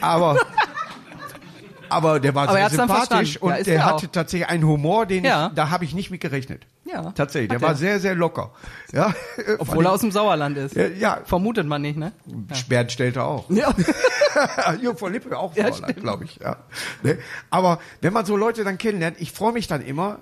Aber 0.00 0.38
aber 1.88 2.18
der 2.20 2.34
war 2.34 2.48
Aber 2.48 2.58
er 2.58 2.70
sehr 2.70 2.78
sympathisch. 2.80 3.34
Ja, 3.34 3.40
und 3.42 3.52
ist 3.58 3.66
der 3.66 3.74
er 3.76 3.84
hatte 3.84 4.06
auch. 4.06 4.10
tatsächlich 4.12 4.48
einen 4.48 4.64
Humor, 4.66 5.04
den 5.06 5.24
Ja. 5.24 5.48
ich, 5.48 5.54
da 5.54 5.70
habe 5.70 5.84
ich 5.84 5.94
nicht 5.94 6.10
mit 6.10 6.20
gerechnet. 6.22 6.66
Ja. 6.84 7.12
Tatsächlich, 7.12 7.50
der 7.50 7.60
war 7.62 7.74
sehr, 7.74 8.00
sehr 8.00 8.14
locker. 8.14 8.50
Ja, 8.92 9.14
Obwohl 9.58 9.86
er 9.86 9.92
aus 9.92 10.00
dem 10.00 10.10
Sauerland 10.10 10.56
ist. 10.58 10.74
ja, 10.76 10.86
ja, 10.88 11.20
Vermutet 11.24 11.66
man 11.66 11.80
nicht, 11.82 11.96
ne? 11.96 12.12
Bernd 12.68 12.92
stellte 12.92 13.22
auch. 13.22 13.48
Ja. 13.50 13.72
Jürgen 14.80 14.98
von 14.98 15.12
Lippe 15.12 15.38
auch 15.38 15.54
Ja, 15.54 15.70
Sauerland, 15.72 15.96
glaube 16.00 16.24
ich. 16.24 16.36
Ja. 16.36 16.56
Ne? 17.02 17.18
Aber 17.50 17.78
wenn 18.00 18.12
man 18.12 18.26
so 18.26 18.36
Leute 18.36 18.64
dann 18.64 18.78
kennenlernt, 18.78 19.20
ich 19.20 19.32
freue 19.32 19.52
mich 19.52 19.68
dann 19.68 19.80
immer, 19.82 20.18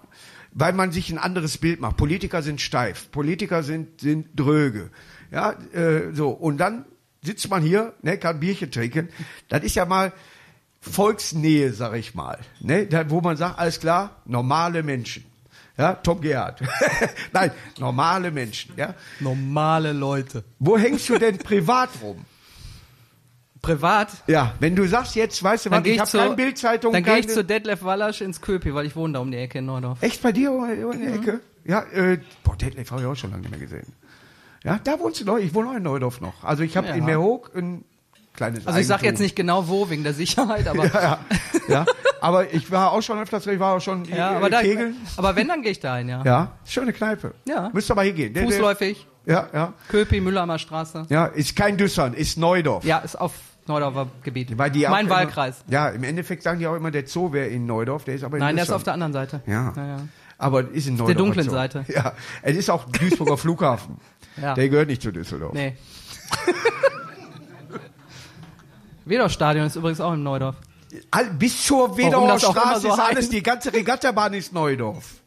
weil 0.52 0.72
man 0.72 0.92
sich 0.92 1.10
ein 1.10 1.18
anderes 1.18 1.58
Bild 1.58 1.80
macht. 1.80 1.96
Politiker 1.96 2.42
sind 2.42 2.60
steif, 2.60 3.10
Politiker 3.10 3.62
sind, 3.62 4.00
sind 4.00 4.28
dröge. 4.34 4.90
Ja, 5.30 5.52
äh, 5.72 6.12
so. 6.12 6.30
Und 6.30 6.58
dann 6.58 6.84
sitzt 7.22 7.48
man 7.50 7.62
hier, 7.62 7.94
ne, 8.02 8.18
kann 8.18 8.40
Bierchen 8.40 8.70
trinken. 8.70 9.08
Das 9.48 9.62
ist 9.62 9.74
ja 9.74 9.84
mal 9.84 10.12
Volksnähe, 10.80 11.72
sag 11.72 11.94
ich 11.94 12.14
mal. 12.14 12.38
Ne? 12.60 12.86
Da, 12.86 13.10
wo 13.10 13.20
man 13.20 13.36
sagt, 13.36 13.58
alles 13.58 13.80
klar, 13.80 14.22
normale 14.24 14.82
Menschen. 14.82 15.24
Ja, 15.76 15.94
Tom 15.94 16.20
Gerhardt. 16.20 16.62
Nein, 17.32 17.52
normale 17.78 18.30
Menschen. 18.30 18.74
Ja. 18.76 18.94
Normale 19.20 19.92
Leute. 19.92 20.44
Wo 20.58 20.76
hängst 20.76 21.08
du 21.08 21.18
denn 21.18 21.38
privat 21.38 21.90
rum? 22.02 22.24
Privat. 23.62 24.08
Ja, 24.26 24.54
wenn 24.60 24.74
du 24.74 24.86
sagst 24.88 25.14
jetzt, 25.16 25.42
weißt 25.42 25.66
du 25.66 25.70
Dann 25.70 25.80
was, 25.82 25.88
ich 25.88 25.94
ich, 25.94 26.00
habe 26.00 26.10
keine 26.10 26.34
Bildzeitung, 26.36 26.92
dann 26.92 27.02
gehe 27.04 27.18
ich 27.18 27.28
zu 27.28 27.44
Detlef 27.44 27.82
Wallasch 27.84 28.20
ins 28.22 28.40
Köpi, 28.40 28.74
weil 28.74 28.86
ich 28.86 28.96
wohne 28.96 29.14
da 29.14 29.18
um 29.20 29.30
die 29.30 29.36
Ecke 29.36 29.58
in 29.58 29.66
Neudorf. 29.66 30.02
Echt 30.02 30.22
bei 30.22 30.32
dir 30.32 30.50
in 30.72 30.88
Mhm. 30.88 31.00
der 31.04 31.14
Ecke? 31.14 31.40
Ja, 31.64 31.82
äh, 31.92 32.18
boah, 32.42 32.56
Detlef 32.56 32.90
habe 32.90 33.02
ich 33.02 33.06
auch 33.06 33.14
schon 33.16 33.30
lange 33.30 33.42
nicht 33.42 33.50
mehr 33.50 33.60
gesehen. 33.60 33.92
Ja, 34.64 34.78
da 34.82 34.98
wohnst 34.98 35.20
du 35.20 35.24
neu. 35.24 35.38
Ich 35.40 35.54
wohne 35.54 35.70
auch 35.70 35.74
in 35.76 35.82
Neudorf 35.82 36.20
noch. 36.20 36.42
Also 36.42 36.62
ich 36.62 36.76
habe 36.76 36.86
Ja. 36.88 36.94
in 36.94 37.04
Meerhoek 37.04 37.50
ein 37.54 37.84
kleines 38.34 38.66
Also 38.66 38.78
ich 38.78 38.86
sage 38.86 39.04
jetzt 39.06 39.20
nicht 39.20 39.36
genau 39.36 39.68
wo, 39.68 39.90
wegen 39.90 40.04
der 40.04 40.14
Sicherheit, 40.14 40.66
aber, 40.68 40.86
Ja, 40.86 41.00
ja, 41.02 41.18
ja, 41.68 41.86
aber 42.22 42.52
ich 42.54 42.70
war 42.70 42.92
auch 42.92 43.02
schon 43.02 43.18
öfters, 43.18 43.46
ich 43.46 43.58
war 43.60 43.76
auch 43.76 43.80
schon 43.80 44.04
ja, 44.06 44.32
äh, 44.32 44.36
aber, 44.36 44.48
da, 44.50 44.60
Kegeln. 44.62 44.96
aber 45.18 45.36
wenn, 45.36 45.48
dann 45.48 45.62
gehe 45.62 45.72
ich 45.72 45.80
da 45.80 45.96
hin, 45.98 46.08
ja. 46.08 46.22
Ja, 46.24 46.52
schöne 46.64 46.92
Kneipe. 46.94 47.34
Ja. 47.46 47.70
Müsst 47.74 47.90
aber 47.90 48.02
hingehen. 48.04 48.32
Der- 48.32 48.42
der- 48.44 48.52
Fußläufig, 48.52 49.06
Ja, 49.26 49.48
ja. 49.52 49.74
Köpi, 49.88 50.20
Müllermer 50.20 50.58
Straße. 50.58 51.04
Ja, 51.10 51.26
ist 51.26 51.54
kein 51.56 51.76
Düssern, 51.76 52.14
ist 52.14 52.38
Neudorf. 52.38 52.84
Ja, 52.84 52.98
ist 52.98 53.16
auf 53.20 53.32
Neudorfer 53.70 54.08
Gebiet. 54.22 54.56
Weil 54.58 54.70
die 54.70 54.86
mein 54.88 55.06
immer- 55.06 55.16
Wahlkreis. 55.16 55.64
Ja, 55.68 55.88
im 55.88 56.04
Endeffekt 56.04 56.42
sagen 56.42 56.58
die 56.58 56.66
auch 56.66 56.74
immer, 56.74 56.90
der 56.90 57.06
Zoo 57.06 57.32
wäre 57.32 57.48
in 57.48 57.66
Neudorf, 57.66 58.04
der 58.04 58.14
ist 58.16 58.24
aber 58.24 58.36
in 58.36 58.42
Nein, 58.42 58.56
der 58.56 58.64
ist 58.64 58.72
auf 58.72 58.82
der 58.82 58.94
anderen 58.94 59.12
Seite. 59.12 59.40
Ja. 59.46 59.72
ja, 59.76 59.86
ja. 59.86 59.96
Aber 60.38 60.70
ist 60.70 60.86
in 60.86 60.94
Neudorf. 60.94 61.08
der 61.08 61.16
dunklen 61.16 61.44
so. 61.46 61.50
Seite. 61.52 61.84
Ja, 61.88 62.12
es 62.42 62.56
ist 62.56 62.70
auch 62.70 62.84
Duisburger 62.90 63.36
Flughafen. 63.44 63.96
Ja. 64.40 64.54
Der 64.54 64.68
gehört 64.68 64.88
nicht 64.88 65.02
zu 65.02 65.12
Düsseldorf. 65.12 65.52
Nee. 65.52 65.76
Wedorf-Stadion 69.04 69.66
ist 69.66 69.76
übrigens 69.76 70.00
auch 70.00 70.14
in 70.14 70.22
Neudorf. 70.22 70.56
All, 71.10 71.30
bis 71.30 71.64
zur 71.64 71.96
immer 71.98 72.38
Straße 72.38 72.80
so 72.80 72.88
ist 72.88 72.98
alles, 72.98 73.28
die 73.28 73.42
ganze 73.42 73.72
Regattabahn 73.72 74.34
ist 74.34 74.52
Neudorf. 74.52 75.20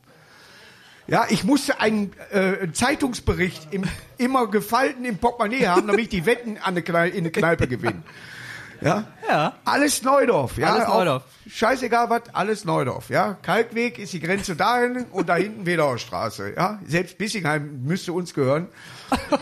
Ja, 1.08 1.26
ich 1.30 1.44
musste 1.44 1.80
einen 1.80 2.12
äh, 2.32 2.72
Zeitungsbericht 2.72 3.68
im, 3.72 3.84
immer 4.18 4.48
gefalten 4.48 5.04
im 5.04 5.18
Portemonnaie 5.18 5.68
haben, 5.68 5.88
damit 5.88 6.02
ich 6.04 6.10
die 6.10 6.26
Wetten 6.26 6.58
an 6.64 6.76
der 6.76 6.84
Kneipe, 6.84 7.16
in 7.18 7.24
der 7.26 7.34
Kneipe 7.34 7.68
gewinne. 7.68 8.04
Ja? 8.84 9.06
Ja. 9.28 9.54
Alles 9.66 10.04
Neudorf, 10.04 10.58
ja. 10.58 10.74
Alles 10.74 10.86
Auch 10.86 10.98
Neudorf. 11.00 11.24
Scheißegal 11.50 12.10
was, 12.10 12.22
alles 12.34 12.66
Neudorf, 12.66 13.10
ja. 13.10 13.34
Kalkweg 13.42 14.00
ist 14.00 14.14
die 14.14 14.20
Grenze 14.20 14.56
dahin 14.56 15.06
und 15.12 15.30
da 15.30 15.36
hinten 15.36 15.66
Wedauer 15.66 15.98
Straße, 15.98 16.54
ja. 16.56 16.80
Selbst 16.86 17.18
Bissingheim 17.18 17.84
müsste 17.84 18.14
uns 18.14 18.34
gehören. 18.34 18.68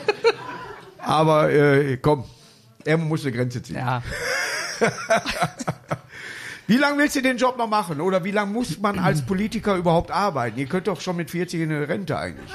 Aber 0.98 1.52
äh, 1.52 1.98
komm, 1.98 2.26
er 2.86 2.98
muss 2.98 3.24
eine 3.24 3.32
Grenze 3.32 3.62
ziehen. 3.62 3.78
Ja. 3.78 4.02
Wie 6.68 6.78
lange 6.78 7.00
willst 7.00 7.18
du 7.18 7.22
den 7.22 7.38
Job 7.38 7.58
noch 7.58 7.68
machen? 7.68 8.00
Oder 8.00 8.24
wie 8.24 8.32
lange 8.32 8.54
muss 8.54 8.80
man 8.80 8.98
als 8.98 9.24
Politiker 9.24 9.76
überhaupt 9.76 10.10
arbeiten? 10.10 10.58
Ihr 10.58 10.68
könnt 10.68 10.88
doch 10.88 11.02
schon 11.02 11.18
mit 11.18 11.30
40 11.30 11.60
in 11.60 11.70
eine 11.70 11.90
Rente 11.90 12.18
eigentlich. 12.18 12.50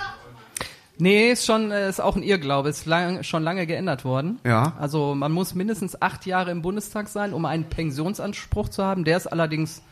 Nee, 0.99 1.33
ist 1.33 1.45
schon, 1.45 1.71
äh, 1.71 1.89
ist 1.89 2.01
auch 2.01 2.17
ein 2.17 2.23
Irrglaube, 2.23 2.69
ist 2.69 2.87
lang, 2.87 3.23
schon 3.23 3.43
lange 3.43 3.67
geändert 3.67 4.05
worden. 4.05 4.39
Ja. 4.45 4.75
Also 4.79 5.15
man 5.15 5.33
muss 5.33 5.55
mindestens 5.55 6.01
acht 6.01 6.25
Jahre 6.27 6.51
im 6.51 6.63
Bundestag 6.63 7.09
sein, 7.09 7.33
um 7.35 7.45
einen 7.45 7.65
Pensionsanspruch 7.65 8.69
zu 8.71 8.83
haben. 8.83 9.05
Der 9.05 9.17
ist 9.17 9.27
allerdings 9.27 9.83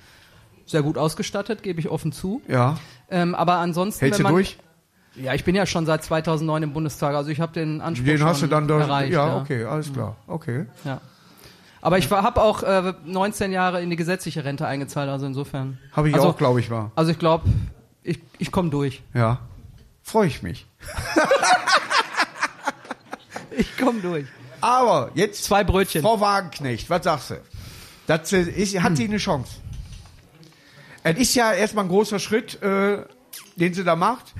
sehr 0.66 0.82
gut 0.82 0.96
ausgestattet, 0.96 1.62
gebe 1.62 1.80
ich 1.80 1.88
offen 1.88 2.12
zu. 2.12 2.40
Ja. 2.48 2.78
Ähm, 3.10 3.34
aber 3.34 3.56
ansonsten, 3.56 4.00
Hältst 4.00 4.20
wenn 4.20 4.24
du 4.24 4.32
man, 4.32 4.34
durch? 4.34 4.58
Ja, 5.16 5.34
ich 5.34 5.44
bin 5.44 5.54
ja 5.54 5.66
schon 5.66 5.86
seit 5.86 6.02
2009 6.02 6.64
im 6.64 6.72
Bundestag, 6.72 7.14
also 7.14 7.30
ich 7.30 7.40
habe 7.40 7.52
den 7.52 7.80
Anspruch 7.80 8.06
Den 8.06 8.18
schon 8.18 8.26
hast 8.26 8.42
du 8.42 8.46
dann 8.46 8.66
durch. 8.66 8.82
erreicht. 8.82 9.12
ja, 9.12 9.36
okay, 9.36 9.64
alles 9.64 9.92
klar. 9.92 10.16
Okay. 10.26 10.66
Ja. 10.84 11.00
Aber 11.82 11.98
ich 11.98 12.10
habe 12.10 12.42
auch 12.42 12.62
äh, 12.62 12.94
19 13.04 13.52
Jahre 13.52 13.82
in 13.82 13.90
die 13.90 13.96
gesetzliche 13.96 14.44
Rente 14.44 14.66
eingezahlt, 14.66 15.10
also 15.10 15.26
insofern. 15.26 15.78
Habe 15.92 16.08
ich 16.08 16.14
also, 16.14 16.28
auch, 16.28 16.36
glaube 16.38 16.58
ich, 16.60 16.70
war. 16.70 16.90
Also 16.96 17.10
ich 17.12 17.18
glaube, 17.18 17.44
ich, 18.02 18.20
ich 18.38 18.50
komme 18.50 18.70
durch. 18.70 19.02
Ja. 19.12 19.40
Freue 20.04 20.28
ich 20.28 20.42
mich. 20.42 20.66
Ich 23.56 23.76
komme 23.76 24.00
durch. 24.00 24.26
Aber 24.60 25.10
jetzt, 25.14 25.44
Zwei 25.44 25.64
Brötchen. 25.64 26.02
Frau 26.02 26.20
Wagenknecht, 26.20 26.90
was 26.90 27.04
sagst 27.04 27.30
du? 27.30 27.40
Das 28.06 28.32
äh, 28.32 28.42
ist, 28.42 28.78
hat 28.80 28.96
sie 28.96 29.04
eine 29.04 29.18
Chance. 29.18 29.52
Es 31.02 31.18
ist 31.18 31.34
ja 31.34 31.52
erstmal 31.52 31.84
ein 31.84 31.88
großer 31.88 32.18
Schritt, 32.18 32.60
äh, 32.62 33.04
den 33.56 33.74
sie 33.74 33.84
da 33.84 33.94
macht. 33.94 34.34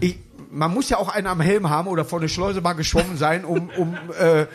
Ich, 0.00 0.18
man 0.50 0.72
muss 0.72 0.90
ja 0.90 0.98
auch 0.98 1.08
einen 1.08 1.26
am 1.26 1.40
Helm 1.40 1.70
haben 1.70 1.88
oder 1.88 2.04
vor 2.04 2.20
der 2.20 2.28
Schleuse 2.28 2.60
mal 2.60 2.74
geschwommen 2.74 3.16
sein, 3.16 3.44
um, 3.44 3.70
um 3.70 3.96
äh, 4.18 4.46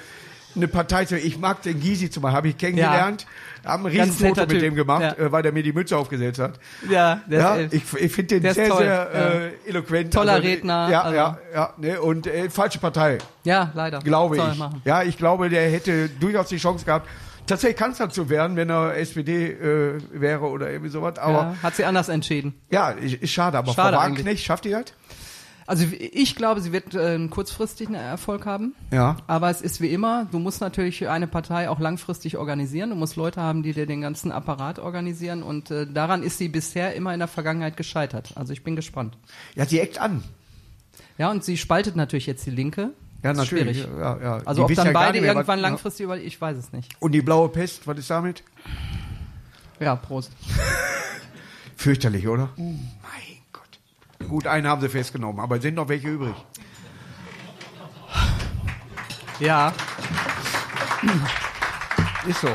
eine 0.55 0.67
Partei 0.67 1.05
zu. 1.05 1.17
Ich 1.17 1.37
mag 1.37 1.61
den 1.61 1.79
Gysi 1.79 2.09
zum 2.09 2.23
Beispiel, 2.23 2.37
habe 2.37 2.47
ich 2.49 2.57
kennengelernt. 2.57 3.25
Haben 3.65 3.85
ein 3.87 3.91
Riesenfoto 3.91 4.41
mit 4.45 4.61
dem 4.61 4.75
gemacht, 4.75 5.01
Ja. 5.01 5.25
äh, 5.25 5.31
weil 5.31 5.41
der 5.41 5.51
mir 5.51 5.63
die 5.63 5.73
Mütze 5.73 5.97
aufgesetzt 5.97 6.39
hat. 6.39 6.59
Ja, 6.89 7.21
der 7.25 7.39
Ja, 7.39 7.57
ich, 7.71 7.81
ich 7.93 8.11
finde 8.11 8.39
den 8.39 8.53
sehr, 8.53 8.69
toll, 8.69 8.77
sehr 8.83 9.09
ja. 9.13 9.19
äh, 9.19 9.51
eloquent. 9.69 10.13
Toller 10.13 10.33
Also, 10.33 10.47
Redner, 10.47 10.89
Ja, 10.91 11.01
also- 11.01 11.15
ja, 11.15 11.37
ja. 11.53 11.73
Ne, 11.77 11.99
und 12.01 12.27
äh, 12.27 12.49
falsche 12.49 12.77
Partei, 12.79 13.17
ja, 13.43 13.71
leider. 13.73 13.99
glaube 13.99 14.35
Soll 14.35 14.51
ich. 14.53 14.57
Machen. 14.59 14.81
Ja, 14.85 15.01
ich 15.03 15.17
glaube, 15.17 15.49
der 15.49 15.69
hätte 15.71 16.09
durchaus 16.09 16.47
die 16.49 16.57
Chance 16.57 16.85
gehabt. 16.85 17.07
tatsächlich 17.47 17.77
Kanzler 17.77 18.09
zu 18.09 18.29
werden, 18.29 18.55
wenn 18.57 18.69
er 18.71 18.97
SPD 18.97 19.51
äh, 19.51 19.99
wäre 20.13 20.45
oder 20.45 20.69
irgendwie 20.71 20.89
sowas. 20.89 21.17
Aber 21.19 21.33
ja, 21.33 21.55
hat 21.63 21.75
sie 21.75 21.85
anders 21.85 22.09
entschieden. 22.09 22.55
ja, 22.71 22.89
ist, 22.91 23.29
schade. 23.29 23.57
Aber 23.57 23.71
Schade 23.73 23.95
Frau. 23.97 24.03
Wagenknecht, 24.03 24.43
schafft 24.43 24.65
ihr 24.65 24.79
das? 24.79 24.93
Also 25.67 25.85
ich 25.99 26.35
glaube, 26.35 26.61
sie 26.61 26.71
wird 26.71 26.93
äh, 26.93 27.15
einen 27.15 27.31
kurzfristigen 27.31 27.95
Erfolg 27.95 28.45
haben. 28.45 28.75
Ja. 28.91 29.17
Aber 29.25 29.49
es 29.49 29.61
ist 29.61 29.81
wie 29.81 29.87
immer, 29.87 30.27
du 30.31 30.37
musst 30.37 30.61
natürlich 30.61 31.07
eine 31.09 31.25
Partei 31.25 31.69
auch 31.69 31.79
langfristig 31.79 32.37
organisieren. 32.37 32.91
Du 32.91 32.95
musst 32.95 33.15
Leute 33.15 33.41
haben, 33.41 33.63
die 33.63 33.73
dir 33.73 33.87
den 33.87 34.01
ganzen 34.01 34.31
Apparat 34.31 34.77
organisieren. 34.77 35.41
Und 35.41 35.71
äh, 35.71 35.87
daran 35.87 36.21
ist 36.21 36.37
sie 36.37 36.49
bisher 36.49 36.93
immer 36.93 37.13
in 37.13 37.19
der 37.19 37.27
Vergangenheit 37.27 37.77
gescheitert. 37.77 38.33
Also 38.35 38.53
ich 38.53 38.63
bin 38.63 38.75
gespannt. 38.75 39.17
Ja, 39.55 39.65
sie 39.65 39.79
eckt 39.79 39.99
an. 39.99 40.23
Ja, 41.17 41.31
und 41.31 41.43
sie 41.43 41.57
spaltet 41.57 41.95
natürlich 41.95 42.27
jetzt 42.27 42.45
die 42.45 42.51
Linke. 42.51 42.91
Ja, 43.23 43.33
Das 43.33 43.37
natürlich. 43.37 43.81
Schwierig. 43.81 43.97
Ja, 43.99 44.17
ja. 44.21 44.41
Also 44.45 44.67
Die 44.67 44.71
ob 44.73 44.75
dann 44.75 44.85
ja 44.87 44.91
beide 44.93 45.19
mehr, 45.19 45.31
irgendwann 45.33 45.57
was- 45.57 45.61
langfristig 45.63 46.03
über, 46.03 46.19
ich 46.19 46.39
weiß 46.39 46.57
es 46.57 46.73
nicht. 46.73 46.91
Und 46.99 47.13
die 47.13 47.23
blaue 47.23 47.49
Pest, 47.49 47.87
was 47.87 47.97
ist 47.97 48.09
damit? 48.11 48.43
Ja, 49.79 49.95
Prost. 49.95 50.31
Fürchterlich, 51.75 52.27
oder? 52.27 52.49
Gott. 52.55 52.65
Gut, 54.29 54.47
einen 54.47 54.67
haben 54.67 54.81
sie 54.81 54.89
festgenommen, 54.89 55.39
aber 55.39 55.57
es 55.57 55.61
sind 55.61 55.75
noch 55.75 55.87
welche 55.89 56.07
übrig. 56.09 56.35
Ja, 59.39 59.73
Ist 62.27 62.41
so. 62.41 62.49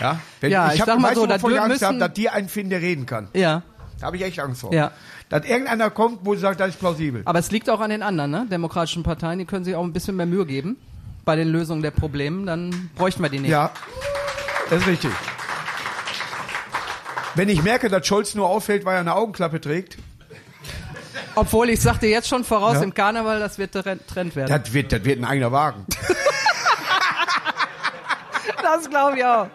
Ja, 0.00 0.20
Wenn, 0.40 0.52
Ja, 0.52 0.72
ich 0.72 0.80
hab- 0.80 0.86
sag 0.86 0.98
mal 1.00 1.08
weißt 1.08 1.16
so, 1.16 1.22
du, 1.22 1.28
da 1.28 1.34
wovon 1.36 1.52
ich 1.52 1.60
Angst 1.60 1.82
habe, 1.82 1.94
müssen- 1.94 2.00
dass 2.00 2.12
die 2.12 2.28
einen 2.30 2.48
finden, 2.48 2.70
der 2.70 2.80
reden 2.80 3.06
kann. 3.06 3.28
ja. 3.34 3.62
Da 4.00 4.06
habe 4.06 4.16
ich 4.16 4.22
echt 4.22 4.38
Angst 4.38 4.60
vor. 4.60 4.72
Ja. 4.72 4.92
Dass 5.28 5.44
irgendeiner 5.44 5.90
kommt, 5.90 6.20
wo 6.22 6.32
sie 6.36 6.40
sagt, 6.40 6.60
das 6.60 6.68
ist 6.68 6.78
plausibel. 6.78 7.22
Aber 7.24 7.40
es 7.40 7.50
liegt 7.50 7.68
auch 7.68 7.80
an 7.80 7.90
den 7.90 8.04
anderen, 8.04 8.30
ne? 8.30 8.46
Demokratischen 8.48 9.02
Parteien, 9.02 9.40
die 9.40 9.44
können 9.44 9.64
sich 9.64 9.74
auch 9.74 9.82
ein 9.82 9.92
bisschen 9.92 10.14
mehr 10.14 10.24
Mühe 10.26 10.46
geben 10.46 10.76
bei 11.24 11.34
den 11.34 11.48
Lösungen 11.48 11.82
der 11.82 11.90
Probleme, 11.90 12.46
dann 12.46 12.90
bräuchten 12.94 13.20
wir 13.24 13.28
die 13.28 13.40
nicht. 13.40 13.50
Ja, 13.50 13.72
das 14.70 14.82
ist 14.82 14.86
richtig. 14.86 15.10
Wenn 17.34 17.48
ich 17.48 17.60
merke, 17.64 17.88
dass 17.88 18.06
Scholz 18.06 18.36
nur 18.36 18.48
auffällt, 18.48 18.84
weil 18.84 18.94
er 18.94 19.00
eine 19.00 19.16
Augenklappe 19.16 19.60
trägt, 19.60 19.98
Obwohl 21.34 21.70
ich 21.70 21.80
sagte 21.80 22.06
jetzt 22.06 22.28
schon 22.28 22.44
voraus 22.44 22.74
Ja. 22.74 22.82
im 22.82 22.94
Karneval, 22.94 23.40
das 23.40 23.58
wird 23.58 23.74
der 23.74 24.06
Trend 24.06 24.36
werden. 24.36 24.62
das 24.62 24.72
wird, 24.72 24.92
das 24.92 25.04
wird 25.04 25.18
ein 25.20 25.24
eigener 25.24 25.50
Wagen. 25.52 25.84
Das 28.60 28.90
glaube 28.90 29.16
ich 29.18 29.24
auch. 29.24 29.46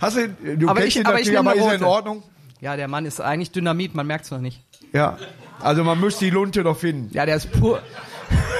Hast 0.00 0.16
du, 0.16 0.28
du 0.28 0.68
Aber 0.68 0.80
kennst 0.80 0.96
ich- 0.96 1.02
ihn 1.02 1.06
aber 1.06 1.20
ich 1.20 1.26
natürlich, 1.26 1.38
aber 1.38 1.54
ist 1.54 1.64
er 1.66 1.74
in 1.74 1.84
Ordnung? 1.84 2.22
Ja, 2.60 2.76
der 2.76 2.88
Mann 2.88 3.04
ist 3.04 3.20
eigentlich 3.20 3.50
Dynamit, 3.52 3.94
man 3.94 4.06
merkt 4.06 4.24
es 4.24 4.30
noch 4.30 4.38
nicht. 4.38 4.62
Ja. 4.92 5.18
Also 5.60 5.84
man 5.84 6.00
müsste 6.00 6.24
die 6.24 6.30
Lunte 6.30 6.62
doch 6.62 6.78
finden. 6.78 7.10
Ja, 7.12 7.26
der 7.26 7.36
ist 7.36 7.52
pur, 7.52 7.82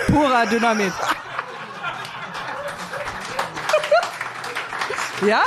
purer 0.08 0.44
Dynamit. 0.46 0.92
ja, 5.26 5.42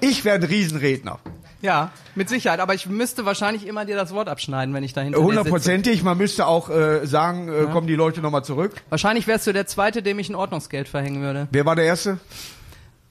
Ich 0.00 0.24
wäre 0.24 0.36
ein 0.36 0.42
Riesenredner. 0.44 1.18
ja, 1.62 1.90
mit 2.16 2.28
Sicherheit. 2.28 2.58
Aber 2.60 2.74
ich 2.74 2.86
müsste 2.88 3.24
wahrscheinlich 3.24 3.66
immer 3.66 3.84
dir 3.84 3.94
das 3.96 4.12
Wort 4.12 4.28
abschneiden, 4.28 4.74
wenn 4.74 4.82
ich 4.82 4.92
dahinter 4.92 5.18
sitze. 5.18 5.28
Hundertprozentig. 5.28 6.02
Man 6.02 6.18
müsste 6.18 6.46
auch 6.46 6.68
äh, 6.70 7.06
sagen, 7.06 7.48
äh, 7.48 7.66
kommen 7.70 7.86
die 7.86 7.94
Leute 7.94 8.20
nochmal 8.22 8.44
zurück. 8.44 8.72
Wahrscheinlich 8.88 9.26
wärst 9.26 9.46
du 9.46 9.52
der 9.52 9.66
Zweite, 9.66 10.02
dem 10.02 10.18
ich 10.18 10.28
ein 10.28 10.34
Ordnungsgeld 10.34 10.88
verhängen 10.88 11.22
würde. 11.22 11.46
Wer 11.52 11.64
war 11.66 11.76
der 11.76 11.84
Erste? 11.84 12.18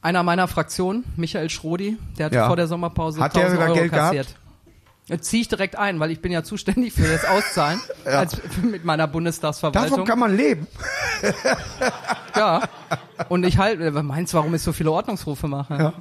Einer 0.01 0.21
meiner 0.23 0.47
Fraktion, 0.47 1.03
Michael 1.15 1.49
Schrodi, 1.49 1.97
der 2.17 2.27
hat 2.27 2.33
Ja. 2.33 2.47
vor 2.47 2.55
der 2.55 2.67
Sommerpause 2.67 3.19
Hat 3.21 3.35
der 3.35 3.43
1000 3.43 3.55
sogar 3.59 3.69
Euro 3.69 3.79
Geld 3.79 3.91
gehabt? 3.91 4.15
kassiert. 4.17 4.35
Jetzt 5.07 5.29
ziehe 5.29 5.41
ich 5.41 5.47
direkt 5.47 5.77
ein, 5.77 5.99
weil 5.99 6.09
ich 6.09 6.19
bin 6.19 6.31
ja 6.31 6.43
zuständig 6.43 6.93
für 6.93 7.07
das 7.07 7.25
Auszahlen 7.25 7.79
Ja. 8.05 8.11
als, 8.19 8.37
mit 8.63 8.85
meiner 8.85 9.03
Davon 9.03 9.13
Bundestagsverwaltung. 9.13 10.03
kann 10.05 10.17
man 10.19 10.35
leben. 10.35 10.67
ja. 12.35 12.61
Und 13.29 13.45
ich 13.45 13.57
halt, 13.57 13.79
meinst 14.03 14.33
du, 14.33 14.37
warum 14.37 14.53
ich 14.55 14.61
so 14.61 14.73
viele 14.73 14.91
Ordnungsrufe 14.91 15.47
mache? 15.47 15.73
Ja. 15.75 15.93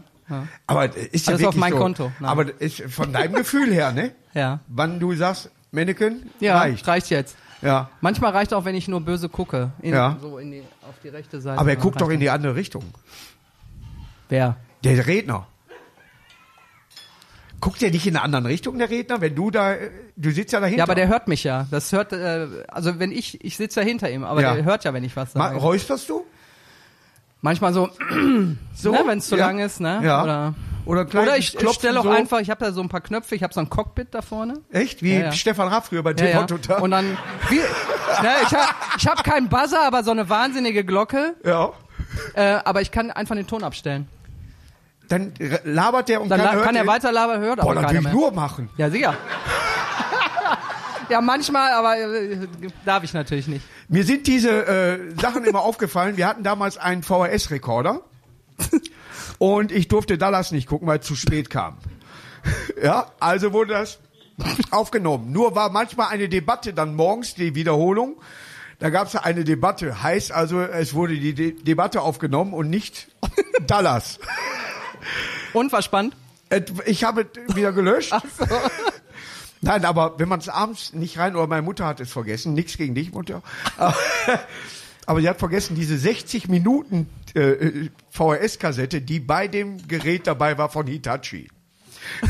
Aber 0.67 0.97
ist 0.97 1.27
ja 1.27 1.35
Alles 1.35 1.47
auf 1.47 1.55
mein 1.57 1.73
so. 1.73 1.79
Konto. 1.79 2.13
Nein. 2.21 2.31
Aber 2.31 2.61
ist 2.61 2.83
von 2.83 3.13
deinem 3.13 3.35
Gefühl 3.37 3.73
her, 3.73 3.93
ne? 3.93 4.13
Ja. 4.33 4.61
Wann 4.69 4.99
du 5.01 5.15
sagst, 5.15 5.51
Manneken, 5.71 6.31
Ja, 6.41 6.59
reicht. 6.59 6.87
reicht. 6.87 7.11
jetzt. 7.11 7.37
Ja. 7.63 7.89
Manchmal 8.01 8.33
reicht 8.33 8.53
auch, 8.55 8.65
wenn 8.65 8.75
ich 8.75 8.89
nur 8.89 9.01
böse 9.01 9.29
gucke. 9.29 9.73
In, 9.81 9.93
Ja. 9.95 10.17
So 10.21 10.39
in 10.39 10.51
die, 10.53 10.63
auf 10.89 10.95
die 11.03 11.09
rechte 11.09 11.41
Seite. 11.41 11.59
Aber 11.61 11.71
er 11.71 11.77
guckt 11.77 12.01
doch 12.01 12.11
in 12.11 12.21
die 12.21 12.31
andere 12.31 12.55
Richtung. 12.57 12.85
Wer? 14.29 14.57
Der 14.83 15.07
Redner. 15.07 15.47
Guckt 17.61 17.81
der 17.81 17.91
nicht 17.91 18.07
in 18.07 18.15
eine 18.17 18.23
andere 18.25 18.53
Richtung, 18.53 18.77
der 18.79 18.91
Redner? 18.91 19.23
Wenn 19.23 19.35
du 19.35 19.51
da, 19.51 19.75
du 20.17 20.31
sitzt 20.31 20.53
ja 20.53 20.61
dahinter. 20.61 20.79
Ja, 20.79 20.85
aber 20.85 20.95
der 20.95 21.09
hört 21.09 21.29
mich 21.29 21.45
ja. 21.45 21.67
Das 21.71 21.93
hört, 21.93 22.13
äh, 22.13 22.47
also 22.69 22.99
wenn 22.99 23.11
ich, 23.11 23.43
ich 23.43 23.57
sitze 23.57 23.81
ja 23.81 23.87
hinter 23.87 24.11
ihm, 24.11 24.23
aber 24.25 24.43
Ja. 24.43 24.55
der 24.55 24.65
hört 24.65 24.85
ja, 24.85 24.93
wenn 24.93 25.05
ich 25.05 25.17
was 25.17 25.35
Ma 25.35 25.49
sage. 25.49 25.61
räusperst 25.61 26.11
du? 26.11 26.27
Manchmal 27.45 27.75
so, 27.75 27.91
So? 28.75 28.91
ne, 28.93 29.03
wenn 29.05 29.19
es 29.19 29.27
zu 29.29 29.37
Ja. 29.37 29.49
lang 29.49 29.59
ist, 29.59 29.79
ne? 29.79 30.01
Ja. 30.03 30.23
Oder, 30.23 30.55
Oder, 30.87 31.03
oder 31.23 31.37
ich 31.37 31.55
Klopfen 31.55 31.79
stelle 31.79 32.01
auch 32.01 32.05
so. 32.05 32.09
einfach, 32.11 32.41
ich 32.41 32.49
habe 32.49 32.65
da 32.65 32.73
so 32.73 32.81
ein 32.81 32.89
paar 32.89 33.03
Knöpfe, 33.03 33.35
ich 33.35 33.43
habe 33.43 33.53
so 33.53 33.61
ein 33.61 33.69
Cockpit 33.69 34.09
da 34.15 34.23
vorne. 34.23 34.55
Echt? 34.73 35.03
Wie 35.03 35.15
Ja. 35.19 35.31
Stefan 35.31 35.69
Raff 35.69 35.87
früher 35.89 36.03
bei 36.03 36.15
TV 36.15 36.31
ja. 36.41 36.47
Total. 36.47 36.81
Und 36.81 36.91
dann, 36.93 37.19
wie, 37.51 37.57
ne, 37.57 38.31
ich 38.47 38.55
habe 38.55 38.69
ich 38.97 39.07
hab 39.07 39.23
keinen 39.25 39.51
Buzzer, 39.51 39.87
aber 39.87 40.03
so 40.05 40.11
eine 40.11 40.29
wahnsinnige 40.31 40.85
Glocke. 40.85 41.35
ja. 41.45 41.71
Äh, 42.35 42.61
aber 42.65 42.81
ich 42.81 42.91
kann 42.93 43.11
einfach 43.11 43.35
den 43.35 43.47
Ton 43.47 43.63
abstellen. 43.65 44.09
Dann 45.09 45.35
labert 45.65 46.09
der 46.09 46.23
und 46.23 46.31
Dann 46.31 46.41
kann, 46.41 46.63
kann 46.63 46.77
er 46.77 46.87
weiter 46.87 47.13
labern, 47.13 47.41
hört 47.43 47.61
Boah, 47.61 47.77
aber 47.77 47.93
ich 47.93 48.01
mehr. 48.01 48.13
nur 48.13 48.31
machen. 48.33 48.71
Ja, 48.79 48.89
sicher. 48.89 49.15
Ja, 51.09 51.21
manchmal, 51.21 51.73
aber 51.73 51.99
äh, 51.99 52.47
darf 52.85 53.05
ich 53.05 53.13
natürlich 53.15 53.47
nicht. 53.49 53.65
Mir 53.89 54.05
sind 54.05 54.27
diese 54.27 54.67
äh, 54.67 54.99
Sachen 55.21 55.45
immer 55.45 55.61
aufgefallen. 55.63 56.17
Wir 56.17 56.27
hatten 56.27 56.43
damals 56.43 56.77
einen 56.79 57.03
VHS-Rekorder 57.03 58.01
und 59.39 59.73
ich 59.73 59.89
durfte 59.89 60.19
Dallas 60.19 60.53
nicht 60.53 60.69
gucken, 60.69 60.87
weil 60.89 60.99
es 61.01 61.07
zu 61.07 61.17
spät 61.17 61.51
kam. 61.51 61.79
Ja, 62.83 63.07
also 63.21 63.55
wurde 63.55 63.73
das 63.73 63.99
aufgenommen. 64.71 65.33
Nur 65.33 65.55
war 65.55 65.71
manchmal 65.71 66.09
eine 66.09 66.29
Debatte 66.29 66.75
dann 66.75 66.95
morgens, 66.95 67.35
die 67.35 67.55
Wiederholung. 67.55 68.17
Da 68.81 68.91
gab 68.91 69.07
es 69.07 69.17
eine 69.17 69.45
Debatte. 69.45 70.03
Heißt 70.03 70.31
also, 70.31 70.61
es 70.61 70.93
wurde 70.93 71.15
die 71.19 71.33
De 71.33 71.53
Debatte 71.53 72.03
aufgenommen 72.03 72.53
und 72.53 72.69
nicht 72.69 73.09
Dallas. 73.67 74.19
Und 75.55 75.73
war 75.73 75.81
spannend. 75.81 76.17
Et- 76.51 76.71
Ich 76.85 77.05
habe 77.05 77.27
es 77.49 77.57
wieder 77.57 77.73
gelöscht. 77.73 78.13
Nein, 79.65 79.85
aber 79.85 80.19
wenn 80.19 80.29
man 80.29 80.41
es 80.41 80.49
abends 80.49 80.93
nicht 80.93 81.19
rein, 81.19 81.35
oder 81.37 81.47
meine 81.47 81.63
Mutter 81.63 81.87
hat 81.87 82.01
es 82.01 82.11
vergessen, 82.11 82.53
nichts 82.55 82.77
gegen 82.77 82.95
dich, 82.95 83.13
Mutter. 83.13 83.43
Aber, 85.07 85.21
sie 85.21 85.29
hat 85.29 85.39
vergessen, 85.39 85.75
diese 85.75 85.99
60 85.99 86.49
Minuten 86.49 87.11
äh, 87.35 87.91
VHS-Kassette, 88.11 89.03
die 89.03 89.21
bei 89.21 89.49
dem 89.49 89.87
Gerät 89.87 90.27
dabei 90.27 90.57
war 90.57 90.69
von 90.71 90.87
Hitachi. 90.87 91.49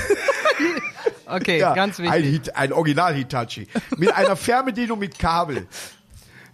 Okay, 1.26 1.58
Ja, 1.58 1.74
ganz 1.74 1.98
Ein, 1.98 2.06
wichtig. 2.22 2.30
Hit, 2.32 2.56
ein 2.56 2.72
Original 2.72 3.14
Hitachi. 3.14 3.66
Mit 3.96 4.14
einer 4.14 4.36
Fernbedienung 4.36 4.98
mit 4.98 5.18
Kabel. 5.18 5.66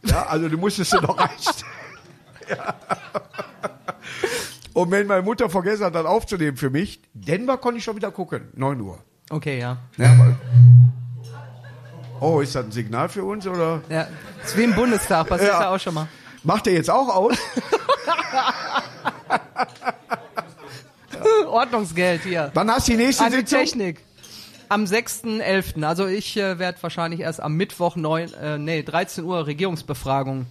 Ja, 0.04 0.26
also 0.26 0.48
du 0.48 0.56
musstest 0.56 0.92
du 0.92 1.00
noch 1.00 1.18
reichen. 1.18 1.64
Ja. 2.48 2.74
Und 4.72 4.90
wenn 4.92 5.08
meine 5.08 5.22
Mutter 5.22 5.50
vergessen 5.50 5.84
hat, 5.84 5.94
dann 5.96 6.06
aufzunehmen 6.06 6.56
für 6.56 6.70
mich, 6.70 7.00
Denver 7.14 7.58
konnte 7.58 7.78
ich 7.78 7.84
schon 7.84 7.96
wieder 7.96 8.12
gucken. 8.12 8.48
9 8.54 8.80
Uhr. 8.80 9.00
Okay, 9.28 9.58
ja. 9.58 9.78
Ja, 9.96 10.12
aber 10.12 10.36
oh, 12.20 12.40
ist 12.40 12.54
das 12.54 12.64
ein 12.66 12.72
Signal 12.72 13.08
für 13.08 13.24
uns 13.24 13.46
oder 13.46 13.80
Ja, 13.88 14.06
ist 14.44 14.56
wie 14.56 14.64
im 14.64 14.74
Bundestag, 14.74 15.28
passiert 15.28 15.52
Ja. 15.52 15.60
ja. 15.62 15.74
auch 15.74 15.78
schon 15.80 15.94
mal. 15.94 16.08
macht 16.44 16.66
der 16.66 16.74
jetzt 16.74 16.90
auch 16.90 17.08
aus? 17.08 17.36
Ordnungsgeld 21.46 22.22
hier. 22.22 22.50
Wann 22.54 22.70
hast 22.70 22.88
du 22.88 22.92
die 22.92 22.98
nächste 22.98 23.24
An 23.24 23.32
Sitzung? 23.32 23.58
Technik. 23.58 24.00
Am 24.68 24.84
6.11. 24.84 25.82
Also 25.84 26.06
ich 26.06 26.36
äh, 26.36 26.58
werde 26.58 26.80
wahrscheinlich 26.82 27.20
erst 27.20 27.40
am 27.42 27.54
Mittwoch 27.54 27.96
9, 27.96 28.32
äh, 28.34 28.58
nee, 28.58 28.82
13 28.82 29.24
Uhr 29.24 29.46
Regierungsbefragung. 29.46 30.46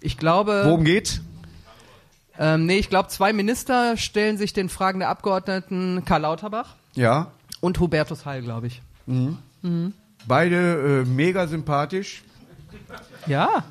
Ich 0.00 0.16
glaube, 0.16 0.62
Worum 0.64 0.84
geht's? 0.84 1.20
ähm, 2.38 2.64
nee, 2.66 2.78
ich 2.78 2.88
glaube, 2.88 3.08
zwei 3.08 3.32
Minister 3.32 3.96
stellen 3.96 4.38
sich 4.38 4.52
den 4.54 4.68
Fragen 4.70 5.00
der 5.00 5.08
Abgeordneten 5.10 6.02
Karl 6.06 6.22
Lauterbach 6.22 6.76
Ja, 6.94 7.32
und 7.60 7.78
Hubertus 7.78 8.24
Heil, 8.24 8.42
glaube 8.42 8.68
ich. 8.68 8.80
Beide 10.28 11.02
äh, 11.04 11.08
mega 11.08 11.46
sympathisch. 11.46 12.22
Ja. 13.26 13.64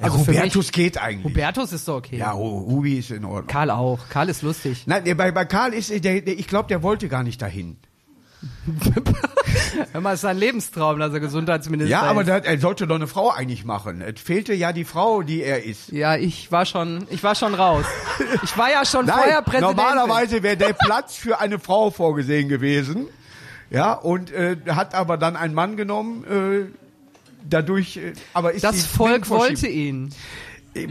Also 0.00 0.18
Also 0.18 0.24
für 0.26 0.32
Hubertus 0.38 0.70
geht 0.70 0.96
eigentlich. 0.96 1.24
Hubertus 1.34 1.72
ist 1.72 1.84
so 1.84 1.96
okay. 1.96 2.16
ja, 2.18 2.32
Hubi 2.32 2.98
ist 2.98 3.10
in 3.10 3.24
Ordnung. 3.24 3.48
Karl 3.48 3.70
auch. 3.70 3.98
Karl 4.08 4.28
ist 4.28 4.42
lustig. 4.42 4.84
Nein, 4.86 5.02
bei, 5.16 5.32
bei 5.32 5.44
Karl 5.44 5.74
ist 5.74 5.90
der, 5.90 6.20
der 6.20 6.38
ich 6.38 6.46
glaube, 6.46 6.68
der 6.68 6.82
wollte 6.84 7.08
gar 7.08 7.24
nicht 7.24 7.42
dahin. 7.42 7.76
Hör 9.92 10.00
mal, 10.00 10.14
ist 10.14 10.20
sein 10.20 10.36
Lebenstraum, 10.38 11.00
dass 11.00 11.12
er 11.12 11.18
Gesundheitsminister 11.20 11.90
Ja, 11.90 12.02
aber 12.02 12.20
ist. 12.20 12.28
da, 12.28 12.38
er 12.38 12.58
sollte 12.60 12.86
doch 12.86 12.94
eine 12.94 13.08
Frau 13.08 13.30
eigentlich 13.30 13.64
machen. 13.64 14.00
Es 14.00 14.20
fehlte 14.20 14.54
ja 14.54 14.72
die 14.72 14.84
Frau, 14.84 15.22
die 15.22 15.42
er 15.42 15.64
ist. 15.64 15.90
Ja, 15.90 16.14
ich 16.16 16.52
war 16.52 16.64
schon, 16.64 17.06
ich 17.10 17.22
war 17.24 17.34
schon 17.34 17.54
raus. 17.54 17.84
Ich 18.44 18.56
war 18.56 18.70
ja 18.70 18.84
schon 18.84 19.08
vorher 19.08 19.42
Präsident. 19.42 19.76
normalerweise 19.76 20.42
wäre 20.44 20.56
der 20.56 20.72
Platz 20.74 21.16
für 21.16 21.40
eine 21.40 21.58
Frau 21.58 21.90
vorgesehen 21.90 22.48
gewesen. 22.48 23.06
Ja, 23.70 23.92
und 23.92 24.30
äh, 24.32 24.56
hat 24.68 24.94
aber 24.94 25.16
dann 25.18 25.36
einen 25.36 25.54
Mann 25.54 25.76
genommen, 25.76 26.24
äh, 26.24 26.72
dadurch, 27.48 27.98
äh, 27.98 28.12
aber 28.32 28.52
ist 28.52 28.64
Das 28.64 28.86
Volk 28.86 29.28
wollte 29.28 29.68
ihn. 29.68 30.14
Äh, 30.74 30.86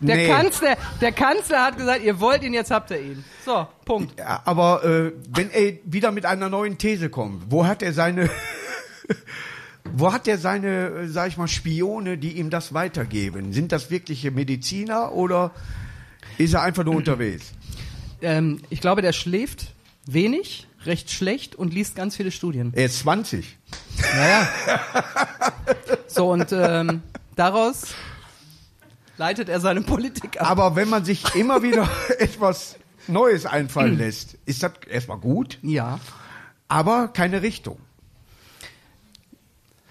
Der, 0.00 0.16
nee. 0.16 0.28
Kanzler, 0.28 0.76
der 1.00 1.12
Kanzler 1.12 1.64
hat 1.64 1.76
gesagt, 1.78 2.02
ihr 2.02 2.18
wollt 2.20 2.42
ihn, 2.42 2.54
jetzt 2.54 2.70
habt 2.70 2.90
ihr 2.90 3.00
ihn. 3.00 3.24
So, 3.44 3.66
Punkt. 3.84 4.18
Ja, 4.18 4.42
aber 4.44 4.84
äh, 4.84 5.12
wenn 5.30 5.50
er 5.50 5.74
wieder 5.84 6.10
mit 6.12 6.26
einer 6.26 6.48
neuen 6.48 6.78
These 6.78 7.10
kommt, 7.10 7.44
wo 7.50 7.66
hat 7.66 7.82
er 7.82 7.92
seine, 7.92 8.28
wo 9.84 10.12
hat 10.12 10.26
er 10.28 10.38
seine, 10.38 10.88
äh, 10.88 11.08
sag 11.08 11.28
ich 11.28 11.36
mal, 11.36 11.48
Spione, 11.48 12.18
die 12.18 12.32
ihm 12.32 12.50
das 12.50 12.74
weitergeben? 12.74 13.52
Sind 13.52 13.72
das 13.72 13.90
wirkliche 13.90 14.30
Mediziner 14.30 15.12
oder 15.12 15.52
ist 16.38 16.54
er 16.54 16.62
einfach 16.62 16.84
nur 16.84 16.96
unterwegs? 16.96 17.52
Ähm, 18.22 18.60
ich 18.70 18.80
glaube, 18.80 19.02
der 19.02 19.12
schläft 19.12 19.74
wenig, 20.06 20.65
recht 20.86 21.10
schlecht 21.10 21.54
und 21.56 21.72
liest 21.74 21.94
ganz 21.96 22.16
viele 22.16 22.30
Studien. 22.30 22.72
Er 22.74 22.86
ist 22.86 23.00
20. 23.00 23.56
Naja. 24.14 24.48
So, 26.08 26.30
und 26.32 26.48
ähm, 26.52 27.02
daraus 27.34 27.94
leitet 29.16 29.48
er 29.48 29.60
seine 29.60 29.80
Politik 29.82 30.40
ab. 30.40 30.50
Aber 30.50 30.76
wenn 30.76 30.88
man 30.88 31.04
sich 31.04 31.34
immer 31.34 31.62
wieder 31.62 31.88
etwas 32.18 32.76
Neues 33.08 33.46
einfallen 33.46 33.98
lässt, 33.98 34.34
ist 34.46 34.62
das 34.62 34.72
erstmal 34.88 35.18
gut, 35.18 35.58
Ja. 35.62 36.00
aber 36.68 37.08
keine 37.08 37.42
Richtung. 37.42 37.78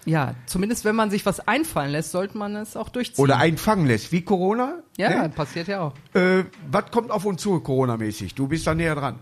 Ja, 0.08 0.36
zumindest 0.46 0.86
wenn 0.86 0.96
man 0.96 1.10
sich 1.10 1.26
was 1.26 1.40
einfallen 1.48 1.92
lässt, 1.92 2.12
sollte 2.12 2.38
man 2.38 2.56
es 2.56 2.78
auch 2.78 2.90
durchziehen. 2.90 3.24
Oder 3.24 3.38
einfangen 3.38 3.88
lässt, 3.88 4.12
wie 4.12 4.22
Corona. 4.22 4.84
ja, 4.98 5.10
Ne? 5.24 5.30
passiert 5.30 5.68
ja 5.68 5.82
auch. 5.82 5.94
Äh, 6.14 6.44
was 6.70 6.92
kommt 6.92 7.10
auf 7.10 7.26
uns 7.26 7.42
zu, 7.42 7.60
Corona-mäßig? 7.60 8.36
Du 8.36 8.48
bist 8.48 8.68
da 8.68 8.76
näher 8.76 8.94
dran. 8.94 9.18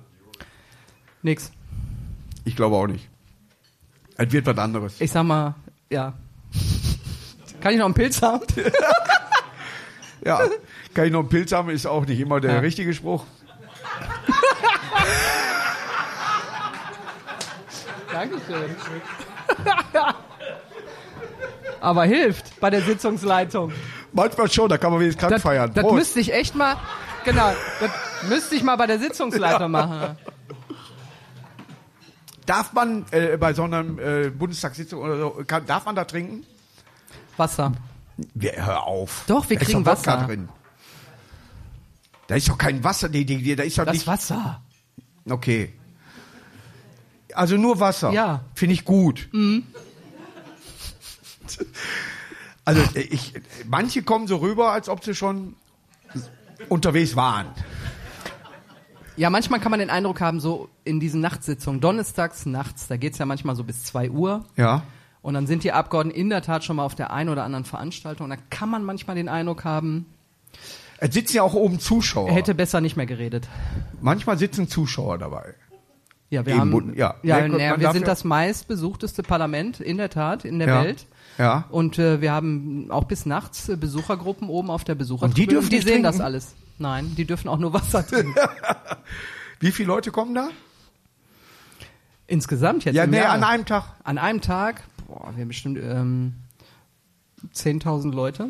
Nix. 1.22 1.52
Ich 2.46 2.56
glaube 2.56 2.76
auch 2.76 2.88
nicht. 2.88 3.10
Es 4.18 4.32
wird 4.32 4.46
was 4.46 4.58
anderes. 4.58 5.00
Ich 5.02 5.12
sag 5.12 5.24
mal, 5.24 5.56
ja. 5.90 6.14
Kann 7.62 7.72
ich 7.74 7.80
noch 7.80 7.86
einen 7.86 7.94
Pilz 7.94 8.22
haben? 8.22 8.44
Ja, 10.26 10.40
kann 10.94 11.04
ich 11.06 11.12
noch 11.12 11.20
einen 11.20 11.28
Pilz 11.28 11.52
haben, 11.52 11.70
ist 11.70 11.86
auch 11.86 12.06
nicht 12.06 12.18
immer 12.18 12.40
der 12.40 12.54
Ja. 12.54 12.60
richtige 12.60 12.94
Spruch. 12.94 13.26
Dankeschön. 18.12 18.76
Aber 21.82 22.06
hilft 22.06 22.60
bei 22.60 22.70
der 22.70 22.82
Sitzungsleitung. 22.82 23.74
Manchmal 24.14 24.50
schon, 24.50 24.70
da 24.70 24.78
kann 24.78 24.92
man 24.92 25.02
wenigstens 25.02 25.20
krank 25.20 25.34
Das, 25.34 25.42
feiern. 25.42 25.72
das 25.74 25.84
Prost. 25.84 25.96
müsste 25.96 26.20
ich 26.20 26.34
echt 26.34 26.56
mal, 26.56 26.78
genau, 27.26 27.52
das 27.82 28.30
müsste 28.30 28.56
ich 28.56 28.64
mal 28.64 28.76
bei 28.76 28.88
der 28.88 29.00
Sitzungsleitung 29.00 29.72
machen. 29.72 30.16
Darf 32.46 32.74
man 32.74 33.06
äh, 33.12 33.38
bei 33.38 33.54
so 33.54 33.64
einer 33.64 33.80
äh, 34.00 34.30
Bundestagssitzung 34.30 35.02
oder 35.02 35.18
so, 35.18 35.44
kann, 35.48 35.66
darf 35.66 35.86
man 35.86 35.96
da 35.96 36.04
trinken? 36.06 36.46
Wasser. 37.38 37.72
Wir, 38.34 38.54
hör 38.66 38.84
auf. 38.84 39.24
Doch, 39.28 39.50
wir 39.50 39.58
da 39.58 39.62
ist 39.62 39.68
kriegen 39.68 39.84
doch 39.84 39.96
Wodka 39.98 40.16
Wasser. 40.16 40.28
drin. 40.28 40.50
Da 42.28 42.36
ist 42.36 42.48
doch 42.50 42.58
kein 42.58 42.84
Wasser, 42.84 43.10
die, 43.10 43.26
die, 43.26 43.42
die, 43.42 43.56
da 43.56 43.64
ist 43.64 43.78
doch 43.78 43.86
Das 43.86 43.94
nicht. 43.94 44.08
Wasser. 44.08 44.62
Okay. 45.30 45.74
Also 47.34 47.58
nur 47.58 47.80
Wasser. 47.80 48.12
Ja. 48.12 48.34
Mhm. 48.38 48.40
Finde 48.56 48.74
ich 48.74 48.86
gut. 48.86 49.30
Also 52.66 52.82
äh, 52.96 53.02
ich, 53.02 53.34
manche 53.66 54.04
kommen 54.04 54.28
so 54.28 54.38
rüber, 54.38 54.72
als 54.72 54.90
ob 54.90 55.04
sie 55.04 55.16
schon 55.16 55.56
unterwegs 56.70 57.16
waren. 57.16 57.48
Ja, 59.16 59.30
manchmal 59.30 59.60
kann 59.60 59.70
man 59.72 59.80
den 59.80 59.90
Eindruck 59.90 60.22
haben, 60.22 60.40
so 60.40 60.70
in 60.84 61.00
diesen 61.00 61.22
Nachtsitzungen, 61.22 61.80
donnerstags 61.82 62.46
nachts, 62.46 62.88
da 62.88 62.98
geht's 62.98 63.18
ja 63.20 63.26
manchmal 63.26 63.56
so 63.56 63.64
bis 63.64 63.84
2 63.84 64.10
Uhr. 64.10 64.46
Ja. 64.58 64.84
Und 65.22 65.36
dann 65.36 65.48
sind 65.48 65.64
die 65.64 65.72
Abgeordneten 65.72 66.20
in 66.20 66.30
der 66.30 66.42
Tat 66.42 66.64
schon 66.64 66.76
mal 66.78 66.84
auf 66.84 66.96
der 66.96 67.14
einen 67.14 67.30
oder 67.30 67.44
anderen 67.44 67.64
Veranstaltung. 67.66 68.30
Da 68.30 68.36
kann 68.50 68.70
man 68.70 68.84
manchmal 68.84 69.16
den 69.16 69.30
Eindruck 69.30 69.64
haben, 69.64 70.06
Es 70.98 71.14
sitzen 71.14 71.38
ja 71.38 71.44
auch 71.44 71.54
oben 71.54 71.80
Zuschauer. 71.80 72.28
er 72.30 72.36
hätte 72.36 72.54
besser 72.56 72.82
nicht 72.82 72.98
mehr 72.98 73.06
geredet. 73.06 73.48
Manchmal 74.02 74.38
sitzen 74.38 74.68
Zuschauer 74.68 75.18
dabei. 75.20 75.54
Ja, 76.30 76.46
wir 76.48 76.58
haben, 76.58 76.94
ja. 76.96 77.16
ja, 77.22 77.40
Ja, 77.40 77.48
man 77.48 77.60
wir 77.80 77.92
sind 77.92 78.02
ja- 78.02 78.08
das 78.08 78.24
meistbesuchteste 78.24 79.22
Parlament 79.22 79.80
in 79.80 79.98
der 79.98 80.10
Tat 80.10 80.46
in 80.46 80.58
der 80.60 80.68
Ja. 80.68 80.84
Welt. 80.84 81.06
Ja. 81.38 81.66
Und 81.70 82.00
äh, 82.00 82.22
wir 82.22 82.32
haben 82.32 82.88
auch 82.90 83.04
bis 83.06 83.26
nachts 83.26 83.70
äh, 83.70 83.76
Besuchergruppen 83.76 84.50
oben 84.50 84.70
auf 84.72 84.84
der 84.84 84.96
Besuchertribüne. 84.96 85.32
Und 85.32 85.38
die 85.38 85.48
dürfen 85.48 85.70
die 85.70 85.76
nicht 85.76 85.84
sehen 85.86 86.02
trinken? 86.04 86.04
das 86.04 86.20
alles. 86.20 86.56
Nein, 86.78 87.14
die 87.16 87.26
dürfen 87.26 87.48
auch 87.50 87.58
nur 87.60 87.74
Wasser 87.74 88.06
trinken. 88.08 88.36
Wie 89.60 89.72
viele 89.72 89.88
Leute 89.88 90.12
kommen 90.12 90.34
da? 90.36 90.50
Insgesamt 92.28 92.86
jetzt 92.86 92.96
Ja, 92.96 93.06
nee, 93.06 93.18
Jahr. 93.18 93.32
an 93.34 93.44
einem 93.44 93.66
Tag. 93.66 93.84
An 94.04 94.18
einem 94.18 94.42
Tag, 94.42 94.84
boah, 95.08 95.32
wir 95.36 95.42
haben 95.42 95.48
bestimmt 95.50 95.78
ähm, 95.82 96.36
10.000 97.54 98.12
Leute. 98.14 98.50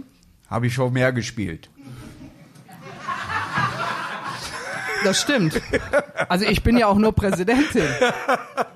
Habe 0.49 0.67
ich 0.67 0.73
schon 0.73 0.93
mehr 0.93 1.11
gespielt. 1.11 1.69
Das 5.03 5.19
stimmt. 5.19 5.59
Also 6.29 6.45
ich 6.45 6.63
bin 6.63 6.77
ja 6.77 6.87
auch 6.87 6.95
nur 6.97 7.11
Präsidentin. 7.13 7.83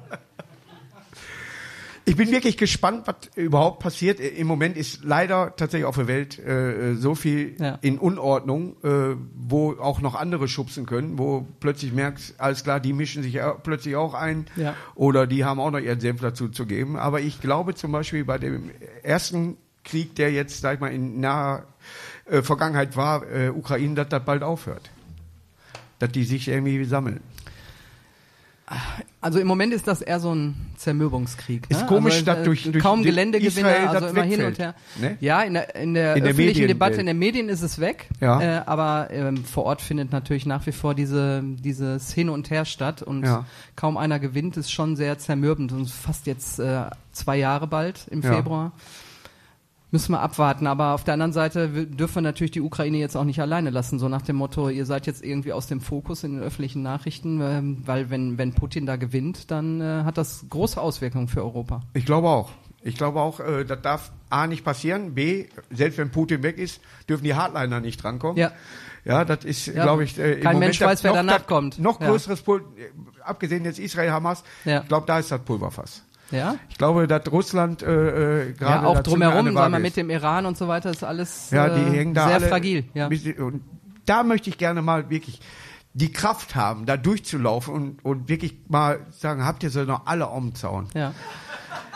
Ich 2.09 2.15
bin 2.15 2.31
wirklich 2.31 2.55
gespannt, 2.55 3.05
was 3.05 3.15
überhaupt 3.35 3.79
passiert. 3.79 4.21
Im 4.21 4.47
Moment 4.47 4.77
ist 4.77 5.03
leider 5.03 5.53
tatsächlich 5.57 5.83
auf 5.85 5.97
der 5.97 6.07
Welt 6.07 6.39
äh, 6.39 6.95
so 6.95 7.15
viel 7.15 7.55
Ja. 7.59 7.79
in 7.81 7.97
Unordnung, 7.99 8.77
äh, 8.81 9.17
wo 9.35 9.73
auch 9.73 9.99
noch 9.99 10.15
andere 10.15 10.47
schubsen 10.47 10.85
können, 10.85 11.17
wo 11.17 11.45
plötzlich 11.59 11.91
merkst, 11.91 12.35
alles 12.39 12.63
klar, 12.63 12.79
die 12.79 12.93
mischen 12.93 13.23
sich 13.23 13.33
ja 13.33 13.51
plötzlich 13.51 13.97
auch 13.97 14.13
ein 14.13 14.45
Ja. 14.55 14.73
oder 14.95 15.27
die 15.27 15.43
haben 15.43 15.59
auch 15.59 15.69
noch 15.69 15.79
ihren 15.81 15.99
Senf 15.99 16.21
dazu 16.21 16.47
zu 16.47 16.65
geben. 16.65 16.95
Aber 16.95 17.19
ich 17.19 17.41
glaube 17.41 17.75
zum 17.75 17.91
Beispiel 17.91 18.23
bei 18.23 18.37
dem 18.37 18.71
ersten 19.03 19.57
Krieg, 19.83 20.15
der 20.15 20.31
jetzt, 20.31 20.61
sag 20.61 20.75
ich 20.75 20.79
mal, 20.79 20.93
in 20.93 21.19
naher 21.19 21.65
äh, 22.23 22.41
Vergangenheit 22.41 22.95
war, 22.95 23.29
äh, 23.29 23.49
Ukraine, 23.49 23.95
dass 23.95 24.07
das 24.07 24.23
bald 24.23 24.43
aufhört. 24.43 24.89
Dass 25.99 26.09
die 26.13 26.23
sich 26.23 26.47
irgendwie 26.47 26.85
sammeln. 26.85 27.19
Also 29.19 29.39
im 29.39 29.47
Moment 29.47 29.73
ist 29.73 29.87
das 29.87 30.01
eher 30.01 30.19
so 30.19 30.33
ein 30.33 30.55
Zermürbungskrieg. 30.77 31.65
Ist 31.69 31.81
ne? 31.81 31.87
komisch, 31.87 32.13
also, 32.13 32.25
dass 32.25 32.43
durch- 32.43 32.63
durch 32.71 32.83
kaum 32.83 33.01
Geländegewinner, 33.01 33.69
Israel 33.75 33.87
also 33.87 34.07
immer 34.07 34.21
hin 34.23 34.43
und 34.45 34.59
her. 34.59 34.75
ne? 35.01 35.17
Ja, 35.21 35.41
in 35.41 35.55
der, 35.55 35.75
in 35.75 35.95
der 35.95 36.15
In 36.15 36.23
der 36.23 36.31
öffentlichen 36.31 36.37
Medienwelt. 36.37 36.69
Debatte, 36.69 36.99
in 36.99 37.05
den 37.07 37.17
Medien 37.17 37.49
ist 37.49 37.63
es 37.63 37.79
weg. 37.79 38.09
Ja. 38.21 38.39
Äh, 38.41 38.61
aber 38.67 39.07
ähm, 39.11 39.43
vor 39.43 39.63
Ort 39.65 39.81
findet 39.81 40.11
natürlich 40.11 40.45
nach 40.45 40.67
wie 40.67 40.71
vor 40.71 40.93
diese, 40.93 41.41
dieses 41.43 42.11
Hin 42.13 42.29
und 42.29 42.51
Her 42.51 42.63
statt 42.65 43.01
und 43.01 43.23
Ja. 43.23 43.45
kaum 43.75 43.97
einer 43.97 44.19
gewinnt, 44.19 44.55
ist 44.55 44.71
schon 44.71 44.95
sehr 44.95 45.17
zermürbend 45.17 45.71
und 45.71 45.89
fast 45.89 46.27
jetzt 46.27 46.59
äh, 46.59 46.83
zwei 47.11 47.37
Jahre 47.37 47.65
bald 47.65 48.07
im 48.11 48.21
Ja. 48.21 48.35
Februar. 48.35 48.71
Müssen 49.89 50.11
wir 50.11 50.19
abwarten, 50.19 50.67
aber 50.67 50.93
auf 50.93 51.05
der 51.05 51.13
anderen 51.13 51.31
Seite 51.31 51.69
dürfen 51.87 52.15
wir 52.15 52.21
natürlich 52.21 52.51
die 52.51 52.59
Ukraine 52.61 52.97
jetzt 52.97 53.15
auch 53.15 53.23
nicht 53.23 53.39
alleine 53.39 53.69
lassen, 53.69 53.99
so 53.99 54.09
nach 54.09 54.21
dem 54.21 54.35
Motto, 54.35 54.67
ihr 54.67 54.85
seid 54.85 55.07
jetzt 55.07 55.23
irgendwie 55.23 55.53
aus 55.53 55.67
dem 55.67 55.79
Fokus 55.79 56.25
in 56.25 56.33
den 56.33 56.43
öffentlichen 56.43 56.81
Nachrichten, 56.81 57.39
ähm, 57.41 57.83
weil 57.85 58.09
wenn, 58.09 58.37
wenn 58.37 58.51
Putin 58.53 58.85
da 58.85 58.97
gewinnt, 58.97 59.49
dann 59.49 59.79
äh, 59.79 60.03
hat 60.03 60.17
das 60.17 60.45
große 60.49 60.81
Auswirkungen 60.81 61.29
für 61.29 61.41
Europa. 61.41 61.83
Ich 61.93 62.05
glaube 62.05 62.27
auch. 62.27 62.49
Ich 62.83 62.95
glaube 62.95 63.21
auch, 63.21 63.39
äh, 63.39 63.63
das 63.63 63.81
darf 63.81 64.11
A 64.29 64.45
nicht 64.47 64.65
passieren. 64.65 65.13
B, 65.15 65.45
selbst 65.71 65.97
wenn 65.97 66.09
Putin 66.11 66.43
weg 66.43 66.57
ist, 66.57 66.81
dürfen 67.07 67.23
die 67.23 67.33
Hardliner 67.35 67.79
nicht 67.79 68.03
drankommen. 68.03 68.37
Ja. 68.37 68.51
Ja, 69.05 69.23
das 69.23 69.45
ist, 69.45 69.67
Ja, 69.67 69.83
glaube 69.83 70.03
ich, 70.03 70.19
äh, 70.19 70.35
kein 70.41 70.55
Moment 70.55 70.59
Mensch 70.59 70.81
weiß, 70.81 71.01
wer 71.05 71.13
danach 71.13 71.47
kommt. 71.47 71.79
Noch 71.79 72.01
Ja. 72.01 72.09
größeres 72.09 72.41
Pul 72.41 72.59
äh, 72.77 73.21
abgesehen 73.23 73.63
jetzt 73.63 73.79
Israel, 73.79 74.11
Hamas. 74.11 74.43
Ja. 74.65 74.81
Ich 74.81 74.87
glaube, 74.89 75.07
da 75.07 75.19
ist 75.19 75.31
das 75.31 75.39
Pulverfass. 75.41 76.03
Ja? 76.31 76.55
Ich 76.69 76.77
glaube, 76.77 77.07
dass 77.07 77.31
Russland 77.31 77.83
äh, 77.83 78.49
äh, 78.49 78.53
gerade 78.53 78.83
Ja, 78.83 78.85
auch 78.85 78.99
drumherum, 79.01 79.45
wir 79.45 79.55
Waage 79.55 79.79
mit 79.79 79.95
dem 79.95 80.09
Iran 80.09 80.45
und 80.45 80.57
so 80.57 80.67
weiter, 80.67 80.89
ist 80.91 81.03
alles 81.03 81.51
Ja, 81.51 81.69
die 81.69 81.81
äh, 81.81 81.97
hängen 81.99 82.13
da 82.13 82.27
sehr 82.27 82.41
fragil. 82.41 82.85
Ja. 82.93 83.07
Und 83.07 83.63
da 84.05 84.23
möchte 84.23 84.49
ich 84.49 84.57
gerne 84.57 84.81
mal 84.81 85.09
wirklich 85.09 85.39
die 85.93 86.11
Kraft 86.11 86.55
haben, 86.55 86.85
da 86.85 86.95
durchzulaufen 86.95 87.73
und, 87.73 88.05
und 88.05 88.29
wirklich 88.29 88.55
mal 88.67 88.99
sagen, 89.09 89.45
habt 89.45 89.63
ihr 89.63 89.69
sie 89.69 89.85
noch 89.85 90.05
alle 90.05 90.27
am 90.27 90.53
Zaun? 90.53 90.87
Ja. 90.93 91.13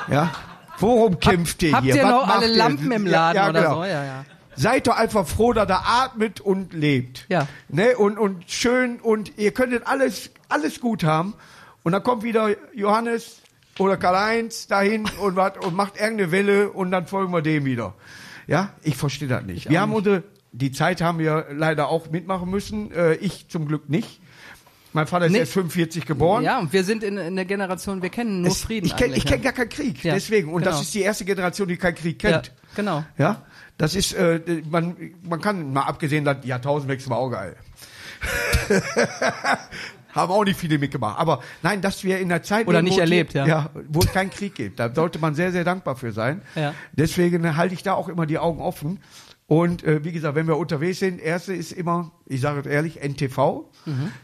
Ja? 0.10 0.32
Worum 0.80 1.20
kämpft 1.20 1.62
ihr 1.62 1.74
Habt 1.74 1.84
hier? 1.84 1.96
ihr 1.96 2.04
Was 2.04 2.10
noch 2.12 2.28
alle 2.28 2.48
ihr? 2.50 2.58
Lampen 2.58 2.92
im 2.92 3.06
Ja, 3.06 3.12
Laden 3.12 3.36
ja, 3.36 3.50
oder 3.50 3.62
genau. 3.62 3.76
so? 3.76 3.84
Ja, 3.84 4.04
ja. 4.04 4.26
Seid 4.56 4.88
doch 4.88 4.98
einfach 4.98 5.28
froh, 5.28 5.54
dass 5.54 5.70
er 5.70 5.88
atmet 5.88 6.42
und 6.42 6.74
lebt. 6.74 7.26
Ja. 7.30 7.48
Ne? 7.70 7.96
Und, 7.96 8.18
und 8.18 8.50
schön 8.50 9.00
und 9.00 9.38
ihr 9.38 9.52
könntet 9.54 9.86
alles, 9.86 10.32
alles 10.50 10.80
gut 10.80 11.04
haben. 11.04 11.36
Und 11.84 11.92
dann 11.94 12.04
kommt 12.04 12.24
wieder 12.24 12.50
Johannes 12.74 13.41
oder 13.82 13.98
Karl-Heinz 13.98 14.68
dahin 14.68 15.06
und, 15.22 15.36
wat, 15.36 15.64
und 15.64 15.76
macht 15.76 16.00
irgendeine 16.00 16.32
Welle 16.32 16.70
und 16.72 16.92
dann 16.92 17.08
folgen 17.08 17.34
wir 17.34 17.42
dem 17.42 17.66
wieder. 17.66 17.96
Ja, 18.48 18.74
ich 18.84 18.96
verstehe 18.98 19.28
das 19.28 19.44
nicht. 19.44 19.70
wir 19.70 19.80
haben 19.82 19.94
unsere, 19.94 20.24
die 20.52 20.72
Zeit 20.72 21.02
haben 21.02 21.20
wir 21.20 21.48
leider 21.52 21.88
auch 21.90 22.10
mitmachen 22.10 22.50
müssen. 22.50 22.92
Äh, 22.92 23.16
ich 23.16 23.48
zum 23.50 23.68
Glück 23.68 23.90
nicht. 23.90 24.20
Mein 24.94 25.08
Vater 25.08 25.28
ist 25.28 25.32
Nee. 25.32 25.38
erst 25.40 25.54
45 25.54 26.06
geboren. 26.06 26.44
Ja, 26.44 26.60
und 26.60 26.74
wir 26.74 26.84
sind 26.84 27.02
in, 27.04 27.18
in 27.18 27.38
der 27.38 27.46
Generation, 27.46 28.02
wir 28.02 28.10
kennen 28.10 28.42
nur 28.42 28.52
Es- 28.52 28.62
Frieden. 28.64 28.86
ich 28.88 28.96
kenne 28.98 29.14
kenn 29.14 29.42
ja. 29.42 29.52
gar 29.52 29.54
keinen 29.54 29.70
Krieg, 29.70 30.04
Ja, 30.04 30.14
deswegen. 30.16 30.52
Und 30.54 30.66
das 30.66 30.74
genau. 30.74 30.82
ist 30.82 30.94
die 30.94 31.02
erste 31.02 31.24
Generation, 31.24 31.68
die 31.70 31.78
keinen 31.78 31.96
Krieg 31.96 32.22
Ja, 32.24 32.32
kennt. 32.32 32.52
genau. 32.76 33.06
Ja, 33.18 33.42
das 33.78 33.96
ist, 33.96 34.12
äh, 34.14 34.42
man, 34.70 34.98
man 35.24 35.40
kann 35.40 35.72
mal 35.72 35.84
abgesehen, 35.84 36.26
das 36.26 36.38
Jahrtausendwechsel 36.44 37.10
war 37.10 37.20
auch 37.20 37.30
geil. 37.30 37.56
Haben 40.14 40.32
auch 40.32 40.44
nicht 40.44 40.60
viele 40.60 40.78
mitgemacht. 40.78 41.20
Aber 41.20 41.42
nein, 41.62 41.82
dass 41.82 42.04
wir 42.04 42.20
in 42.20 42.30
der 42.30 42.44
Zeit 42.44 42.68
Oder 42.68 42.82
nicht 42.82 42.98
wo 42.98 43.02
erlebt, 43.02 43.34
die, 43.34 43.38
ja. 43.38 43.46
ja. 43.46 43.70
Wo 43.90 44.00
es 44.00 44.12
keinen 44.12 44.30
Krieg 44.30 44.56
gibt. 44.56 44.80
Da 44.80 44.94
sollte 44.94 45.20
man 45.20 45.36
sehr, 45.36 45.52
sehr 45.52 45.64
dankbar 45.64 45.96
für 45.96 46.12
sein. 46.12 46.42
Ja. 46.56 46.74
Deswegen 46.94 47.56
halte 47.58 47.74
ich 47.74 47.84
da 47.84 47.94
auch 47.94 48.10
immer 48.10 48.26
die 48.26 48.38
Augen 48.38 48.62
offen. 48.62 49.00
Und 49.48 49.84
äh, 49.84 50.06
wie 50.06 50.14
gesagt, 50.14 50.36
wenn 50.36 50.48
wir 50.48 50.56
unterwegs 50.56 51.00
sind, 51.00 51.20
erste 51.20 51.54
ist 51.54 51.74
immer, 51.74 52.12
ich 52.26 52.40
sage 52.40 52.62
es 52.62 52.66
ehrlich, 52.66 53.04
NTV. 53.04 53.66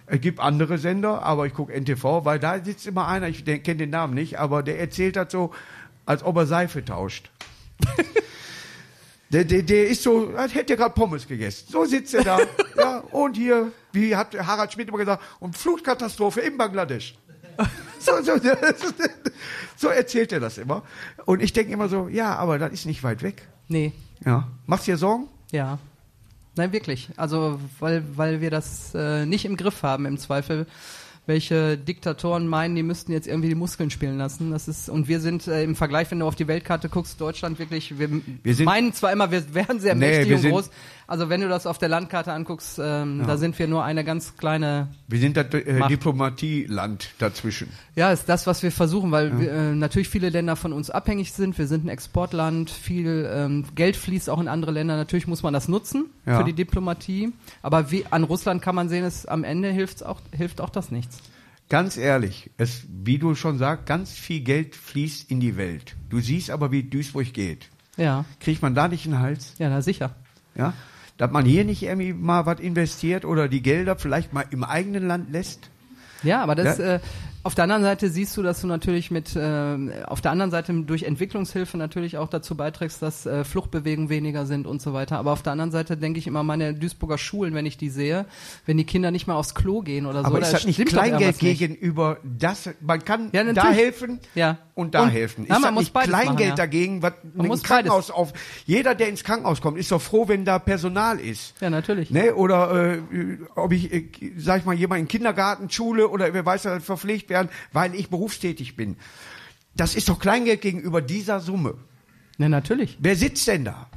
Es 0.06 0.22
gibt 0.22 0.40
andere 0.40 0.78
Sender, 0.78 1.24
aber 1.24 1.46
ich 1.46 1.54
gucke 1.54 1.74
NTV, 1.78 2.24
weil 2.24 2.40
da 2.40 2.64
sitzt 2.64 2.88
immer 2.88 3.08
einer, 3.08 3.28
ich 3.28 3.44
kenne 3.44 3.76
den 3.76 3.90
Namen 3.90 4.14
nicht, 4.14 4.40
aber 4.40 4.64
der 4.64 4.80
erzählt 4.80 5.16
das 5.18 5.32
so, 5.32 5.52
als 6.06 6.24
ob 6.24 6.38
er 6.38 6.46
Seife 6.46 6.86
tauscht. 6.86 7.30
Der, 9.32 9.44
der, 9.44 9.62
der 9.62 9.90
ist 9.90 10.04
so, 10.04 10.34
als 10.36 10.54
hätte 10.56 10.74
er 10.74 10.78
gerade 10.78 10.94
Pommes 10.94 11.28
gegessen. 11.28 11.68
So 11.70 11.84
sitzt 11.86 12.14
er 12.14 12.24
da. 12.24 12.40
ja, 12.78 13.00
und 13.12 13.36
hier, 13.36 13.72
wie 13.92 14.16
hat 14.16 14.34
Harald 14.38 14.72
Schmidt 14.72 14.88
immer 14.88 14.98
gesagt, 14.98 15.22
und 15.40 15.58
Flutkatastrophe 15.58 16.42
in 16.42 16.58
Bangladesch. 16.58 17.16
So, 18.00 18.22
so, 18.22 18.34
so 19.76 19.88
erzählt 19.90 20.32
er 20.32 20.40
das 20.40 20.60
immer. 20.60 20.84
Und 21.26 21.42
ich 21.42 21.52
denke 21.52 21.74
immer 21.74 21.90
so, 21.90 22.08
ja, 22.08 22.36
aber 22.36 22.60
das 22.60 22.72
ist 22.72 22.86
nicht 22.86 23.04
weit 23.04 23.24
weg. 23.24 23.48
Nee, 23.68 23.92
Ja. 24.24 24.48
Machst 24.68 24.88
du 24.88 24.92
dir 24.92 24.98
Sorgen? 24.98 25.28
ja. 25.52 25.80
Nein, 26.56 26.72
wirklich. 26.72 27.10
Also, 27.18 27.60
weil, 27.80 28.04
weil 28.16 28.40
wir 28.42 28.50
das 28.50 28.94
äh, 28.96 29.26
nicht 29.26 29.46
im 29.46 29.58
Griff 29.58 29.84
haben, 29.84 30.06
im 30.06 30.18
Zweifel. 30.18 30.66
Welche 31.28 31.78
Diktatoren 31.78 32.48
meinen, 32.48 32.74
die 32.76 32.84
müssten 32.84 33.12
jetzt 33.12 33.28
irgendwie 33.28 33.50
die 33.50 33.56
Muskeln 33.56 33.90
spielen 33.92 34.18
lassen. 34.18 34.50
Das 34.50 34.68
ist, 34.70 34.90
und 34.90 35.08
wir 35.10 35.20
sind 35.20 35.46
äh, 35.48 35.62
im 35.64 35.76
Vergleich, 35.76 36.10
wenn 36.10 36.20
du 36.20 36.26
auf 36.26 36.36
die 36.36 36.48
Weltkarte 36.48 36.88
guckst, 36.88 37.20
Deutschland 37.22 37.60
wirklich, 37.60 38.00
wir, 38.00 38.10
Wir 38.44 38.56
sind- 38.56 38.66
meinen 38.66 38.94
zwar 38.94 39.12
immer, 39.12 39.30
wir 39.30 39.54
wären 39.54 39.80
sehr 39.82 39.94
Nee, 39.94 40.08
mächtig 40.08 40.30
wir 40.30 40.36
und 40.38 40.42
sind- 40.42 40.52
groß. 40.52 40.70
Also 41.08 41.30
wenn 41.30 41.40
du 41.40 41.48
das 41.48 41.66
auf 41.66 41.78
der 41.78 41.88
Landkarte 41.88 42.34
anguckst, 42.34 42.80
ähm, 42.84 43.24
da 43.26 43.38
sind 43.38 43.58
wir 43.58 43.68
nur 43.68 43.84
eine 43.86 44.04
ganz 44.04 44.36
kleine 44.36 44.90
Wir 45.08 45.20
sind 45.20 45.38
das 45.38 45.46
äh. 45.54 45.88
Diplomatieland 45.88 47.10
dazwischen. 47.18 47.70
Ja, 47.96 48.12
ist 48.12 48.28
das, 48.28 48.46
was 48.46 48.62
wir 48.62 48.72
versuchen, 48.72 49.12
weil 49.12 49.40
wir, 49.40 49.52
äh, 49.52 49.74
natürlich 49.74 50.10
viele 50.10 50.30
Länder 50.30 50.56
von 50.56 50.74
uns 50.74 50.90
abhängig 50.90 51.32
sind. 51.32 51.58
Wir 51.58 51.68
sind 51.68 51.86
ein 51.86 51.90
Exportland, 51.90 52.70
viel 52.70 53.30
ähm, 53.34 53.66
Geld 53.76 53.96
fließt 53.96 54.30
auch 54.30 54.40
in 54.42 54.48
andere 54.48 54.72
Länder. 54.72 54.98
Natürlich 54.98 55.28
muss 55.28 55.44
man 55.44 55.54
das 55.54 55.68
nutzen 55.68 56.08
Ja. 56.26 56.38
für 56.40 56.44
die 56.44 56.54
Diplomatie. 56.54 57.32
Aber 57.62 57.90
wie, 57.92 58.06
an 58.10 58.24
Russland 58.24 58.62
kann 58.62 58.76
man 58.76 58.90
sehen, 58.90 59.06
es 59.06 59.26
am 59.26 59.44
Ende 59.44 59.72
hilft's 59.72 60.04
auch, 60.04 60.20
hilft 60.32 60.60
auch 60.62 60.70
das 60.70 60.92
nichts. 60.92 61.20
Ganz 61.70 61.98
ehrlich, 61.98 62.50
es, 62.58 62.84
wie 62.90 63.18
du 63.18 63.36
schon 63.36 63.58
sagst, 63.58 63.86
ganz 63.88 64.12
viel 64.14 64.42
Geld 64.42 64.76
fließt 64.76 65.30
in 65.32 65.40
die 65.40 65.58
Welt. 65.58 65.96
Du 66.10 66.20
siehst 66.20 66.50
aber, 66.50 66.72
wie 66.72 66.84
Duisburg 66.84 67.34
geht. 67.34 67.70
Ja, 67.98 68.26
Kriegt 68.40 68.62
man 68.62 68.76
da 68.76 68.88
nicht 68.88 69.06
einen 69.06 69.20
Hals? 69.20 69.54
ja, 69.58 69.70
na 69.70 69.82
sicher. 69.82 70.12
Ja? 70.56 70.74
Dass 71.18 71.32
man 71.32 71.46
hier 71.46 71.66
nicht 71.66 71.82
irgendwie 71.84 72.14
mal 72.14 72.46
was 72.46 72.60
investiert 72.60 73.26
oder 73.26 73.48
die 73.48 73.62
Gelder 73.62 73.96
vielleicht 73.96 74.34
mal 74.34 74.46
im 74.52 74.64
eigenen 74.64 75.08
Land 75.08 75.32
lässt? 75.32 75.70
Ja, 76.24 76.42
aber 76.44 76.56
das, 76.56 76.78
Ja. 76.78 76.96
äh, 76.96 77.00
auf 77.44 77.56
der 77.56 77.64
anderen 77.64 77.84
Seite 77.84 78.10
siehst 78.10 78.36
du, 78.36 78.44
dass 78.44 78.60
du 78.62 78.68
natürlich 78.68 79.10
mit, 79.10 79.36
äh, 79.36 79.78
auf 80.06 80.20
der 80.22 80.32
anderen 80.32 80.52
Seite 80.52 80.74
durch 80.84 81.04
Entwicklungshilfe 81.04 81.78
natürlich 81.78 82.18
auch 82.18 82.28
dazu 82.28 82.56
beiträgst, 82.58 83.02
dass 83.02 83.26
äh, 83.26 83.44
Fluchtbewegungen 83.44 84.10
weniger 84.10 84.46
sind 84.46 84.68
und 84.68 84.82
so 84.82 84.94
weiter. 84.94 85.18
Aber 85.18 85.32
auf 85.32 85.44
der 85.44 85.54
anderen 85.54 85.72
Seite 85.72 85.96
denke 85.96 86.20
ich 86.20 86.28
immer, 86.28 86.44
meine 86.44 86.74
Duisburger 86.74 87.18
Schulen, 87.18 87.54
wenn 87.54 87.66
ich 87.66 87.78
die 87.78 87.90
sehe, 87.90 88.26
wenn 88.66 88.78
die 88.78 88.84
Kinder 88.84 89.12
nicht 89.12 89.28
mehr 89.28 89.38
aufs 89.38 89.56
Klo 89.56 89.82
gehen 89.82 90.06
oder 90.06 90.22
so, 90.22 90.28
Aber 90.28 90.40
da 90.40 90.48
ist 90.48 90.54
das 90.54 90.66
nicht 90.66 90.86
Kleingeld 90.88 91.40
gegenüber 91.40 92.18
das? 92.24 92.70
Man 92.82 93.06
kann 93.06 93.30
Ja, 93.32 93.44
da 93.54 93.72
helfen 93.72 94.20
Ja. 94.36 94.58
Und 94.78 94.94
da 94.96 95.04
Und- 95.04 95.10
helfen. 95.10 95.44
Ist 95.46 95.50
Ja, 95.50 95.60
man 95.60 95.76
das 95.76 95.92
muss 95.92 96.04
Kleingeld 96.04 96.26
machen, 96.28 96.40
ja. 96.50 96.56
dagegen, 96.56 97.02
was 97.02 97.14
ein 97.38 97.48
muss 97.48 97.64
Krankenhaus 97.64 98.12
auf? 98.12 98.32
Jeder, 98.66 98.96
der 98.96 99.10
ins 99.10 99.24
Krankenhaus 99.24 99.60
kommt, 99.62 99.78
ist 99.78 99.92
doch 99.92 100.02
froh, 100.02 100.28
wenn 100.28 100.46
da 100.46 100.60
Personal 100.60 101.20
ist. 101.20 101.56
Ja, 101.60 101.70
natürlich. 101.70 102.12
Ne? 102.12 102.36
Oder 102.36 102.94
äh, 102.96 103.00
ob 103.56 103.72
ich, 103.74 103.92
äh, 103.92 104.10
sag 104.38 104.60
ich 104.60 104.66
mal, 104.66 104.76
jemand 104.76 105.02
in 105.02 105.08
Kindergarten, 105.08 105.70
Schule 105.70 106.08
oder 106.10 106.34
wer 106.34 106.46
weiß, 106.46 106.68
verpflegt 106.84 107.30
werden, 107.30 107.50
weil 107.74 107.96
ich 107.96 108.10
berufstätig 108.10 108.76
bin. 108.76 108.98
Das 109.76 109.96
ist 109.96 110.10
doch 110.10 110.20
Kleingeld 110.20 110.62
gegenüber 110.62 111.02
dieser 111.02 111.40
Summe. 111.40 111.76
Ja, 112.38 112.48
natürlich. 112.50 112.98
Wer 113.00 113.16
sitzt 113.16 113.48
denn 113.48 113.66
da? 113.66 113.88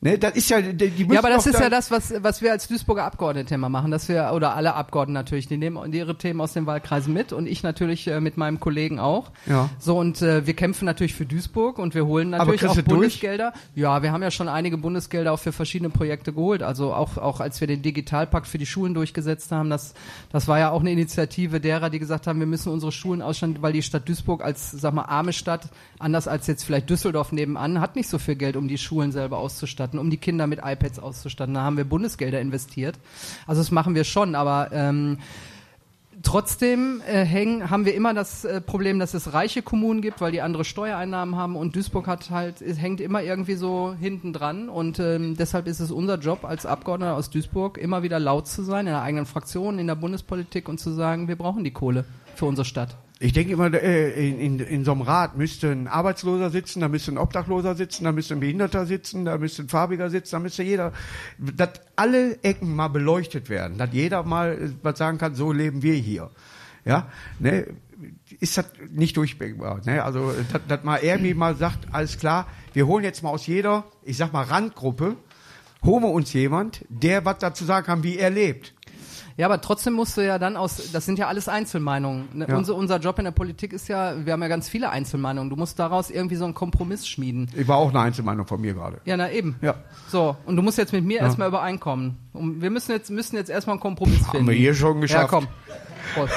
Ne, 0.00 0.18
das 0.18 0.34
ist 0.34 0.50
ja, 0.50 0.60
die, 0.60 0.90
müssen 0.90 1.12
Ja, 1.12 1.18
aber 1.20 1.30
das 1.30 1.46
ist 1.46 1.58
ja 1.58 1.68
das, 1.68 1.90
was, 1.90 2.12
was 2.22 2.42
wir 2.42 2.52
als 2.52 2.68
Duisburger 2.68 3.04
Abgeordnete 3.04 3.54
immer 3.54 3.68
machen, 3.68 3.90
dass 3.90 4.08
wir, 4.08 4.32
oder 4.34 4.54
alle 4.54 4.74
Abgeordneten 4.74 5.14
natürlich, 5.14 5.48
die 5.48 5.56
nehmen 5.56 5.92
ihre 5.92 6.16
Themen 6.16 6.40
aus 6.40 6.52
den 6.52 6.66
Wahlkreisen 6.66 7.12
mit 7.12 7.32
und 7.32 7.46
ich 7.46 7.62
natürlich 7.62 8.06
äh, 8.08 8.20
mit 8.20 8.36
meinem 8.36 8.60
Kollegen 8.60 8.98
auch. 8.98 9.30
Ja. 9.46 9.68
So, 9.78 9.98
und 9.98 10.22
äh, 10.22 10.46
wir 10.46 10.54
kämpfen 10.54 10.84
natürlich 10.84 11.14
für 11.14 11.26
Duisburg 11.26 11.78
und 11.78 11.94
wir 11.94 12.06
holen 12.06 12.30
natürlich 12.30 12.66
auch 12.66 12.74
du 12.74 12.82
durch? 12.82 12.98
Bundesgelder. 12.98 13.52
Ja, 13.74 14.02
wir 14.02 14.12
haben 14.12 14.22
ja 14.22 14.30
schon 14.30 14.48
einige 14.48 14.78
Bundesgelder 14.78 15.32
auch 15.32 15.38
für 15.38 15.52
verschiedene 15.52 15.90
Projekte 15.90 16.32
geholt. 16.32 16.62
Also 16.62 16.92
auch, 16.92 17.16
auch 17.16 17.40
als 17.40 17.60
wir 17.60 17.66
den 17.66 17.82
Digitalpakt 17.82 18.46
für 18.46 18.58
die 18.58 18.66
Schulen 18.66 18.94
durchgesetzt 18.94 19.52
haben, 19.52 19.70
das, 19.70 19.94
das 20.30 20.48
war 20.48 20.58
ja 20.58 20.70
auch 20.70 20.80
eine 20.80 20.92
Initiative 20.92 21.60
derer, 21.60 21.90
die 21.90 21.98
gesagt 21.98 22.26
haben, 22.26 22.40
wir 22.40 22.46
müssen 22.46 22.72
unsere 22.72 22.92
Schulen 22.92 23.22
ausstatten, 23.22 23.60
weil 23.60 23.72
die 23.72 23.82
Stadt 23.82 24.08
Duisburg 24.08 24.44
als, 24.44 24.70
sag 24.70 24.94
mal, 24.94 25.02
arme 25.02 25.32
Stadt, 25.32 25.68
anders 25.98 26.28
als 26.28 26.46
jetzt 26.46 26.64
vielleicht 26.64 26.90
Düsseldorf 26.90 27.32
nebenan, 27.32 27.80
hat 27.80 27.96
nicht 27.96 28.08
so 28.08 28.18
viel 28.18 28.36
Geld, 28.36 28.56
um 28.56 28.68
die 28.68 28.78
Schulen 28.78 29.12
selber 29.12 29.38
auszustatten, 29.38 29.87
um 29.96 30.10
die 30.10 30.16
Kinder 30.16 30.48
mit 30.48 30.58
iPads 30.62 30.98
auszustatten. 30.98 31.54
Da 31.54 31.62
haben 31.62 31.76
wir 31.76 31.84
Bundesgelder 31.84 32.40
investiert. 32.40 32.98
Also 33.46 33.60
das 33.60 33.70
machen 33.70 33.94
wir 33.94 34.02
schon, 34.02 34.34
aber 34.34 34.70
ähm, 34.72 35.18
Trotzdem 36.22 37.00
äh, 37.06 37.24
hängen, 37.24 37.70
haben 37.70 37.84
wir 37.84 37.94
immer 37.94 38.12
das 38.12 38.44
äh, 38.44 38.60
Problem, 38.60 38.98
dass 38.98 39.14
es 39.14 39.34
reiche 39.34 39.62
Kommunen 39.62 40.02
gibt, 40.02 40.20
weil 40.20 40.32
die 40.32 40.42
andere 40.42 40.64
Steuereinnahmen 40.64 41.36
haben 41.36 41.54
und 41.54 41.76
Duisburg 41.76 42.08
hat 42.08 42.30
halt, 42.30 42.60
es 42.60 42.80
hängt 42.80 43.00
immer 43.00 43.22
irgendwie 43.22 43.54
so 43.54 43.94
hinten 43.98 44.32
dran 44.32 44.68
und 44.68 44.98
ähm, 44.98 45.36
deshalb 45.36 45.68
ist 45.68 45.78
es 45.78 45.92
unser 45.92 46.18
Job 46.18 46.44
als 46.44 46.66
Abgeordneter 46.66 47.14
aus 47.14 47.30
Duisburg, 47.30 47.78
immer 47.78 48.02
wieder 48.02 48.18
laut 48.18 48.48
zu 48.48 48.62
sein 48.64 48.86
in 48.86 48.92
der 48.92 49.02
eigenen 49.02 49.26
Fraktion, 49.26 49.78
in 49.78 49.86
der 49.86 49.94
Bundespolitik 49.94 50.68
und 50.68 50.80
zu 50.80 50.90
sagen, 50.90 51.28
wir 51.28 51.36
brauchen 51.36 51.62
die 51.62 51.70
Kohle 51.70 52.04
für 52.34 52.46
unsere 52.46 52.64
Stadt. 52.64 52.96
Ich 53.20 53.32
denke 53.32 53.52
immer, 53.52 53.72
äh, 53.74 54.28
in, 54.28 54.38
in, 54.38 54.60
in 54.60 54.84
so 54.84 54.92
einem 54.92 55.00
Rat 55.00 55.36
müsste 55.36 55.72
ein 55.72 55.88
Arbeitsloser 55.88 56.50
sitzen, 56.50 56.80
da 56.80 56.88
müsste 56.88 57.12
ein 57.12 57.18
Obdachloser 57.18 57.74
sitzen, 57.74 58.04
da 58.04 58.12
müsste 58.12 58.34
ein 58.34 58.40
Behinderter 58.40 58.86
sitzen, 58.86 59.24
da 59.24 59.38
müsste 59.38 59.62
ein 59.62 59.68
Farbiger 59.68 60.08
sitzen, 60.08 60.36
da 60.36 60.38
müsste 60.38 60.62
jeder, 60.62 60.92
dass 61.38 61.70
alle 61.96 62.38
Ecken 62.44 62.76
mal 62.76 62.88
beleuchtet 62.88 63.48
werden, 63.48 63.76
dass 63.76 63.90
jeder 63.92 64.22
mal 64.22 64.52
äh, 64.52 64.70
was 64.82 64.98
sagen 64.98 65.18
kann, 65.18 65.34
so 65.34 65.52
leben 65.52 65.82
wir 65.82 65.94
hier. 65.94 66.30
Ja, 66.84 67.08
ne, 67.40 67.66
ist 68.38 68.56
das 68.56 68.66
nicht 68.90 69.16
durchbringbar. 69.16 69.80
Ne? 69.84 70.02
Also, 70.02 70.32
dass, 70.52 70.62
dass 70.68 70.84
mal 70.84 70.98
irgendwie 70.98 71.34
mal 71.34 71.56
sagt, 71.56 71.92
alles 71.92 72.18
klar, 72.18 72.46
wir 72.72 72.86
holen 72.86 73.02
jetzt 73.02 73.22
mal 73.22 73.30
aus 73.30 73.46
jeder, 73.46 73.84
ich 74.04 74.16
sag 74.16 74.32
mal, 74.32 74.44
Randgruppe, 74.44 75.16
holen 75.84 76.02
wir 76.04 76.10
uns 76.10 76.32
jemand, 76.32 76.84
der 76.88 77.24
was 77.24 77.38
dazu 77.38 77.64
sagen 77.64 77.86
kann, 77.86 78.02
wie 78.04 78.16
er 78.16 78.30
lebt. 78.30 78.74
Ja, 79.38 79.46
aber 79.46 79.60
trotzdem 79.60 79.92
musst 79.94 80.16
du 80.16 80.20
ja 80.26 80.38
dann 80.40 80.56
aus, 80.56 80.90
das 80.92 81.06
sind 81.06 81.16
ja 81.18 81.28
alles 81.28 81.48
Einzelmeinungen. 81.48 82.28
Ne? 82.34 82.46
Ja. 82.48 82.56
Unser, 82.56 82.74
unser 82.74 82.98
Job 82.98 83.18
in 83.20 83.24
der 83.24 83.30
Politik 83.30 83.72
ist 83.72 83.86
ja, 83.86 84.14
wir 84.26 84.32
haben 84.32 84.42
ja 84.42 84.48
ganz 84.48 84.68
viele 84.68 84.90
Einzelmeinungen. 84.90 85.48
Du 85.48 85.54
musst 85.54 85.78
daraus 85.78 86.10
irgendwie 86.10 86.34
so 86.34 86.44
einen 86.44 86.54
Kompromiss 86.54 87.06
schmieden. 87.06 87.48
Ich 87.56 87.68
war 87.68 87.76
auch 87.76 87.90
eine 87.90 88.00
Einzelmeinung 88.00 88.48
von 88.48 88.60
mir 88.60 88.74
gerade. 88.74 89.00
Ja, 89.04 89.16
na 89.16 89.30
eben. 89.30 89.54
Ja. 89.62 89.76
So, 90.08 90.36
und 90.44 90.56
du 90.56 90.62
musst 90.62 90.76
jetzt 90.76 90.92
mit 90.92 91.04
mir 91.04 91.20
erstmal 91.20 91.46
übereinkommen. 91.48 92.16
Und 92.32 92.60
wir 92.60 92.70
müssen 92.70 92.90
jetzt, 92.90 93.10
müssen 93.10 93.36
jetzt 93.36 93.48
erstmal 93.48 93.74
einen 93.74 93.80
Kompromiss 93.80 94.18
finden. 94.18 94.38
Haben 94.38 94.48
wir 94.48 94.54
hier 94.56 94.74
schon 94.74 94.96
Ja, 94.96 95.00
geschafft. 95.02 95.28
komm. 95.30 95.46
Prost. 96.14 96.32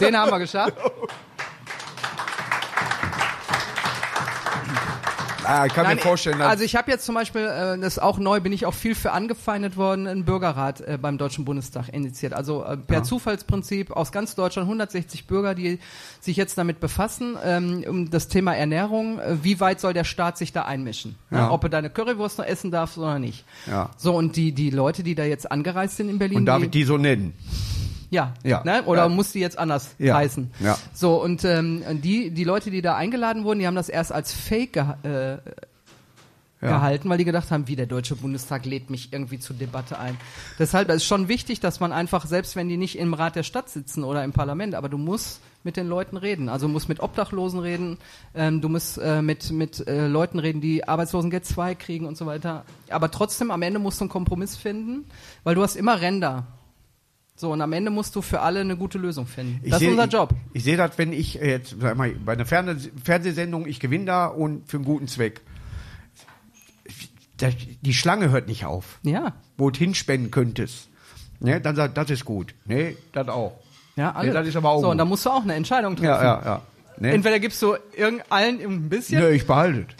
Den 0.00 0.16
haben 0.16 0.30
wir 0.32 0.40
geschafft. 0.40 0.74
Ah, 5.46 5.66
ich 5.66 5.72
kann 5.72 5.84
Nein, 5.84 5.96
mir 5.96 6.02
vorstellen, 6.02 6.40
also 6.42 6.64
ich 6.64 6.76
habe 6.76 6.90
jetzt 6.90 7.04
zum 7.04 7.14
Beispiel, 7.14 7.42
äh, 7.42 7.78
das 7.78 7.94
ist 7.94 7.98
auch 8.02 8.18
neu, 8.18 8.40
bin 8.40 8.52
ich 8.52 8.66
auch 8.66 8.74
viel 8.74 8.94
für 8.94 9.12
angefeindet 9.12 9.76
worden, 9.76 10.06
einen 10.06 10.24
Bürgerrat 10.24 10.80
äh, 10.80 10.98
beim 11.00 11.18
Deutschen 11.18 11.44
Bundestag 11.44 11.88
initiiert. 11.92 12.32
Also 12.32 12.64
äh, 12.64 12.76
per 12.76 13.02
Zufallsprinzip 13.02 13.90
aus 13.92 14.12
ganz 14.12 14.34
Deutschland 14.34 14.66
160 14.66 15.26
Bürger, 15.26 15.54
die 15.54 15.78
sich 16.20 16.36
jetzt 16.36 16.58
damit 16.58 16.80
befassen, 16.80 17.36
ähm, 17.44 17.84
um 17.88 18.10
das 18.10 18.28
Thema 18.28 18.54
Ernährung. 18.54 19.18
Äh, 19.18 19.36
wie 19.42 19.60
weit 19.60 19.80
soll 19.80 19.92
der 19.92 20.04
Staat 20.04 20.38
sich 20.38 20.52
da 20.52 20.62
einmischen? 20.62 21.16
Ja. 21.30 21.50
Ob 21.50 21.62
er 21.64 21.70
deine 21.70 21.90
Currywurst 21.90 22.38
noch 22.38 22.46
essen 22.46 22.70
darf 22.70 22.96
oder 22.96 23.18
nicht. 23.18 23.44
Ja. 23.66 23.90
So, 23.96 24.14
und 24.14 24.36
die, 24.36 24.52
die 24.52 24.70
Leute, 24.70 25.02
die 25.02 25.14
da 25.14 25.24
jetzt 25.24 25.50
angereist 25.50 25.96
sind 25.96 26.08
in 26.08 26.18
Berlin, 26.18 26.38
Und 26.38 26.46
darf 26.46 26.58
die, 26.58 26.64
ich 26.64 26.70
die 26.70 26.84
so 26.84 26.98
nennen? 26.98 27.34
Ja. 28.10 28.34
Ja. 28.44 28.62
Ne? 28.64 28.82
Oder 28.84 29.02
Ja. 29.04 29.08
muss 29.08 29.32
die 29.32 29.40
jetzt 29.40 29.58
anders 29.58 29.94
Ja. 29.98 30.14
heißen? 30.16 30.50
Ja. 30.60 30.78
So, 30.94 31.22
und 31.22 31.44
ähm, 31.44 31.82
die, 32.02 32.30
die 32.30 32.44
Leute, 32.44 32.70
die 32.70 32.82
da 32.82 32.96
eingeladen 32.96 33.44
wurden, 33.44 33.58
die 33.60 33.66
haben 33.66 33.74
das 33.76 33.88
erst 33.88 34.12
als 34.12 34.32
Fake 34.32 34.72
geha 34.74 34.96
äh, 35.02 35.38
gehalten, 36.58 37.08
weil 37.10 37.18
die 37.18 37.24
gedacht 37.26 37.50
haben, 37.50 37.68
wie 37.68 37.76
der 37.76 37.86
Deutsche 37.86 38.16
Bundestag 38.16 38.64
lädt 38.64 38.88
mich 38.90 39.12
irgendwie 39.12 39.38
zur 39.38 39.54
Debatte 39.54 39.98
ein. 40.00 40.16
Deshalb 40.58 40.88
ist 40.90 41.04
schon 41.04 41.28
wichtig, 41.28 41.60
dass 41.60 41.80
man 41.80 41.92
einfach, 41.92 42.26
selbst 42.26 42.56
wenn 42.56 42.68
die 42.68 42.78
nicht 42.78 42.98
im 42.98 43.14
Rat 43.14 43.36
der 43.36 43.42
Stadt 43.42 43.68
sitzen 43.68 44.02
oder 44.02 44.24
im 44.24 44.32
Parlament, 44.32 44.74
aber 44.74 44.88
du 44.88 44.96
musst 44.98 45.40
mit 45.64 45.76
den 45.76 45.86
Leuten 45.86 46.16
reden. 46.16 46.48
Also 46.48 46.66
du 46.66 46.72
musst 46.72 46.88
mit 46.88 47.00
Obdachlosen 47.00 47.60
reden, 47.60 47.98
ähm, 48.34 48.62
du 48.62 48.68
musst 48.68 48.98
äh, 48.98 49.20
mit, 49.20 49.50
mit 49.50 49.86
äh, 49.86 50.06
Leuten 50.06 50.38
reden, 50.38 50.60
die 50.60 50.88
Arbeitslosengeld 50.88 51.44
2 51.44 51.74
kriegen 51.74 52.06
und 52.06 52.16
so 52.16 52.24
weiter. 52.24 52.64
Aber 52.88 53.10
trotzdem, 53.10 53.50
am 53.50 53.62
Ende 53.62 53.78
musst 53.78 54.00
du 54.00 54.04
einen 54.04 54.10
Kompromiss 54.10 54.56
finden, 54.56 55.04
weil 55.44 55.54
du 55.54 55.62
hast 55.62 55.76
immer 55.76 56.00
Ränder. 56.00 56.46
So, 57.38 57.52
und 57.52 57.60
am 57.60 57.72
Ende 57.74 57.90
musst 57.90 58.16
du 58.16 58.22
für 58.22 58.40
alle 58.40 58.60
eine 58.60 58.76
gute 58.78 58.96
Lösung 58.96 59.26
finden. 59.26 59.60
Ich 59.62 59.70
das 59.70 59.80
seh- 59.80 59.86
ist 59.86 59.90
unser 59.92 60.06
Job. 60.06 60.30
Ich, 60.52 60.56
ich 60.60 60.64
sehe 60.64 60.76
das, 60.78 60.92
wenn 60.96 61.12
ich 61.12 61.40
äh, 61.40 61.50
jetzt 61.50 61.76
sag 61.78 61.94
mal, 61.96 62.10
bei 62.12 62.32
einer 62.32 62.46
Ferne 62.46 62.78
Fernsehsendung, 63.04 63.66
ich 63.66 63.78
gewinne 63.78 64.06
da 64.06 64.26
und 64.26 64.66
für 64.70 64.78
einen 64.78 64.86
guten 64.86 65.06
Zweck. 65.06 65.42
Das, 67.36 67.52
die 67.82 67.92
Schlange 67.92 68.30
hört 68.30 68.48
nicht 68.48 68.64
auf, 68.64 68.98
Ja. 69.02 69.34
wo 69.58 69.68
du 69.70 69.78
hinspenden 69.78 70.30
könntest. 70.30 70.88
Ne, 71.38 71.60
dann 71.60 71.76
sagt, 71.76 71.98
das 71.98 72.08
ist 72.08 72.24
gut. 72.24 72.54
Nee, 72.64 72.96
das 73.12 73.28
auch. 73.28 73.58
Ja, 73.96 74.12
alle. 74.12 74.28
Ja, 74.28 74.34
das 74.34 74.48
ist 74.48 74.56
aber 74.56 74.70
auch 74.70 74.80
so, 74.80 74.86
und 74.86 74.92
gut. 74.92 75.00
da 75.00 75.04
musst 75.04 75.26
du 75.26 75.30
auch 75.30 75.42
eine 75.42 75.52
Entscheidung 75.54 75.94
treffen. 75.96 76.06
Ja, 76.08 76.22
ja, 76.22 76.42
ja. 76.44 76.62
Ne? 76.98 77.12
Entweder 77.12 77.38
gibst 77.38 77.60
du 77.60 77.76
irgendein 77.94 78.58
ein 78.62 78.88
bisschen 78.88 79.20
Nö, 79.20 79.28
ich 79.28 79.46
behalte 79.46 79.80
es. 79.80 79.94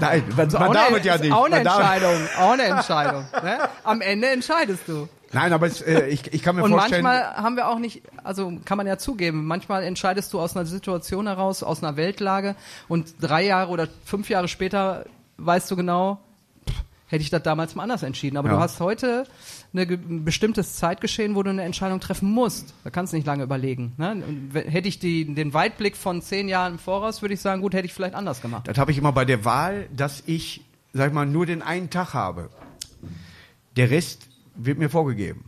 Nein, 0.00 0.24
man, 0.36 0.48
man 0.50 0.72
darf 0.72 0.90
es 0.96 1.04
ja 1.04 1.16
nicht. 1.18 1.30
Auch 1.32 1.44
eine 1.44 1.62
Man 1.62 1.66
Entscheidung. 1.66 2.28
Auch 2.40 2.52
eine 2.52 2.62
Entscheidung. 2.64 3.24
Ne? 3.44 3.58
Am 3.84 4.00
Ende 4.00 4.28
entscheidest 4.30 4.82
du. 4.88 5.08
Nein, 5.32 5.52
aber 5.52 5.66
es, 5.66 5.82
äh, 5.82 6.06
ich, 6.08 6.32
ich 6.32 6.42
kann 6.42 6.56
mir 6.56 6.62
Und 6.62 6.70
vorstellen. 6.70 7.02
manchmal 7.02 7.36
haben 7.36 7.56
wir 7.56 7.68
auch 7.68 7.78
nicht, 7.78 8.02
also 8.24 8.52
kann 8.64 8.78
man 8.78 8.86
ja 8.86 8.96
zugeben, 8.98 9.46
manchmal 9.46 9.82
entscheidest 9.84 10.32
du 10.32 10.40
aus 10.40 10.56
einer 10.56 10.64
Situation 10.66 11.26
heraus, 11.26 11.62
aus 11.62 11.82
einer 11.82 11.96
Weltlage 11.96 12.54
und 12.88 13.14
drei 13.20 13.44
Jahre 13.44 13.70
oder 13.70 13.88
fünf 14.04 14.30
Jahre 14.30 14.48
später 14.48 15.04
weißt 15.36 15.70
du 15.70 15.76
genau, 15.76 16.18
pff, 16.68 16.74
hätte 17.08 17.22
ich 17.22 17.30
das 17.30 17.42
damals 17.42 17.74
mal 17.74 17.82
anders 17.82 18.02
entschieden. 18.02 18.38
Aber 18.38 18.48
Ja. 18.48 18.54
du 18.54 18.60
hast 18.60 18.80
heute 18.80 19.24
eine, 19.74 19.82
ein 19.82 20.24
bestimmtes 20.24 20.76
Zeitgeschehen, 20.76 21.34
wo 21.34 21.42
du 21.42 21.50
eine 21.50 21.62
Entscheidung 21.62 22.00
treffen 22.00 22.30
musst. 22.30 22.72
Da 22.84 22.88
kannst 22.90 23.12
du 23.12 23.18
nicht 23.18 23.26
lange 23.26 23.42
überlegen. 23.42 23.92
Ne? 23.98 24.12
Und 24.26 24.54
hätte 24.54 24.88
ich 24.88 24.98
die, 24.98 25.34
den 25.34 25.52
Weitblick 25.52 25.96
von 25.96 26.22
zehn 26.22 26.48
Jahren 26.48 26.74
im 26.74 26.78
Voraus, 26.78 27.20
würde 27.20 27.34
ich 27.34 27.40
sagen, 27.40 27.60
gut, 27.60 27.74
hätte 27.74 27.84
ich 27.84 27.92
vielleicht 27.92 28.14
anders 28.14 28.40
gemacht. 28.40 28.66
Das 28.66 28.78
habe 28.78 28.92
ich 28.92 28.98
immer 28.98 29.12
bei 29.12 29.26
der 29.26 29.44
Wahl, 29.44 29.88
dass 29.94 30.22
ich, 30.24 30.62
sag 30.94 31.08
ich 31.08 31.12
mal, 31.14 31.26
nur 31.26 31.44
den 31.44 31.60
einen 31.60 31.90
Tag 31.90 32.14
habe. 32.14 32.48
Der 33.76 33.90
Rest 33.90 34.27
wird 34.58 34.78
mir 34.78 34.90
vorgegeben. 34.90 35.44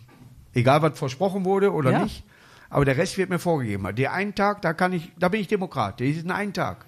Egal, 0.54 0.82
was 0.82 0.98
versprochen 0.98 1.44
wurde 1.44 1.72
oder 1.72 1.90
Ja. 1.92 2.02
nicht. 2.04 2.24
Aber 2.70 2.84
der 2.84 2.96
Rest 2.96 3.18
wird 3.18 3.30
mir 3.30 3.38
vorgegeben. 3.38 3.86
Der 3.96 4.12
einen 4.12 4.34
Tag, 4.34 4.62
da 4.62 4.72
kann 4.72 4.92
ich, 4.92 5.10
da 5.18 5.28
bin 5.28 5.40
ich 5.40 5.48
Demokrat. 5.48 5.98
Diesen 6.00 6.30
einen 6.30 6.52
Tag. 6.52 6.86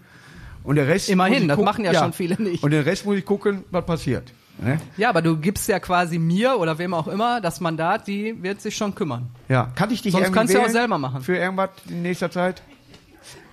Und 0.64 0.76
der 0.76 0.86
Rest. 0.86 1.08
Immerhin, 1.10 1.48
das 1.48 1.58
gucken- 1.58 1.64
machen 1.64 1.84
ja 1.84 1.92
schon 1.94 2.12
viele 2.12 2.40
nicht. 2.40 2.62
Und 2.62 2.70
den 2.70 2.82
Rest 2.84 3.04
muss 3.04 3.16
ich 3.16 3.24
gucken, 3.24 3.64
was 3.72 3.84
passiert. 3.84 4.32
Ne? 4.58 4.78
Ja, 4.96 5.08
aber 5.08 5.22
du 5.22 5.36
gibst 5.38 5.66
ja 5.68 5.80
quasi 5.80 6.18
mir 6.18 6.56
oder 6.58 6.78
wem 6.78 6.94
auch 6.94 7.08
immer 7.08 7.40
das 7.40 7.60
Mandat, 7.60 8.06
die 8.06 8.40
wird 8.42 8.60
sich 8.60 8.76
schon 8.76 8.94
kümmern. 8.94 9.30
Ja. 9.48 9.72
Kann 9.74 9.90
ich 9.90 10.02
dich 10.02 10.12
Sonst 10.12 10.32
kannst 10.32 10.52
du 10.52 10.58
ja 10.58 10.60
auch 10.60 10.66
wählen 10.68 10.72
selber 10.72 10.98
machen. 10.98 11.22
Für 11.22 11.36
irgendwas 11.36 11.70
in 11.88 12.02
nächster 12.02 12.30
Zeit? 12.30 12.62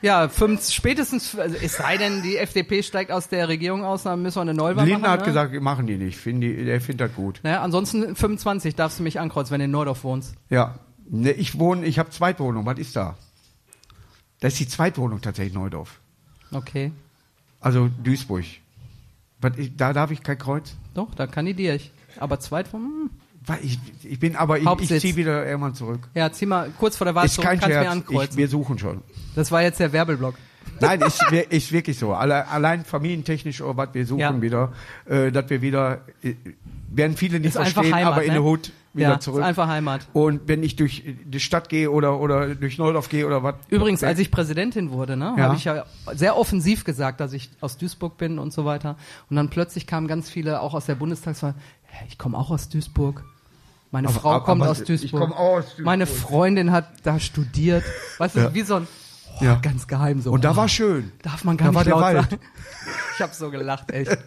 Ja, 0.02 0.30
fünf, 0.30 0.70
spätestens, 0.70 1.38
also 1.38 1.56
es 1.62 1.78
sei 1.78 1.98
denn, 1.98 2.22
die 2.24 2.38
FDP 2.38 2.84
steigt 2.84 3.12
aus 3.12 3.28
der 3.28 3.48
Regierung 3.48 3.84
aus, 3.84 4.04
dann 4.04 4.22
müssen 4.22 4.38
wir 4.38 4.42
eine 4.42 4.54
Neuwahl 4.54 4.86
Lindner 4.86 5.00
machen. 5.00 5.12
hat 5.12 5.20
ne? 5.22 5.26
gesagt, 5.26 5.62
machen 5.62 5.88
die 5.88 5.98
nicht. 5.98 6.18
Find 6.18 6.42
die, 6.44 6.66
der 6.66 6.80
findet 6.82 7.10
das 7.10 7.16
gut. 7.16 7.40
Naja, 7.44 7.62
ansonsten 7.62 8.16
25 8.16 8.76
darfst 8.76 9.00
du 9.00 9.04
mich 9.04 9.20
ankreuzen, 9.20 9.52
wenn 9.52 9.60
du 9.60 9.66
in 9.66 9.72
Neudorf 9.72 10.04
wohnst. 10.04 10.36
Ja. 10.50 10.80
Ne, 11.10 11.32
ich 11.32 11.58
wohne, 11.58 11.86
ich 11.86 12.00
habe 12.00 12.10
Zweitwohnung. 12.12 12.66
Was 12.66 12.78
ist 12.78 12.96
da? 12.96 13.18
Das 14.40 14.54
ist 14.54 14.60
die 14.60 14.68
Zweitwohnung 14.68 15.22
tatsächlich 15.22 15.54
Neudorf. 15.54 16.00
Okay. 16.52 16.92
Also 17.60 17.90
Duisburg. 18.04 18.46
Was, 19.42 19.54
da 19.76 19.94
darf 19.94 20.12
ich 20.12 20.24
kein 20.24 20.38
Kreuz? 20.38 20.76
Doch, 20.94 21.14
da 21.16 21.28
kandidiere 21.28 21.76
ich. 21.76 21.92
Aber 22.18 22.40
zweit 22.40 22.72
hm. 22.72 23.10
Ich, 23.62 23.80
ich 24.04 24.20
bin 24.20 24.36
aber, 24.36 24.58
ich, 24.60 24.68
ich 24.92 25.00
ziehe 25.02 25.16
wieder 25.16 25.46
irgendwann 25.46 25.74
zurück. 25.76 26.02
Ja, 26.14 26.32
zieh 26.32 26.46
mal 26.46 26.70
kurz 26.78 26.98
vor 26.98 27.06
der 27.06 27.16
Wahl 27.16 27.26
Ist 27.26 27.36
zurück, 27.36 27.48
kein 27.50 27.60
kannst 27.60 27.68
mir 27.76 27.82
Scherz. 27.82 27.86
Ich, 27.86 27.92
ankreuzen. 27.92 28.38
wir 28.38 28.48
suchen 28.48 28.78
schon. 28.80 29.02
das 29.36 29.52
war 29.52 29.62
jetzt 29.62 29.80
der 29.80 29.92
Werbeblock. 29.94 30.36
Nein, 30.82 31.02
ist, 31.02 31.22
ist 31.50 31.72
wirklich 31.72 31.98
so. 32.00 32.14
Alle, 32.14 32.48
allein 32.48 32.86
familientechnisch 32.86 33.62
oder 33.62 33.76
was 33.78 33.90
wir 33.94 34.06
suchen 34.06 34.20
Ja. 34.20 34.42
wieder, 34.42 34.72
äh, 35.06 35.32
dass 35.32 35.50
wir 35.50 35.62
wieder, 35.62 36.02
äh, 36.24 36.36
werden 36.92 37.18
viele 37.18 37.40
nicht 37.40 37.50
Ist 37.50 37.56
verstehen, 37.56 37.94
Heimat, 37.94 38.14
aber 38.14 38.22
in 38.24 38.30
ne? 38.30 38.34
der 38.36 38.44
Hut 38.44 38.72
wieder 38.94 39.10
ja, 39.10 39.20
zurück. 39.20 39.42
ist 39.42 39.46
einfach 39.46 39.68
Heimat. 39.68 40.08
Und 40.14 40.48
wenn 40.48 40.64
ich 40.64 40.76
durch 40.78 41.04
die 41.26 41.40
Stadt 41.40 41.70
gehe 41.70 41.92
oder, 41.92 42.20
oder 42.20 42.56
durch 42.56 42.78
Neudorf 42.78 43.10
gehe 43.10 43.26
oder 43.28 43.44
was. 43.44 43.56
Übrigens, 43.70 44.04
als 44.04 44.20
ich 44.20 44.32
Präsidentin 44.32 44.92
wurde, 44.92 45.18
ne, 45.18 45.34
Ja. 45.38 45.44
habe 45.46 45.56
ich 45.56 45.66
ja 45.66 45.86
sehr 46.14 46.38
offensiv 46.38 46.86
gesagt, 46.86 47.20
dass 47.20 47.34
ich 47.34 47.50
aus 47.62 47.78
Duisburg 47.78 48.18
bin 48.18 48.40
und 48.40 48.54
so 48.54 48.64
weiter. 48.66 48.96
Und 49.30 49.36
dann 49.36 49.50
plötzlich 49.50 49.86
kamen 49.86 50.08
ganz 50.08 50.30
viele 50.30 50.62
auch 50.62 50.74
aus 50.74 50.86
der 50.86 50.96
Bundestagswahl. 50.96 51.56
"Hä, 51.88 52.06
Ich 52.08 52.18
komme 52.18 52.38
auch 52.38 52.50
aus 52.52 52.70
Duisburg. 52.70 53.24
Meine 53.92 54.08
Aber- 54.10 54.20
Frau 54.20 54.32
aber- 54.32 54.46
kommt 54.46 54.62
aber 54.62 54.72
aus 54.72 54.82
ich 54.82 54.86
Duisburg. 54.88 55.22
komm 55.22 55.34
auch 55.34 55.58
aus 55.58 55.66
Duisburg. 55.66 55.86
Meine 55.86 56.06
Freundin 56.06 56.72
hat 56.72 56.90
da 57.04 57.20
studiert. 57.20 57.84
Weißt 58.18 58.36
du, 58.36 58.40
Ja. 58.42 58.54
wie 58.54 58.62
so 58.62 58.76
ein 58.76 58.88
oh, 59.40 59.44
Ja. 59.44 59.56
ganz 59.56 59.88
geheim 59.88 60.22
so. 60.22 60.32
Und 60.32 60.44
da 60.44 60.52
oh, 60.52 60.56
war 60.58 60.68
schön. 60.70 61.12
darf 61.24 61.44
man 61.44 61.58
gar 61.58 61.72
da 61.72 61.80
nicht 61.84 61.92
war 61.92 62.12
der 62.14 62.16
Wald. 62.18 62.30
sagen. 62.30 62.42
Ich 63.16 63.22
habe 63.22 63.34
so 63.36 63.52
gelacht, 63.52 63.92
echt. 63.92 64.18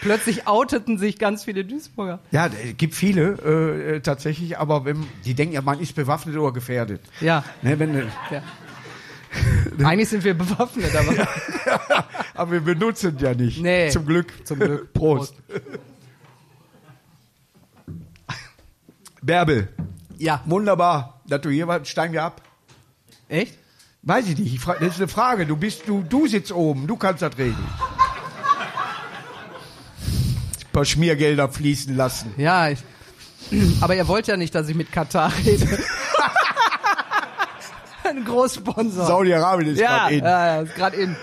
Plötzlich 0.00 0.46
outeten 0.46 0.96
sich 0.96 1.18
ganz 1.18 1.44
viele 1.44 1.62
Duisburger. 1.62 2.20
Ja, 2.30 2.46
es 2.46 2.74
gibt 2.78 2.94
viele 2.94 3.34
äh, 3.44 3.96
äh, 3.96 4.00
tatsächlich, 4.00 4.56
aber 4.58 4.86
wenn, 4.86 5.06
die 5.26 5.34
denken 5.34 5.52
ja, 5.54 5.60
man 5.60 5.78
ist 5.78 5.94
bewaffnet 5.94 6.38
oder 6.38 6.50
gefährdet. 6.50 7.02
Ja. 7.20 7.44
Ne, 7.60 7.78
wenn, 7.78 7.94
äh, 7.94 8.06
ja. 8.30 8.42
Eigentlich 9.86 10.08
sind 10.08 10.24
wir 10.24 10.32
bewaffnet, 10.32 10.90
aber 10.96 11.28
aber 12.34 12.52
wir 12.52 12.60
benutzen 12.62 13.14
ja 13.20 13.34
nicht. 13.34 13.60
Nee. 13.62 13.90
Zum 13.90 14.06
Glück. 14.06 14.32
zum 14.46 14.58
Glück. 14.58 14.90
Prost. 14.94 15.34
Bärbel, 19.22 19.68
Ja. 20.18 20.40
wunderbar, 20.46 21.20
dass 21.26 21.40
du 21.42 21.50
hier 21.50 21.66
warst. 21.68 21.88
Steigen 21.88 22.12
wir 22.14 22.24
ab? 22.24 22.42
Echt? 23.28 23.56
Weiß 24.02 24.26
ich 24.28 24.38
nicht. 24.38 24.54
Ich 24.54 24.64
Das 24.64 24.80
ist 24.80 24.96
eine 24.98 25.08
Frage. 25.08 25.46
Du 25.46 25.56
bist, 25.56 25.82
du, 25.86 26.02
du 26.02 26.26
sitzt 26.26 26.52
oben. 26.52 26.86
Du 26.86 26.96
kannst 26.96 27.20
das 27.22 27.36
regeln. 27.36 27.56
Ein 30.60 30.72
paar 30.72 30.84
Schmiergelder 30.84 31.48
fließen 31.48 31.96
lassen. 31.96 32.32
Ja, 32.38 32.70
ich, 32.70 32.78
aber 33.80 33.94
ihr 33.96 34.08
wollt 34.08 34.26
ja 34.26 34.36
nicht, 34.36 34.54
dass 34.54 34.68
ich 34.68 34.76
mit 34.76 34.90
Katar 34.92 35.32
rede. 35.44 35.66
Ein 38.04 38.24
Großsponsor. 38.24 39.06
Saudi-Arabien 39.06 39.72
ist 39.72 39.80
ja, 39.80 39.88
gerade 40.08 40.14
in. 40.14 40.24
ja, 40.24 40.46
ja, 40.56 40.60
ist 40.62 40.74
gerade 40.74 40.96
in. 40.96 41.16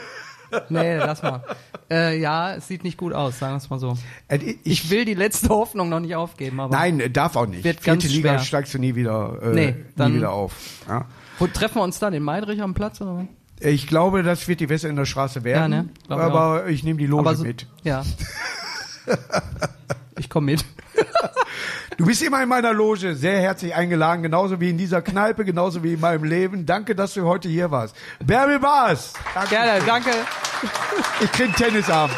Nee, 0.70 0.98
lass 0.98 1.22
mal. 1.24 1.44
Äh, 1.90 2.20
ja, 2.20 2.56
es 2.56 2.68
sieht 2.68 2.84
nicht 2.84 2.98
gut 2.98 3.14
aus, 3.14 3.40
sagen 3.40 3.54
wir 3.54 3.58
es 3.58 3.70
mal 3.70 3.80
so. 3.80 3.98
Äh, 4.28 4.38
Ich, 4.38 4.58
Ich 4.64 4.90
will 4.90 5.06
die 5.06 5.14
letzte 5.14 5.50
Hoffnung 5.50 5.90
noch 5.90 6.00
nicht 6.00 6.16
aufgeben, 6.16 6.60
aber 6.60 6.76
Nein, 6.76 7.00
äh, 7.00 7.10
darf 7.10 7.36
auch 7.36 7.46
nicht. 7.46 7.64
Wird 7.64 7.82
Vierte 7.82 8.02
ganz 8.08 8.14
Liga 8.14 8.30
schwer. 8.32 8.40
steigst 8.40 8.74
du 8.74 8.80
nie 8.80 8.96
wieder, 8.96 9.40
äh, 9.42 9.48
Nee, 9.54 9.76
dann- 9.96 10.12
nie 10.12 10.18
wieder 10.18 10.32
auf. 10.32 10.54
Ja. 10.88 11.06
wo 11.40 11.48
treffen 11.48 11.76
wir 11.76 11.84
uns 11.84 12.00
dann? 12.00 12.14
In 12.14 12.24
Meidrich 12.24 12.62
am 12.62 12.74
Platz? 12.74 13.00
Oder? 13.02 13.28
Ich 13.60 13.88
glaube, 13.88 14.22
das 14.24 14.48
wird 14.48 14.60
die 14.60 14.70
Weste 14.70 14.88
in 14.88 14.96
der 14.96 15.06
Straße 15.06 15.44
werden. 15.44 15.72
Ja, 15.74 15.82
ne? 15.84 15.90
Glaub 16.08 16.20
ich 16.20 16.26
aber 16.26 16.68
ich 16.68 16.84
nehme 16.84 17.00
die 17.00 17.08
Loge 17.08 17.22
Aber 17.22 17.36
so, 17.36 17.44
mit. 17.44 17.66
Ja. 17.84 18.04
Ich 20.20 20.30
komme 20.30 20.48
mit. 20.52 20.66
Du 21.98 22.06
bist 22.06 22.22
immer 22.22 22.44
in 22.44 22.50
meiner 22.50 22.74
Loge 22.74 23.16
sehr 23.16 23.40
herzlich 23.40 23.74
eingeladen, 23.74 24.22
genauso 24.22 24.62
wie 24.62 24.70
in 24.70 24.78
dieser 24.78 25.02
Kneipe, 25.02 25.44
genauso 25.44 25.82
wie 25.82 25.94
in 25.94 26.00
meinem 26.00 26.24
Leben. 26.24 26.64
Danke, 26.68 26.94
dass 26.94 27.16
du 27.16 27.26
heute 27.26 27.50
hier 27.50 27.72
warst. 27.72 27.96
Bärbel 28.24 28.60
Bars. 28.60 29.14
Gerne, 29.50 29.84
danke. 29.84 30.12
Ich 31.20 31.32
krieg 31.32 31.56
Tennisabend. 31.56 32.16